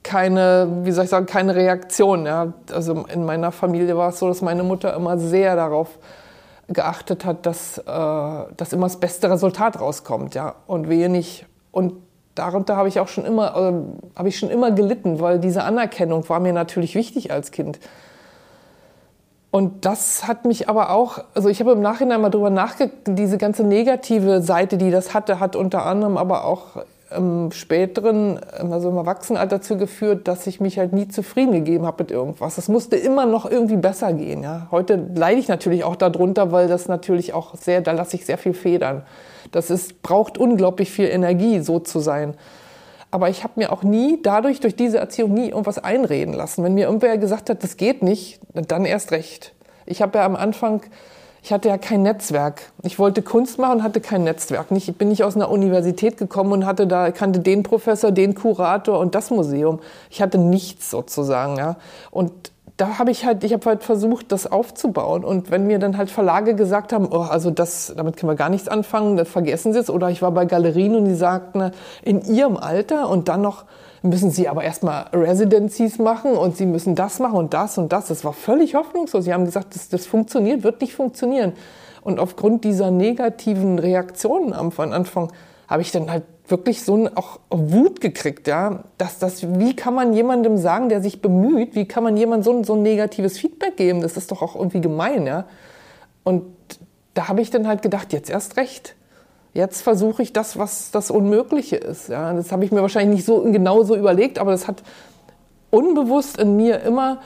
keine, 0.08 0.70
wie 0.84 0.92
soll 0.92 1.04
ich 1.04 1.10
sagen, 1.10 1.26
keine 1.26 1.54
Reaktion. 1.54 2.26
Ja. 2.26 2.54
Also 2.72 3.06
in 3.14 3.26
meiner 3.26 3.52
Familie 3.52 3.98
war 3.98 4.10
es 4.10 4.20
so, 4.20 4.28
dass 4.28 4.42
meine 4.42 4.64
Mutter 4.64 4.96
immer 4.96 5.18
sehr 5.18 5.56
darauf 5.58 6.00
geachtet 6.70 7.26
hat, 7.26 7.46
dass, 7.46 7.78
äh, 7.78 7.84
dass 7.86 8.74
immer 8.74 8.88
das 8.88 8.98
beste 8.98 9.30
Resultat 9.30 9.80
rauskommt, 9.80 10.34
ja, 10.34 10.56
und 10.66 10.90
wehe. 10.90 11.24
Und 11.72 11.94
darunter 12.36 12.78
habe 12.78 12.88
ich 12.88 13.00
auch 13.00 13.10
schon 13.10 13.26
immer, 13.26 13.56
äh, 13.56 14.18
habe 14.18 14.30
ich 14.30 14.40
schon 14.40 14.50
immer 14.50 14.72
gelitten, 14.72 15.20
weil 15.20 15.40
diese 15.40 15.64
Anerkennung 15.64 16.28
war 16.30 16.40
mir 16.40 16.54
natürlich 16.54 16.96
wichtig 16.96 17.32
als 17.32 17.52
Kind. 17.52 17.80
Und 19.52 19.86
das 19.86 20.28
hat 20.28 20.46
mich 20.46 20.70
aber 20.70 20.92
auch, 20.92 21.20
also 21.34 21.50
ich 21.50 21.60
habe 21.60 21.72
im 21.72 21.82
Nachhinein 21.82 22.22
mal 22.22 22.30
drüber 22.30 22.50
nachgedacht, 22.50 22.98
diese 23.08 23.38
ganze 23.38 23.64
negative 23.64 24.42
Seite, 24.42 24.78
die 24.78 24.92
das 24.92 25.14
hatte, 25.14 25.40
hat 25.40 25.56
unter 25.56 25.86
anderem 25.86 26.18
aber 26.18 26.46
auch 26.46 26.84
im 27.16 27.52
späteren, 27.52 28.40
also 28.72 28.90
im 28.90 28.98
Erwachsenenalter 28.98 29.58
dazu 29.58 29.78
geführt, 29.78 30.28
dass 30.28 30.46
ich 30.48 30.60
mich 30.60 30.78
halt 30.78 30.94
nie 30.94 31.08
zufrieden 31.08 31.54
gegeben 31.54 31.86
habe 31.86 32.04
mit 32.04 32.12
irgendwas. 32.12 32.58
Es 32.58 32.68
musste 32.68 32.96
immer 32.96 33.26
noch 33.26 33.50
irgendwie 33.50 33.78
besser 33.78 34.14
gehen. 34.14 34.44
Ja. 34.44 34.68
Heute 34.72 35.08
leide 35.16 35.40
ich 35.40 35.48
natürlich 35.48 35.84
auch 35.84 35.96
darunter, 35.96 36.52
weil 36.52 36.68
das 36.68 36.88
natürlich 36.88 37.34
auch 37.34 37.56
sehr, 37.56 37.82
da 37.82 37.94
lasse 37.94 38.16
ich 38.16 38.26
sehr 38.26 38.38
viel 38.38 38.54
federn. 38.54 39.04
Das 39.52 39.70
ist, 39.70 40.02
braucht 40.02 40.38
unglaublich 40.38 40.92
viel 40.92 41.08
Energie, 41.08 41.60
so 41.62 41.80
zu 41.80 42.00
sein. 42.00 42.34
Aber 43.10 43.30
ich 43.30 43.44
habe 43.44 43.54
mir 43.56 43.72
auch 43.72 43.84
nie, 43.84 44.20
dadurch, 44.22 44.60
durch 44.60 44.76
diese 44.76 44.98
Erziehung, 44.98 45.34
nie 45.34 45.50
irgendwas 45.50 45.80
einreden 45.80 46.34
lassen. 46.34 46.64
Wenn 46.64 46.74
mir 46.74 46.88
irgendwer 46.88 47.18
gesagt 47.18 47.50
hat, 47.50 47.64
das 47.64 47.78
geht 47.78 48.04
nicht, 48.04 48.42
dann 48.54 48.84
erst 48.84 49.12
recht. 49.12 49.54
Ich 49.86 50.02
habe 50.02 50.18
ja 50.18 50.26
am 50.26 50.36
Anfang 50.36 50.82
ich 51.48 51.54
hatte 51.54 51.70
ja 51.70 51.78
kein 51.78 52.02
Netzwerk. 52.02 52.74
Ich 52.84 53.00
wollte 53.00 53.22
Kunst 53.22 53.58
machen 53.58 53.82
hatte 53.82 54.02
kein 54.02 54.26
Netzwerk. 54.26 54.68
Ich 54.72 54.94
bin 54.98 55.08
nicht 55.08 55.24
aus 55.24 55.38
einer 55.38 55.50
Universität 55.50 56.18
gekommen 56.18 56.52
und 56.52 56.66
hatte 56.66 56.88
da, 56.88 57.10
kannte 57.12 57.40
den 57.40 57.64
Professor, 57.64 58.12
den 58.12 58.36
Kurator 58.36 59.00
und 59.00 59.16
das 59.16 59.30
Museum. 59.30 59.80
Ich 60.10 60.22
hatte 60.22 60.40
nichts 60.40 60.92
sozusagen, 60.92 61.56
ja. 61.56 61.78
Und 62.12 62.34
da 62.76 63.00
habe 63.00 63.12
ich 63.12 63.26
halt, 63.26 63.46
ich 63.46 63.54
habe 63.54 63.66
halt 63.66 63.86
versucht, 63.86 64.34
das 64.34 64.52
aufzubauen. 64.52 65.24
Und 65.24 65.50
wenn 65.50 65.66
mir 65.68 65.80
dann 65.80 65.96
halt 65.96 66.12
Verlage 66.12 66.54
gesagt 66.54 66.92
haben, 66.92 67.08
oh, 67.10 67.22
also 67.22 67.50
das, 67.50 67.94
damit 67.96 68.18
können 68.18 68.30
wir 68.30 68.36
gar 68.36 68.50
nichts 68.50 68.68
anfangen, 68.68 69.16
das 69.16 69.30
vergessen 69.30 69.72
Sie 69.72 69.80
es. 69.80 69.90
Oder 69.90 70.10
ich 70.10 70.22
war 70.22 70.32
bei 70.32 70.44
Galerien 70.44 70.98
und 70.98 71.06
die 71.06 71.16
sagten, 71.16 71.72
in 72.02 72.26
Ihrem 72.26 72.58
Alter 72.58 73.08
und 73.08 73.30
dann 73.30 73.40
noch 73.40 73.64
müssen 74.08 74.32
sie 74.32 74.48
aber 74.48 74.64
erstmal 74.64 75.08
Residencies 75.14 76.00
machen 76.00 76.32
und 76.32 76.58
sie 76.58 76.66
müssen 76.66 76.96
das 76.96 77.20
machen 77.20 77.36
und 77.36 77.54
das 77.54 77.78
und 77.78 77.94
das. 77.94 78.08
Das 78.08 78.26
war 78.26 78.34
völlig 78.34 78.76
hoffnungslos. 78.76 79.26
Sie 79.26 79.34
haben 79.34 79.46
gesagt, 79.46 79.76
das, 79.76 79.90
das 79.90 80.06
funktioniert, 80.06 80.64
wird 80.64 80.82
nicht 80.82 80.96
funktionieren. 80.96 81.54
Und 82.02 82.20
aufgrund 82.20 82.64
dieser 82.64 82.92
negativen 82.92 83.80
Reaktionen 83.80 84.54
am 84.54 84.72
Anfang 84.78 85.32
habe 85.68 85.82
ich 85.82 85.92
dann 85.92 86.10
halt 86.10 86.24
wirklich 86.48 86.84
so 86.84 86.96
eine, 86.96 87.18
auch 87.18 87.40
Wut 87.50 88.02
gekriegt, 88.02 88.48
ja, 88.48 88.84
dass 88.98 89.20
das, 89.20 89.60
wie 89.60 89.76
kann 89.76 89.94
man 89.94 90.14
jemandem 90.14 90.58
sagen, 90.58 90.90
der 90.90 91.02
sich 91.02 91.22
bemüht, 91.22 91.76
wie 91.76 91.86
kann 91.86 92.04
man 92.04 92.16
jemandem 92.16 92.44
so, 92.44 92.64
so 92.64 92.74
ein 92.76 92.84
negatives 92.84 93.38
Feedback 93.38 93.78
geben? 93.78 94.02
Das 94.02 94.18
ist 94.18 94.32
doch 94.32 94.42
auch 94.42 94.56
irgendwie 94.56 94.82
gemein, 94.82 95.28
ja. 95.28 95.46
Und 96.24 96.44
da 97.14 97.28
habe 97.28 97.42
ich 97.42 97.50
dann 97.50 97.68
halt 97.68 97.82
gedacht, 97.82 98.14
jetzt 98.14 98.30
erst 98.30 98.58
recht. 98.58 98.96
Jetzt 99.58 99.82
versuche 99.82 100.22
ich 100.22 100.34
das, 100.34 100.60
was 100.60 100.92
das 100.92 101.10
Unmögliche 101.10 101.78
ist. 101.78 102.10
Ja, 102.10 102.32
das 102.32 102.52
habe 102.52 102.64
ich 102.64 102.72
mir 102.72 102.84
wahrscheinlich 102.84 103.16
nicht 103.16 103.26
so 103.26 103.42
genau 103.42 103.82
so 103.82 103.96
überlegt, 103.96 104.38
aber 104.38 104.52
das 104.52 104.68
hat 104.68 104.84
unbewusst 105.72 106.40
in 106.40 106.56
mir 106.56 106.82
immer 106.82 107.22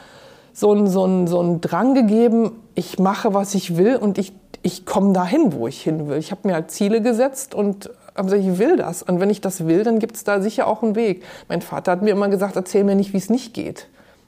so 0.54 0.72
einen 0.72 0.88
so 0.88 1.28
so 1.28 1.42
einen 1.42 1.60
Drang 1.60 1.94
gegeben, 1.94 2.54
ich 2.74 3.00
mache, 3.00 3.34
was 3.34 3.54
ich 3.54 3.76
will 3.76 3.98
und 3.98 4.18
ich, 4.18 4.32
ich 4.62 4.86
komme 4.86 5.12
dahin, 5.12 5.52
wo 5.52 5.68
ich 5.68 5.82
hin 5.82 6.08
will. 6.08 6.20
Ich 6.20 6.32
habe 6.32 6.48
mir 6.48 6.54
halt 6.54 6.72
Ziele 6.72 7.02
gesetzt 7.02 7.54
und 7.54 7.90
habe 8.16 8.30
gesagt, 8.30 8.44
ich 8.44 8.58
will 8.58 8.78
das. 8.78 9.04
Und 9.04 9.20
wenn 9.20 9.30
ich 9.30 9.42
das 9.42 9.68
will, 9.68 9.84
dann 9.84 10.00
gibt 10.00 10.16
es 10.16 10.24
da 10.24 10.40
sicher 10.40 10.68
auch 10.68 10.84
einen 10.84 10.96
Weg. 10.96 11.24
Mein 11.50 11.62
Vater 11.62 11.92
hat 11.92 12.02
mir 12.02 12.12
immer 12.12 12.30
gesagt, 12.30 12.56
erzähl 12.56 12.86
mir 12.86 12.96
nicht, 12.96 13.12
wie 13.12 13.18
es 13.18 13.30
nicht 13.30 13.54
geht. 13.54 13.88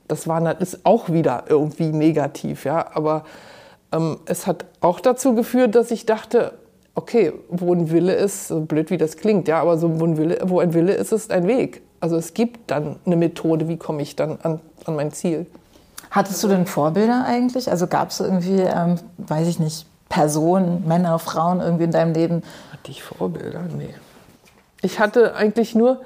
Das 0.09 0.27
war, 0.27 0.59
ist 0.59 0.85
auch 0.85 1.07
wieder 1.07 1.45
irgendwie 1.47 1.93
negativ, 1.93 2.65
ja. 2.65 2.85
Aber 2.95 3.23
ähm, 3.93 4.17
es 4.25 4.45
hat 4.45 4.65
auch 4.81 4.99
dazu 4.99 5.35
geführt, 5.35 5.75
dass 5.75 5.89
ich 5.89 6.05
dachte, 6.05 6.51
okay, 6.95 7.33
wo 7.49 7.73
ein 7.73 7.89
Wille 7.91 8.13
ist, 8.13 8.47
so 8.47 8.61
blöd 8.61 8.89
wie 8.89 8.97
das 8.97 9.17
klingt, 9.17 9.47
ja, 9.47 9.59
aber 9.59 9.77
so 9.77 9.99
wo 9.99 10.05
ein 10.05 10.17
Wille, 10.17 10.39
wo 10.43 10.59
ein 10.59 10.73
Wille 10.73 10.93
ist, 10.93 11.11
ist 11.11 11.31
ein 11.31 11.47
Weg. 11.47 11.81
Also 11.99 12.17
es 12.17 12.33
gibt 12.33 12.69
dann 12.69 12.97
eine 13.05 13.15
Methode, 13.15 13.67
wie 13.67 13.77
komme 13.77 14.01
ich 14.01 14.15
dann 14.15 14.37
an, 14.43 14.59
an 14.85 14.95
mein 14.95 15.11
Ziel. 15.11 15.45
Hattest 16.11 16.43
du 16.43 16.47
denn 16.47 16.65
Vorbilder 16.67 17.25
eigentlich? 17.25 17.71
Also 17.71 17.87
gab 17.87 18.09
es 18.09 18.19
irgendwie, 18.19 18.59
ähm, 18.59 18.99
weiß 19.17 19.47
ich 19.47 19.59
nicht, 19.59 19.87
Personen, 20.09 20.87
Männer, 20.87 21.17
Frauen 21.17 21.59
irgendwie 21.59 21.85
in 21.85 21.91
deinem 21.91 22.13
Leben? 22.13 22.43
Hatte 22.71 22.91
ich 22.91 23.01
Vorbilder? 23.01 23.63
Nee. 23.75 23.95
Ich 24.81 24.99
hatte 24.99 25.33
eigentlich 25.35 25.73
nur, 25.73 26.01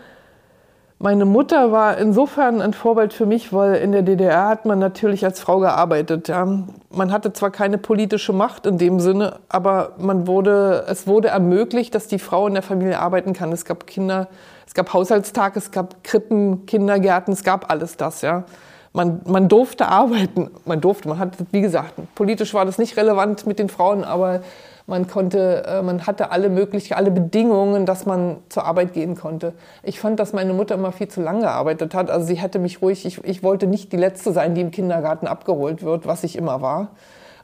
meine 1.00 1.26
Mutter 1.26 1.72
war 1.72 1.98
insofern 1.98 2.60
ein 2.60 2.74
Vorbild 2.74 3.14
für 3.14 3.28
mich, 3.28 3.54
weil 3.54 3.76
in 3.76 3.92
der 3.92 4.02
DDR 4.02 4.48
hat 4.48 4.66
man 4.66 4.80
natürlich 4.80 5.24
als 5.24 5.40
Frau 5.40 5.60
gearbeitet. 5.60 6.28
Ja. 6.28 6.46
Man 6.90 7.12
hatte 7.12 7.34
zwar 7.34 7.52
keine 7.52 7.78
politische 7.78 8.34
Macht 8.34 8.66
in 8.66 8.80
dem 8.80 9.00
Sinne, 9.00 9.40
aber 9.48 9.92
man 10.00 10.26
wurde, 10.26 10.86
es 10.88 11.06
wurde 11.06 11.28
ermöglicht, 11.28 11.94
dass 11.94 12.08
die 12.08 12.18
Frau 12.18 12.48
in 12.48 12.56
der 12.56 12.64
Familie 12.64 13.00
arbeiten 13.00 13.34
kann. 13.34 13.52
Es 13.52 13.64
gab 13.64 13.86
Kinder, 13.86 14.28
es 14.66 14.74
gab 14.74 14.92
Haushaltstag, 14.92 15.56
es 15.56 15.70
gab 15.70 16.04
Krippen, 16.04 16.66
Kindergärten, 16.66 17.32
es 17.32 17.44
gab 17.44 17.70
alles 17.70 17.98
das. 17.98 18.24
Ja. 18.24 18.46
Man, 18.92 19.22
man 19.26 19.48
durfte 19.50 19.90
arbeiten, 19.90 20.50
man 20.66 20.82
durfte, 20.82 21.10
man 21.10 21.20
hat, 21.20 21.34
wie 21.52 21.62
gesagt, 21.62 21.94
politisch 22.16 22.56
war 22.56 22.66
das 22.66 22.80
nicht 22.80 22.98
relevant 22.98 23.46
mit 23.46 23.60
den 23.60 23.70
Frauen, 23.70 24.04
aber 24.04 24.42
man 24.88 25.06
konnte, 25.08 25.66
äh, 25.68 25.82
man 25.82 26.08
hatte 26.08 26.32
alle 26.32 26.50
möglichen, 26.50 26.94
alle 26.94 27.12
Bedingungen, 27.12 27.86
dass 27.86 28.06
man 28.06 28.38
zur 28.48 28.66
Arbeit 28.66 28.94
gehen 28.94 29.16
konnte. 29.16 29.54
Ich 29.84 30.00
fand, 30.00 30.20
dass 30.20 30.32
meine 30.32 30.54
Mutter 30.54 30.76
immer 30.76 30.94
viel 30.94 31.10
zu 31.10 31.22
lange 31.22 31.42
gearbeitet 31.42 31.94
hat. 31.94 32.10
Also 32.10 32.26
sie 32.26 32.36
hätte 32.36 32.58
mich 32.58 32.82
ruhig, 32.82 33.06
ich, 33.06 33.24
ich 33.26 33.44
wollte 33.44 33.68
nicht 33.68 33.92
die 33.92 33.98
Letzte 33.98 34.32
sein, 34.32 34.56
die 34.56 34.62
im 34.62 34.72
Kindergarten 34.72 35.28
abgeholt 35.28 35.84
wird, 35.84 36.08
was 36.08 36.24
ich 36.24 36.38
immer 36.38 36.62
war. 36.62 36.88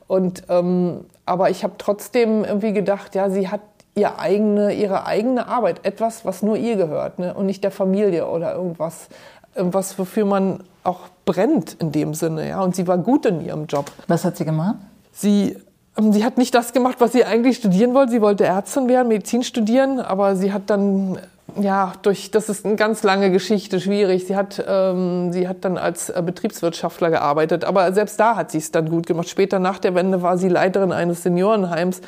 Und, 0.07 0.43
ähm, 0.47 1.01
aber 1.25 1.49
ich 1.49 1.65
habe 1.65 1.73
trotzdem 1.77 2.45
irgendwie 2.45 2.71
gedacht, 2.71 3.13
ja, 3.13 3.29
sie 3.29 3.49
hat 3.49 3.61
ihr 3.95 4.19
eigene, 4.19 4.73
ihre 4.73 5.05
eigene 5.05 5.47
Arbeit, 5.47 5.85
etwas, 5.85 6.25
was 6.25 6.43
nur 6.43 6.55
ihr 6.55 6.77
gehört 6.77 7.19
ne? 7.19 7.33
und 7.33 7.45
nicht 7.45 7.63
der 7.63 7.71
Familie 7.71 8.27
oder 8.27 8.55
irgendwas, 8.55 9.07
irgendwas, 9.53 9.99
wofür 9.99 10.25
man 10.25 10.63
auch 10.83 11.01
brennt 11.25 11.73
in 11.79 11.91
dem 11.91 12.13
Sinne. 12.13 12.47
Ja? 12.47 12.61
Und 12.61 12.75
sie 12.75 12.87
war 12.87 12.97
gut 12.97 13.25
in 13.25 13.41
ihrem 13.41 13.65
Job. 13.65 13.91
Was 14.07 14.23
hat 14.23 14.37
sie 14.37 14.45
gemacht? 14.45 14.77
Sie 15.11 15.57
sie 15.97 16.23
hat 16.23 16.37
nicht 16.37 16.55
das 16.55 16.73
gemacht, 16.73 16.95
was 16.99 17.11
sie 17.11 17.25
eigentlich 17.25 17.57
studieren 17.57 17.93
wollte. 17.93 18.11
Sie 18.11 18.21
wollte 18.21 18.45
Ärztin 18.45 18.87
werden, 18.87 19.07
Medizin 19.07 19.43
studieren, 19.43 19.99
aber 19.99 20.35
sie 20.35 20.51
hat 20.51 20.69
dann 20.69 21.19
ja, 21.59 21.93
durch, 22.01 22.31
das 22.31 22.49
ist 22.49 22.65
eine 22.65 22.75
ganz 22.75 23.03
lange 23.03 23.31
Geschichte, 23.31 23.79
schwierig. 23.79 24.25
Sie 24.25 24.35
hat, 24.35 24.63
ähm, 24.67 25.31
sie 25.31 25.47
hat 25.47 25.57
dann 25.61 25.77
als 25.77 26.09
äh, 26.09 26.21
Betriebswirtschaftler 26.25 27.11
gearbeitet, 27.11 27.63
aber 27.63 27.91
selbst 27.93 28.19
da 28.19 28.35
hat 28.35 28.51
sie 28.51 28.57
es 28.57 28.71
dann 28.71 28.89
gut 28.89 29.05
gemacht. 29.05 29.29
Später 29.29 29.59
nach 29.59 29.77
der 29.77 29.93
Wende 29.93 30.21
war 30.21 30.37
sie 30.37 30.49
Leiterin 30.49 30.91
eines 30.91 31.23
Seniorenheims 31.23 32.01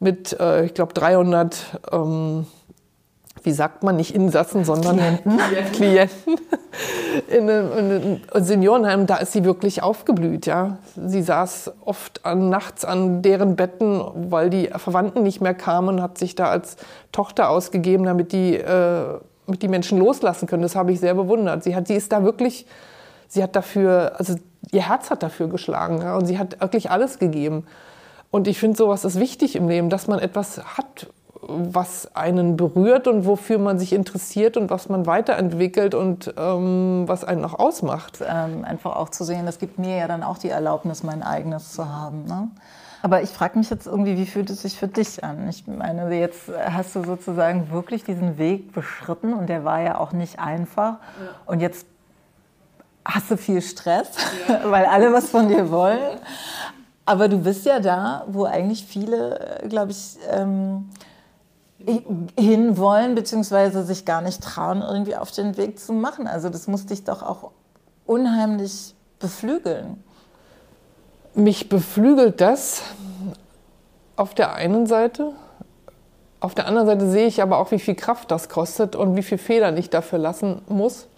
mit, 0.00 0.38
äh, 0.38 0.66
ich 0.66 0.74
glaube, 0.74 0.92
300 0.92 1.56
ähm, 1.92 2.46
wie 3.44 3.52
sagt 3.52 3.82
man, 3.82 3.96
nicht 3.96 4.14
Insassen, 4.14 4.64
sondern 4.64 4.96
Klienten, 4.96 5.38
Klienten 5.72 6.36
in 7.28 7.50
einem, 7.50 8.20
Seniorenheim, 8.34 9.06
da 9.06 9.16
ist 9.16 9.32
sie 9.32 9.44
wirklich 9.44 9.82
aufgeblüht. 9.82 10.46
Ja. 10.46 10.78
Sie 10.96 11.22
saß 11.22 11.72
oft 11.84 12.24
an, 12.24 12.48
nachts 12.48 12.86
an 12.86 13.20
deren 13.20 13.54
Betten, 13.54 14.02
weil 14.30 14.48
die 14.48 14.70
Verwandten 14.74 15.22
nicht 15.22 15.42
mehr 15.42 15.52
kamen, 15.52 16.00
hat 16.00 16.16
sich 16.16 16.34
da 16.34 16.46
als 16.46 16.76
Tochter 17.12 17.50
ausgegeben, 17.50 18.04
damit 18.04 18.32
die, 18.32 18.56
äh, 18.56 19.20
damit 19.46 19.62
die 19.62 19.68
Menschen 19.68 19.98
loslassen 19.98 20.48
können. 20.48 20.62
Das 20.62 20.74
habe 20.74 20.92
ich 20.92 21.00
sehr 21.00 21.14
bewundert. 21.14 21.64
Sie, 21.64 21.76
hat, 21.76 21.86
sie 21.86 21.94
ist 21.94 22.12
da 22.12 22.24
wirklich, 22.24 22.66
sie 23.28 23.42
hat 23.42 23.54
dafür, 23.54 24.12
also 24.16 24.36
ihr 24.72 24.88
Herz 24.88 25.10
hat 25.10 25.22
dafür 25.22 25.48
geschlagen 25.48 26.00
ja, 26.00 26.16
und 26.16 26.24
sie 26.24 26.38
hat 26.38 26.62
wirklich 26.62 26.90
alles 26.90 27.18
gegeben. 27.18 27.66
Und 28.30 28.48
ich 28.48 28.58
finde, 28.58 28.78
sowas 28.78 29.04
ist 29.04 29.20
wichtig 29.20 29.54
im 29.54 29.68
Leben, 29.68 29.90
dass 29.90 30.08
man 30.08 30.18
etwas 30.18 30.78
hat, 30.78 31.08
was 31.48 32.14
einen 32.14 32.56
berührt 32.56 33.08
und 33.08 33.26
wofür 33.26 33.58
man 33.58 33.78
sich 33.78 33.92
interessiert 33.92 34.56
und 34.56 34.70
was 34.70 34.88
man 34.88 35.06
weiterentwickelt 35.06 35.94
und 35.94 36.32
ähm, 36.36 37.04
was 37.06 37.24
einen 37.24 37.44
auch 37.44 37.58
ausmacht. 37.58 38.18
Ähm, 38.26 38.64
einfach 38.64 38.96
auch 38.96 39.08
zu 39.08 39.24
sehen, 39.24 39.46
das 39.46 39.58
gibt 39.58 39.78
mir 39.78 39.96
ja 39.96 40.08
dann 40.08 40.22
auch 40.22 40.38
die 40.38 40.48
Erlaubnis, 40.48 41.02
mein 41.02 41.22
eigenes 41.22 41.72
zu 41.72 41.88
haben. 41.88 42.24
Ne? 42.24 42.48
Aber 43.02 43.20
ich 43.20 43.30
frage 43.30 43.58
mich 43.58 43.68
jetzt 43.68 43.86
irgendwie, 43.86 44.16
wie 44.16 44.24
fühlt 44.24 44.48
es 44.48 44.62
sich 44.62 44.78
für 44.78 44.88
dich 44.88 45.22
an? 45.22 45.46
Ich 45.48 45.66
meine, 45.66 46.10
jetzt 46.14 46.50
hast 46.66 46.96
du 46.96 47.04
sozusagen 47.04 47.70
wirklich 47.70 48.02
diesen 48.02 48.38
Weg 48.38 48.72
beschritten 48.72 49.34
und 49.34 49.48
der 49.48 49.64
war 49.64 49.80
ja 49.80 49.98
auch 49.98 50.12
nicht 50.12 50.38
einfach. 50.38 50.92
Ja. 50.92 50.98
Und 51.44 51.60
jetzt 51.60 51.86
hast 53.04 53.30
du 53.30 53.36
viel 53.36 53.60
Stress, 53.60 54.08
ja. 54.48 54.60
weil 54.70 54.86
alle 54.86 55.12
was 55.12 55.28
von 55.28 55.48
dir 55.48 55.70
wollen. 55.70 56.18
Aber 57.06 57.28
du 57.28 57.38
bist 57.38 57.66
ja 57.66 57.80
da, 57.80 58.24
wo 58.28 58.44
eigentlich 58.44 58.84
viele, 58.86 59.60
äh, 59.60 59.68
glaube 59.68 59.90
ich, 59.90 60.16
ähm, 60.30 60.88
hinwollen, 62.38 63.14
beziehungsweise 63.14 63.84
sich 63.84 64.04
gar 64.04 64.22
nicht 64.22 64.42
trauen, 64.42 64.82
irgendwie 64.82 65.16
auf 65.16 65.30
den 65.30 65.56
Weg 65.56 65.78
zu 65.78 65.92
machen. 65.92 66.26
Also 66.26 66.48
das 66.48 66.66
muss 66.66 66.86
dich 66.86 67.04
doch 67.04 67.22
auch 67.22 67.50
unheimlich 68.06 68.94
beflügeln. 69.18 70.02
Mich 71.34 71.68
beflügelt 71.68 72.40
das 72.40 72.82
auf 74.16 74.34
der 74.34 74.54
einen 74.54 74.86
Seite. 74.86 75.32
Auf 76.40 76.54
der 76.54 76.66
anderen 76.66 76.86
Seite 76.86 77.08
sehe 77.08 77.26
ich 77.26 77.42
aber 77.42 77.58
auch, 77.58 77.70
wie 77.70 77.78
viel 77.78 77.94
Kraft 77.94 78.30
das 78.30 78.48
kostet 78.48 78.96
und 78.96 79.16
wie 79.16 79.22
viel 79.22 79.38
Federn 79.38 79.76
ich 79.76 79.90
dafür 79.90 80.18
lassen 80.18 80.62
muss. 80.68 81.08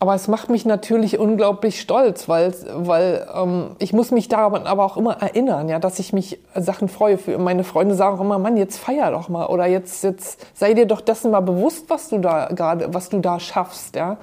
Aber 0.00 0.14
es 0.14 0.28
macht 0.28 0.48
mich 0.48 0.64
natürlich 0.64 1.18
unglaublich 1.18 1.80
stolz, 1.80 2.28
weil, 2.28 2.54
weil 2.72 3.26
ähm, 3.34 3.70
ich 3.80 3.92
muss 3.92 4.12
mich 4.12 4.28
daran 4.28 4.66
aber 4.66 4.84
auch 4.84 4.96
immer 4.96 5.20
erinnern, 5.20 5.68
ja, 5.68 5.80
dass 5.80 5.98
ich 5.98 6.12
mich 6.12 6.38
Sachen 6.54 6.88
freue. 6.88 7.18
Für 7.18 7.36
meine 7.38 7.64
Freunde 7.64 7.96
sagen 7.96 8.16
auch 8.16 8.20
immer, 8.20 8.38
Mann, 8.38 8.56
jetzt 8.56 8.78
feier 8.78 9.10
doch 9.10 9.28
mal 9.28 9.46
oder 9.46 9.66
jetzt, 9.66 10.04
jetzt 10.04 10.46
sei 10.54 10.74
dir 10.74 10.86
doch 10.86 11.00
dessen 11.00 11.32
mal 11.32 11.40
bewusst, 11.40 11.90
was 11.90 12.10
du 12.10 12.18
da 12.18 12.46
gerade, 12.46 12.94
was 12.94 13.08
du 13.08 13.18
da 13.18 13.40
schaffst, 13.40 13.96
ja. 13.96 14.18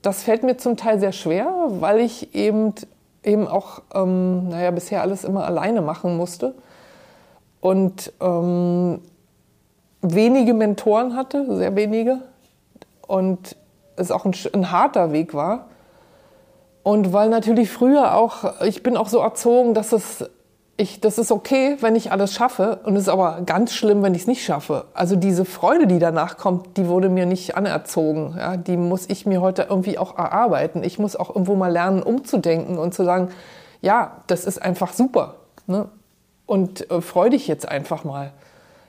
Das 0.00 0.22
fällt 0.22 0.42
mir 0.42 0.56
zum 0.56 0.76
Teil 0.76 0.98
sehr 0.98 1.12
schwer, 1.12 1.52
weil 1.68 2.00
ich 2.00 2.34
eben 2.34 2.74
eben 3.24 3.46
auch, 3.46 3.82
ähm, 3.94 4.48
naja, 4.48 4.70
bisher 4.70 5.02
alles 5.02 5.24
immer 5.24 5.44
alleine 5.44 5.80
machen 5.80 6.16
musste 6.16 6.54
und 7.60 8.12
ähm, 8.20 9.00
wenige 10.00 10.54
Mentoren 10.54 11.16
hatte, 11.16 11.56
sehr 11.56 11.76
wenige 11.76 12.18
und 13.06 13.56
es 14.02 14.10
auch 14.10 14.24
ein, 14.24 14.34
ein 14.52 14.70
harter 14.70 15.12
Weg 15.12 15.34
war. 15.34 15.66
Und 16.82 17.12
weil 17.12 17.28
natürlich 17.28 17.70
früher 17.70 18.14
auch, 18.14 18.60
ich 18.62 18.82
bin 18.82 18.96
auch 18.96 19.08
so 19.08 19.20
erzogen, 19.20 19.72
dass 19.72 19.92
es 19.92 20.24
ich, 20.76 21.00
das 21.00 21.18
ist 21.18 21.30
okay, 21.30 21.76
wenn 21.80 21.94
ich 21.96 22.12
alles 22.12 22.32
schaffe 22.32 22.80
und 22.84 22.96
es 22.96 23.02
ist 23.02 23.08
aber 23.08 23.42
ganz 23.44 23.72
schlimm, 23.72 24.02
wenn 24.02 24.14
ich 24.14 24.22
es 24.22 24.26
nicht 24.26 24.44
schaffe. 24.44 24.86
Also 24.94 25.16
diese 25.16 25.44
Freude, 25.44 25.86
die 25.86 25.98
danach 25.98 26.38
kommt, 26.38 26.76
die 26.76 26.88
wurde 26.88 27.08
mir 27.08 27.26
nicht 27.26 27.56
anerzogen. 27.56 28.34
Ja, 28.38 28.56
die 28.56 28.76
muss 28.76 29.08
ich 29.08 29.26
mir 29.26 29.40
heute 29.40 29.66
irgendwie 29.68 29.98
auch 29.98 30.18
erarbeiten. 30.18 30.82
Ich 30.82 30.98
muss 30.98 31.14
auch 31.14 31.28
irgendwo 31.28 31.54
mal 31.54 31.70
lernen, 31.70 32.02
umzudenken 32.02 32.78
und 32.78 32.94
zu 32.94 33.04
sagen, 33.04 33.28
ja, 33.80 34.22
das 34.26 34.44
ist 34.44 34.60
einfach 34.62 34.92
super. 34.92 35.36
Ne? 35.66 35.88
Und 36.46 36.90
äh, 36.90 37.00
freu 37.00 37.28
dich 37.30 37.46
jetzt 37.46 37.68
einfach 37.68 38.04
mal 38.04 38.32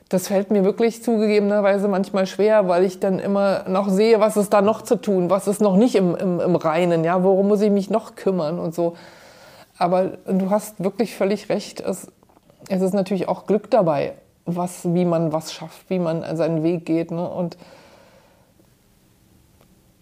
das 0.09 0.27
fällt 0.27 0.51
mir 0.51 0.63
wirklich 0.63 1.01
zugegebenerweise 1.03 1.87
manchmal 1.87 2.27
schwer, 2.27 2.67
weil 2.67 2.83
ich 2.83 2.99
dann 2.99 3.19
immer 3.19 3.67
noch 3.67 3.89
sehe, 3.89 4.19
was 4.19 4.37
ist 4.37 4.53
da 4.53 4.61
noch 4.61 4.81
zu 4.81 4.95
tun, 4.95 5.29
was 5.29 5.47
ist 5.47 5.61
noch 5.61 5.75
nicht 5.75 5.95
im, 5.95 6.15
im, 6.15 6.39
im 6.39 6.55
Reinen, 6.55 7.03
ja, 7.03 7.23
worum 7.23 7.47
muss 7.47 7.61
ich 7.61 7.71
mich 7.71 7.89
noch 7.89 8.15
kümmern 8.15 8.59
und 8.59 8.75
so. 8.75 8.95
Aber 9.77 10.11
du 10.27 10.49
hast 10.49 10.83
wirklich 10.83 11.15
völlig 11.15 11.49
recht, 11.49 11.81
es, 11.81 12.11
es 12.69 12.81
ist 12.81 12.93
natürlich 12.93 13.27
auch 13.27 13.47
Glück 13.47 13.71
dabei, 13.71 14.13
was, 14.45 14.93
wie 14.93 15.05
man 15.05 15.31
was 15.31 15.53
schafft, 15.53 15.89
wie 15.89 15.99
man 15.99 16.35
seinen 16.35 16.63
Weg 16.63 16.85
geht. 16.85 17.11
Ne? 17.11 17.27
Und 17.27 17.57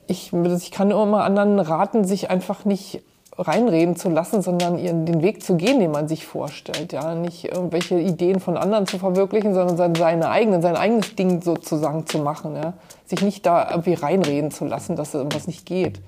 ich, 0.08 0.34
ich 0.34 0.72
kann 0.72 0.92
immer 0.92 1.24
anderen 1.24 1.60
raten, 1.60 2.04
sich 2.04 2.30
einfach 2.30 2.66
nicht 2.66 3.02
reinreden 3.38 3.96
zu 3.96 4.10
lassen, 4.10 4.42
sondern 4.42 4.78
ihren, 4.78 5.06
den 5.06 5.22
Weg 5.22 5.44
zu 5.44 5.56
gehen, 5.56 5.80
den 5.80 5.92
man 5.92 6.08
sich 6.08 6.26
vorstellt. 6.26 6.94
Ja? 6.94 7.16
Nicht 7.16 7.46
irgendwelche 7.46 8.00
Ideen 8.00 8.40
von 8.40 8.58
anderen 8.58 8.88
zu 8.88 9.00
verwirklichen, 9.00 9.54
sondern 9.54 9.96
seine 9.96 10.30
eigenen, 10.30 10.62
sein 10.62 10.76
eigenes 10.76 11.16
Ding 11.16 11.42
sozusagen 11.42 12.06
zu 12.06 12.20
machen. 12.20 12.56
Ja? 12.56 12.74
Sich 13.06 13.22
nicht 13.22 13.46
da 13.46 13.70
irgendwie 13.70 13.94
reinreden 13.94 14.52
zu 14.52 14.66
lassen, 14.66 14.96
dass 14.96 15.14
irgendwas 15.14 15.48
nicht 15.48 15.66
geht. 15.66 16.02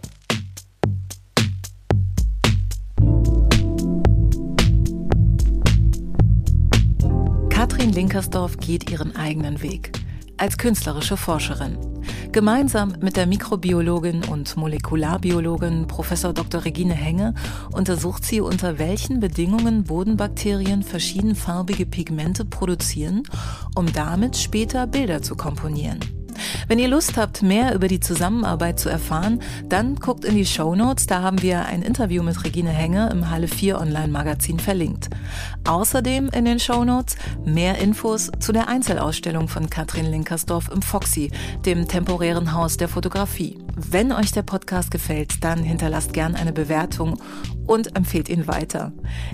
Katrin 7.50 7.92
Linkersdorf 7.92 8.58
geht 8.58 8.90
ihren 8.92 9.16
eigenen 9.16 9.62
Weg 9.62 9.92
als 10.38 10.58
künstlerische 10.58 11.16
Forscherin. 11.16 11.93
Gemeinsam 12.34 12.96
mit 13.00 13.16
der 13.16 13.28
Mikrobiologin 13.28 14.24
und 14.26 14.58
Molekularbiologin 14.58 15.86
Prof. 15.86 16.10
Dr. 16.34 16.66
Regine 16.66 16.96
Henge 16.96 17.36
untersucht 17.72 18.26
sie, 18.26 18.42
unter 18.42 18.80
welchen 18.80 19.20
Bedingungen 19.20 19.84
Bodenbakterien 19.84 20.82
verschiedenfarbige 20.82 21.86
Pigmente 21.86 22.44
produzieren, 22.44 23.22
um 23.76 23.94
damit 23.94 24.36
später 24.36 24.88
Bilder 24.88 25.22
zu 25.22 25.36
komponieren. 25.36 26.00
Wenn 26.68 26.80
ihr 26.80 26.88
Lust 26.88 27.18
habt, 27.18 27.42
mehr 27.42 27.74
über 27.76 27.88
die 27.88 28.00
Zusammenarbeit 28.00 28.80
zu 28.80 28.90
erfahren, 28.90 29.42
dann 29.70 29.96
guckt 29.96 30.26
in 30.26 30.36
die 30.36 30.46
Show 30.46 30.76
Notes. 30.76 31.06
Da 31.06 31.22
haben 31.22 31.42
wir 31.42 31.66
ein 31.66 31.82
Interview 31.82 32.24
mit 32.24 32.44
Regine 32.44 32.70
Henge 32.70 33.10
im 33.12 33.30
Halle 33.30 33.48
4 33.48 33.80
Online-Magazin 33.80 34.60
verlinkt. 34.60 35.10
Außerdem 35.68 36.30
in 36.30 36.46
den 36.46 36.60
Show 36.60 36.84
Notes 36.84 37.16
mehr 37.46 37.78
Infos 37.80 38.32
zu 38.40 38.52
der 38.52 38.68
Einzelausstellung 38.68 39.48
von 39.48 39.70
Katrin 39.70 40.06
Linkersdorf 40.06 40.70
im 40.74 40.82
Foxy, 40.82 41.32
dem 41.66 41.88
temporären 41.88 42.54
Haus 42.54 42.78
der 42.78 42.88
Fotografie. 42.88 43.58
Wenn 43.76 44.12
euch 44.12 44.32
der 44.32 44.44
Podcast 44.44 44.92
gefällt, 44.92 45.44
dann 45.44 45.64
hinterlasst 45.64 46.14
gern 46.14 46.36
eine 46.36 46.54
Bewertung 46.54 47.22
und 47.66 47.96
empfehlt 47.96 48.30
ihn 48.30 48.48
weiter. 48.48 48.92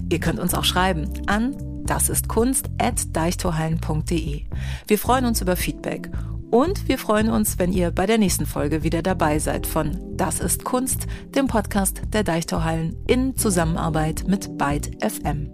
Ihr 0.09 0.19
könnt 0.19 0.39
uns 0.39 0.53
auch 0.53 0.65
schreiben 0.65 1.09
an 1.27 1.55
das 1.89 2.07
ist 2.07 2.27
Kunst 2.27 2.69
at 2.77 3.15
deichtorhallen.de. 3.15 4.43
Wir 4.85 4.99
freuen 4.99 5.25
uns 5.25 5.41
über 5.41 5.55
Feedback 5.55 6.11
und 6.51 6.87
wir 6.87 6.97
freuen 6.97 7.29
uns, 7.29 7.59
wenn 7.59 7.71
ihr 7.71 7.91
bei 7.91 8.05
der 8.05 8.17
nächsten 8.17 8.45
Folge 8.45 8.83
wieder 8.83 9.01
dabei 9.01 9.39
seid 9.39 9.67
von 9.67 9.97
Das 10.15 10.39
ist 10.39 10.63
Kunst, 10.63 11.07
dem 11.35 11.47
Podcast 11.47 12.01
der 12.13 12.23
Deichtorhallen 12.23 12.95
in 13.07 13.35
Zusammenarbeit 13.37 14.23
mit 14.27 14.57
Byte 14.57 15.03
FM. 15.03 15.51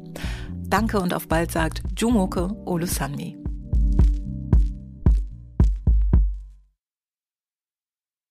Danke 0.67 0.99
und 0.99 1.13
auf 1.13 1.27
bald 1.27 1.51
sagt 1.51 1.83
Jumoke 1.97 2.55
Olusanmi. 2.65 3.37